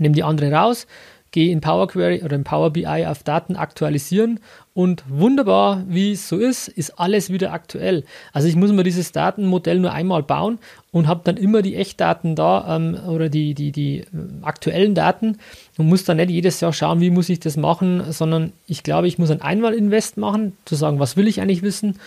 nehme 0.00 0.14
die 0.14 0.24
andere 0.24 0.52
raus, 0.52 0.86
gehe 1.30 1.52
in 1.52 1.60
Power 1.60 1.88
Query 1.88 2.22
oder 2.22 2.36
in 2.36 2.44
Power 2.44 2.70
BI 2.70 3.06
auf 3.06 3.22
Daten 3.22 3.56
aktualisieren 3.56 4.40
und 4.74 5.04
wunderbar, 5.08 5.82
wie 5.86 6.12
es 6.12 6.28
so 6.28 6.38
ist, 6.38 6.68
ist 6.68 6.98
alles 6.98 7.30
wieder 7.30 7.52
aktuell. 7.52 8.04
Also 8.32 8.48
ich 8.48 8.56
muss 8.56 8.72
mir 8.72 8.84
dieses 8.84 9.12
Datenmodell 9.12 9.78
nur 9.78 9.92
einmal 9.92 10.22
bauen 10.22 10.58
und 10.90 11.06
habe 11.06 11.20
dann 11.24 11.36
immer 11.36 11.62
die 11.62 11.76
Echtdaten 11.76 12.34
da 12.34 12.76
ähm, 12.76 12.96
oder 13.06 13.28
die, 13.28 13.54
die, 13.54 13.72
die 13.72 13.98
äh, 13.98 14.04
aktuellen 14.42 14.94
Daten 14.94 15.38
und 15.76 15.88
muss 15.88 16.04
dann 16.04 16.16
nicht 16.16 16.30
jedes 16.30 16.60
Jahr 16.60 16.72
schauen, 16.72 17.00
wie 17.00 17.10
muss 17.10 17.28
ich 17.28 17.40
das 17.40 17.56
machen, 17.56 18.10
sondern 18.10 18.52
ich 18.66 18.82
glaube, 18.82 19.08
ich 19.08 19.18
muss 19.18 19.30
ein 19.30 19.42
Einmal-Invest 19.42 20.16
machen, 20.16 20.56
zu 20.64 20.76
sagen, 20.76 20.98
was 20.98 21.16
will 21.16 21.28
ich 21.28 21.40
eigentlich 21.40 21.62
wissen 21.62 21.98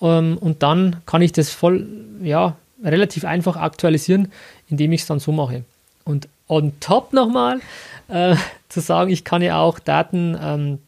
ähm, 0.00 0.38
und 0.38 0.62
dann 0.62 0.96
kann 1.04 1.22
ich 1.22 1.32
das 1.32 1.50
voll, 1.50 1.86
ja, 2.22 2.56
relativ 2.82 3.24
einfach 3.24 3.56
aktualisieren, 3.56 4.28
indem 4.68 4.92
ich 4.92 5.02
es 5.02 5.06
dann 5.06 5.20
so 5.20 5.32
mache. 5.32 5.64
Und 6.04 6.28
on 6.50 6.72
top 6.80 7.12
nochmal 7.12 7.60
äh, 8.08 8.34
zu 8.68 8.80
sagen, 8.80 9.10
ich 9.10 9.24
kann 9.24 9.40
ja 9.40 9.58
auch 9.60 9.78
Daten 9.78 10.36
ähm, 10.40 10.78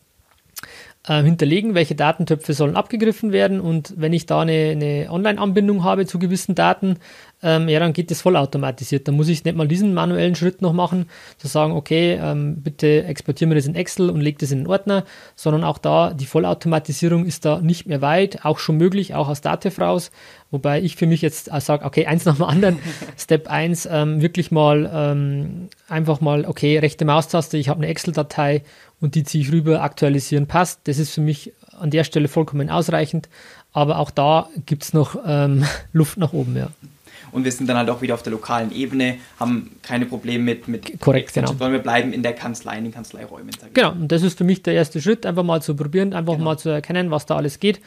äh, 1.07 1.23
hinterlegen, 1.23 1.75
welche 1.75 1.95
Datentöpfe 1.95 2.53
sollen 2.53 2.77
abgegriffen 2.77 3.33
werden. 3.33 3.61
Und 3.61 3.95
wenn 3.97 4.13
ich 4.13 4.27
da 4.27 4.41
eine, 4.41 4.71
eine 4.71 5.07
Online-Anbindung 5.11 5.85
habe 5.85 6.07
zu 6.07 6.19
gewissen 6.19 6.55
Daten, 6.55 6.99
ähm, 7.43 7.69
ja, 7.69 7.81
dann 7.81 7.93
geht 7.93 8.11
das 8.11 8.23
vollautomatisiert. 8.23 9.09
Dann 9.09 9.17
muss 9.17 9.29
ich 9.29 9.45
nicht 9.45 9.57
mal 9.57 9.67
diesen 9.67 9.95
manuellen 9.95 10.35
Schritt 10.35 10.63
noch 10.63 10.73
machen, 10.73 11.07
zu 11.39 11.49
sagen, 11.49 11.73
okay, 11.73 12.19
ähm, 12.23 12.63
bitte 12.63 13.05
exportieren 13.05 13.51
wir 13.51 13.57
das 13.57 13.67
in 13.67 13.75
Excel 13.75 14.11
und 14.11 14.21
leg 14.21 14.39
das 14.39 14.53
in 14.53 14.59
den 14.59 14.67
Ordner, 14.69 15.05
sondern 15.35 15.65
auch 15.65 15.79
da, 15.79 16.13
die 16.13 16.27
Vollautomatisierung 16.27 17.27
ist 17.27 17.45
da 17.45 17.61
nicht 17.61 17.87
mehr 17.87 18.01
weit, 18.01 18.45
auch 18.45 18.59
schon 18.59 18.77
möglich, 18.77 19.15
auch 19.15 19.29
aus 19.29 19.41
Datev 19.41 19.81
raus, 19.81 20.13
wobei 20.51 20.81
ich 20.81 20.95
für 20.95 21.07
mich 21.07 21.21
jetzt 21.21 21.53
äh, 21.53 21.61
sage, 21.61 21.85
okay, 21.85 22.07
eins 22.07 22.25
nach 22.25 22.37
dem 22.37 22.45
anderen, 22.45 22.79
Step 23.19 23.49
1, 23.49 23.89
ähm, 23.91 24.23
wirklich 24.23 24.53
mal 24.53 24.89
ähm, 24.95 25.69
einfach 25.89 26.21
mal, 26.21 26.45
okay, 26.45 26.79
rechte 26.79 27.05
Maustaste, 27.05 27.59
ich 27.59 27.69
habe 27.69 27.79
eine 27.79 27.89
Excel-Datei 27.89 28.63
und 29.01 29.17
die 29.17 29.25
ziehe 29.25 29.43
ich 29.43 29.53
rüber, 29.53 29.83
aktualisieren, 29.83 30.47
passt. 30.47 30.83
Das 30.85 30.99
ist 30.99 31.13
für 31.13 31.21
mich 31.21 31.53
an 31.81 31.91
der 31.91 32.05
Stelle 32.05 32.29
vollkommen 32.29 32.71
ausreichend, 32.71 33.29
aber 33.73 33.99
auch 33.99 34.13
da 34.13 34.49
gibt 34.65 34.85
es 34.85 34.93
noch 34.93 35.17
ähm, 35.27 35.65
Luft 35.93 36.19
nach 36.19 36.33
oben, 36.33 36.57
ja 36.57 36.69
und 37.33 37.45
wir 37.45 37.53
sind 37.53 37.67
dann 37.69 37.77
halt 37.77 37.91
auch 37.91 38.03
wieder 38.03 38.15
auf 38.15 38.23
der 38.23 38.33
lokalen 38.33 38.73
Ebene, 38.73 39.17
haben 39.41 39.77
keine 39.83 40.07
Probleme 40.07 40.45
mit, 40.45 40.69
mit 40.69 41.01
Korrekt, 41.01 41.35
genau. 41.35 41.49
sondern 41.49 41.73
wir 41.73 41.79
bleiben 41.81 42.13
in 42.13 42.23
der 42.23 42.35
Kanzlei, 42.35 42.79
in 42.79 42.85
den 42.85 42.93
Kanzleiräumen. 42.93 43.51
Genau, 43.75 43.93
und 43.93 44.13
das 44.13 44.23
ist 44.23 44.39
für 44.39 44.45
mich 44.45 44.63
der 44.63 44.75
erste 44.75 45.01
Schritt, 45.01 45.27
einfach 45.27 45.43
mal 45.43 45.63
zu 45.63 45.75
probieren, 45.75 46.13
einfach 46.13 46.35
genau. 46.35 46.45
mal 46.45 46.59
zu 46.59 46.69
erkennen, 46.69 47.11
was 47.11 47.27
da 47.27 47.37
alles 47.37 47.59
geht 47.59 47.81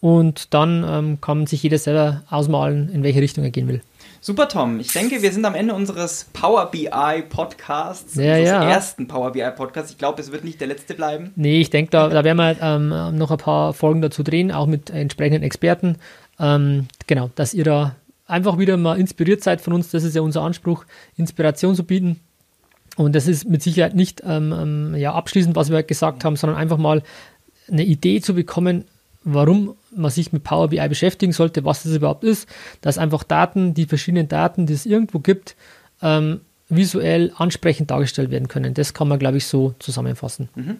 und 0.00 0.52
dann 0.54 0.84
ähm, 0.88 1.20
kann 1.20 1.46
sich 1.46 1.62
jeder 1.62 1.78
selber 1.78 2.22
ausmalen, 2.28 2.90
in 2.92 3.02
welche 3.02 3.20
Richtung 3.20 3.44
er 3.44 3.50
gehen 3.50 3.68
will. 3.68 3.82
Super, 4.20 4.48
Tom. 4.48 4.80
Ich 4.80 4.92
denke, 4.92 5.22
wir 5.22 5.32
sind 5.32 5.44
am 5.44 5.54
Ende 5.54 5.74
unseres 5.74 6.26
Power 6.32 6.70
BI 6.70 6.88
Podcasts, 7.28 8.16
ja, 8.16 8.32
unseres 8.32 8.48
ja. 8.48 8.68
ersten 8.68 9.06
Power 9.06 9.32
BI 9.32 9.48
Podcasts. 9.56 9.92
Ich 9.92 9.98
glaube, 9.98 10.20
es 10.20 10.32
wird 10.32 10.42
nicht 10.42 10.60
der 10.60 10.68
letzte 10.68 10.94
bleiben. 10.94 11.32
Nee, 11.36 11.60
ich 11.60 11.70
denke, 11.70 11.90
da, 11.92 12.08
da 12.08 12.24
werden 12.24 12.38
wir 12.38 12.56
ähm, 12.60 13.16
noch 13.16 13.30
ein 13.30 13.38
paar 13.38 13.72
Folgen 13.72 14.02
dazu 14.02 14.22
drehen, 14.22 14.50
auch 14.50 14.66
mit 14.66 14.90
entsprechenden 14.90 15.42
Experten. 15.42 15.98
Ähm, 16.40 16.88
genau, 17.06 17.30
dass 17.36 17.54
ihr 17.54 17.64
da 17.64 17.94
einfach 18.26 18.58
wieder 18.58 18.76
mal 18.76 18.98
inspiriert 18.98 19.42
seid 19.42 19.60
von 19.60 19.72
uns. 19.72 19.90
Das 19.90 20.04
ist 20.04 20.14
ja 20.14 20.22
unser 20.22 20.42
Anspruch, 20.42 20.84
Inspiration 21.16 21.74
zu 21.74 21.84
bieten. 21.84 22.20
Und 22.96 23.14
das 23.14 23.26
ist 23.28 23.48
mit 23.48 23.62
Sicherheit 23.62 23.94
nicht 23.94 24.22
ähm, 24.24 24.52
ähm, 24.52 24.94
ja, 24.96 25.14
abschließend, 25.14 25.54
was 25.54 25.70
wir 25.70 25.82
gesagt 25.82 26.24
haben, 26.24 26.36
sondern 26.36 26.58
einfach 26.58 26.78
mal 26.78 27.02
eine 27.68 27.84
Idee 27.84 28.20
zu 28.20 28.34
bekommen, 28.34 28.84
warum 29.22 29.74
man 29.94 30.10
sich 30.10 30.32
mit 30.32 30.44
Power 30.44 30.68
BI 30.68 30.88
beschäftigen 30.88 31.32
sollte, 31.32 31.64
was 31.64 31.82
das 31.82 31.92
überhaupt 31.94 32.24
ist, 32.24 32.48
dass 32.80 32.96
einfach 32.96 33.22
Daten, 33.24 33.74
die 33.74 33.86
verschiedenen 33.86 34.28
Daten, 34.28 34.66
die 34.66 34.72
es 34.72 34.86
irgendwo 34.86 35.18
gibt, 35.18 35.56
ähm, 36.00 36.40
visuell 36.68 37.32
ansprechend 37.36 37.90
dargestellt 37.90 38.30
werden 38.30 38.48
können. 38.48 38.74
Das 38.74 38.94
kann 38.94 39.08
man, 39.08 39.18
glaube 39.18 39.36
ich, 39.36 39.46
so 39.46 39.74
zusammenfassen. 39.78 40.48
Mhm. 40.54 40.78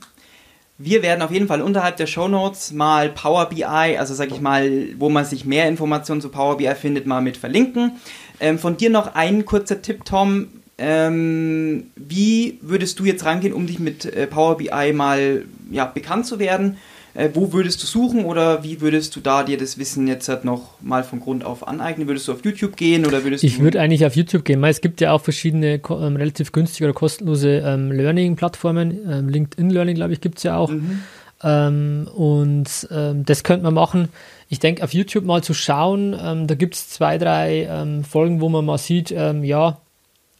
Wir 0.78 1.02
werden 1.02 1.22
auf 1.22 1.30
jeden 1.30 1.48
Fall 1.48 1.62
unterhalb 1.62 1.96
der 1.96 2.06
Show 2.06 2.28
Notes 2.28 2.72
mal 2.72 3.08
Power 3.08 3.48
BI, 3.48 3.64
also 3.64 4.12
sage 4.12 4.34
ich 4.34 4.42
mal, 4.42 4.88
wo 4.98 5.08
man 5.08 5.24
sich 5.24 5.46
mehr 5.46 5.68
Informationen 5.68 6.20
zu 6.20 6.28
Power 6.28 6.58
BI 6.58 6.74
findet, 6.74 7.06
mal 7.06 7.22
mit 7.22 7.38
verlinken. 7.38 7.92
Ähm, 8.40 8.58
von 8.58 8.76
dir 8.76 8.90
noch 8.90 9.14
ein 9.14 9.46
kurzer 9.46 9.80
Tipp, 9.80 10.04
Tom. 10.04 10.48
Ähm, 10.78 11.90
wie 11.96 12.58
würdest 12.60 12.98
du 12.98 13.06
jetzt 13.06 13.24
rangehen, 13.24 13.54
um 13.54 13.66
dich 13.66 13.78
mit 13.78 14.04
äh, 14.04 14.26
Power 14.26 14.58
BI 14.58 14.92
mal 14.92 15.46
ja, 15.70 15.86
bekannt 15.86 16.26
zu 16.26 16.38
werden? 16.38 16.76
Äh, 17.16 17.30
wo 17.32 17.52
würdest 17.52 17.82
du 17.82 17.86
suchen 17.86 18.26
oder 18.26 18.62
wie 18.62 18.82
würdest 18.82 19.16
du 19.16 19.20
da 19.20 19.42
dir 19.42 19.56
das 19.56 19.78
Wissen 19.78 20.06
jetzt 20.06 20.28
halt 20.28 20.44
noch 20.44 20.80
mal 20.82 21.02
von 21.02 21.20
Grund 21.20 21.44
auf 21.44 21.66
aneignen? 21.66 22.06
Würdest 22.06 22.28
du 22.28 22.32
auf 22.32 22.44
YouTube 22.44 22.76
gehen 22.76 23.06
oder 23.06 23.24
würdest 23.24 23.42
Ich 23.42 23.58
würde 23.58 23.80
eigentlich 23.80 24.04
auf 24.04 24.14
YouTube 24.14 24.44
gehen, 24.44 24.60
weil 24.60 24.70
es 24.70 24.82
gibt 24.82 25.00
ja 25.00 25.12
auch 25.12 25.22
verschiedene 25.22 25.80
ähm, 25.88 26.16
relativ 26.16 26.52
günstige 26.52 26.84
oder 26.84 26.94
kostenlose 26.94 27.62
ähm, 27.64 27.90
Learning-Plattformen. 27.90 28.98
Ähm, 29.10 29.28
LinkedIn 29.30 29.70
Learning, 29.70 29.94
glaube 29.94 30.12
ich, 30.12 30.20
gibt 30.20 30.36
es 30.38 30.44
ja 30.44 30.58
auch. 30.58 30.70
Mhm. 30.70 31.00
Ähm, 31.42 32.08
und 32.14 32.88
ähm, 32.90 33.24
das 33.24 33.42
könnte 33.44 33.64
man 33.64 33.74
machen. 33.74 34.10
Ich 34.50 34.58
denke, 34.58 34.84
auf 34.84 34.92
YouTube 34.92 35.24
mal 35.24 35.42
zu 35.42 35.54
schauen, 35.54 36.14
ähm, 36.22 36.46
da 36.46 36.54
gibt 36.54 36.74
es 36.74 36.90
zwei, 36.90 37.16
drei 37.16 38.02
Folgen, 38.08 38.42
wo 38.42 38.50
man 38.50 38.64
mal 38.64 38.78
sieht, 38.78 39.10
ja, 39.10 39.78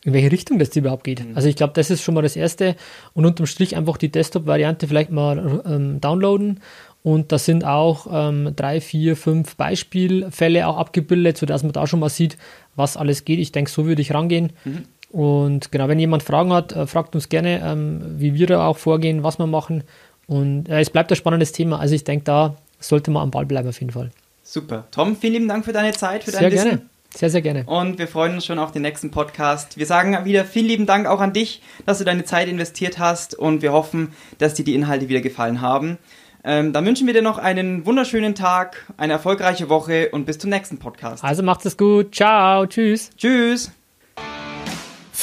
in 0.06 0.12
welche 0.12 0.30
Richtung 0.30 0.60
das 0.60 0.74
überhaupt 0.76 1.02
geht. 1.02 1.26
Mhm. 1.26 1.36
Also 1.36 1.48
ich 1.48 1.56
glaube, 1.56 1.72
das 1.74 1.90
ist 1.90 2.00
schon 2.00 2.14
mal 2.14 2.22
das 2.22 2.36
Erste. 2.36 2.76
Und 3.12 3.26
unterm 3.26 3.46
Strich 3.46 3.76
einfach 3.76 3.96
die 3.96 4.08
Desktop-Variante 4.08 4.86
vielleicht 4.86 5.10
mal 5.10 5.62
ähm, 5.66 6.00
downloaden. 6.00 6.60
Und 7.02 7.32
da 7.32 7.38
sind 7.38 7.64
auch 7.64 8.06
ähm, 8.10 8.52
drei, 8.54 8.80
vier, 8.80 9.16
fünf 9.16 9.56
Beispielfälle 9.56 10.68
auch 10.68 10.76
abgebildet, 10.76 11.36
sodass 11.36 11.64
man 11.64 11.72
da 11.72 11.88
schon 11.88 12.00
mal 12.00 12.08
sieht, 12.08 12.38
was 12.76 12.96
alles 12.96 13.24
geht. 13.24 13.40
Ich 13.40 13.50
denke, 13.50 13.70
so 13.70 13.84
würde 13.84 14.00
ich 14.00 14.14
rangehen. 14.14 14.52
Mhm. 14.64 14.84
Und 15.10 15.72
genau, 15.72 15.88
wenn 15.88 15.98
jemand 15.98 16.22
Fragen 16.22 16.52
hat, 16.52 16.72
äh, 16.72 16.86
fragt 16.86 17.16
uns 17.16 17.28
gerne, 17.28 17.60
ähm, 17.64 18.02
wie 18.18 18.34
wir 18.34 18.46
da 18.46 18.64
auch 18.64 18.78
vorgehen, 18.78 19.24
was 19.24 19.40
wir 19.40 19.46
machen. 19.48 19.82
Und 20.28 20.68
äh, 20.68 20.80
es 20.80 20.90
bleibt 20.90 21.10
ein 21.10 21.16
spannendes 21.16 21.50
Thema. 21.50 21.80
Also 21.80 21.96
ich 21.96 22.04
denke, 22.04 22.24
da 22.24 22.54
sollte 22.78 23.10
man 23.10 23.24
am 23.24 23.32
Ball 23.32 23.46
bleiben 23.46 23.68
auf 23.68 23.80
jeden 23.80 23.92
Fall. 23.92 24.10
Super. 24.44 24.86
Tom, 24.92 25.16
vielen 25.16 25.32
lieben 25.32 25.48
Dank 25.48 25.64
für 25.64 25.72
deine 25.72 25.92
Zeit, 25.92 26.22
für 26.22 26.30
dein 26.30 26.40
Sehr 26.40 26.52
Wissen. 26.52 26.68
Gerne. 26.68 26.95
Sehr, 27.14 27.30
sehr 27.30 27.42
gerne. 27.42 27.64
Und 27.66 27.98
wir 27.98 28.08
freuen 28.08 28.34
uns 28.34 28.44
schon 28.44 28.58
auf 28.58 28.72
den 28.72 28.82
nächsten 28.82 29.10
Podcast. 29.10 29.78
Wir 29.78 29.86
sagen 29.86 30.24
wieder 30.24 30.44
vielen 30.44 30.66
lieben 30.66 30.86
Dank 30.86 31.06
auch 31.06 31.20
an 31.20 31.32
dich, 31.32 31.62
dass 31.86 31.98
du 31.98 32.04
deine 32.04 32.24
Zeit 32.24 32.48
investiert 32.48 32.98
hast 32.98 33.34
und 33.34 33.62
wir 33.62 33.72
hoffen, 33.72 34.12
dass 34.38 34.54
dir 34.54 34.64
die 34.64 34.74
Inhalte 34.74 35.08
wieder 35.08 35.20
gefallen 35.20 35.60
haben. 35.60 35.98
Ähm, 36.44 36.72
dann 36.72 36.86
wünschen 36.86 37.06
wir 37.08 37.14
dir 37.14 37.22
noch 37.22 37.38
einen 37.38 37.86
wunderschönen 37.86 38.34
Tag, 38.34 38.86
eine 38.96 39.14
erfolgreiche 39.14 39.68
Woche 39.68 40.10
und 40.12 40.26
bis 40.26 40.38
zum 40.38 40.50
nächsten 40.50 40.78
Podcast. 40.78 41.24
Also 41.24 41.42
macht 41.42 41.66
es 41.66 41.76
gut. 41.76 42.14
Ciao. 42.14 42.66
Tschüss. 42.66 43.10
Tschüss. 43.16 43.72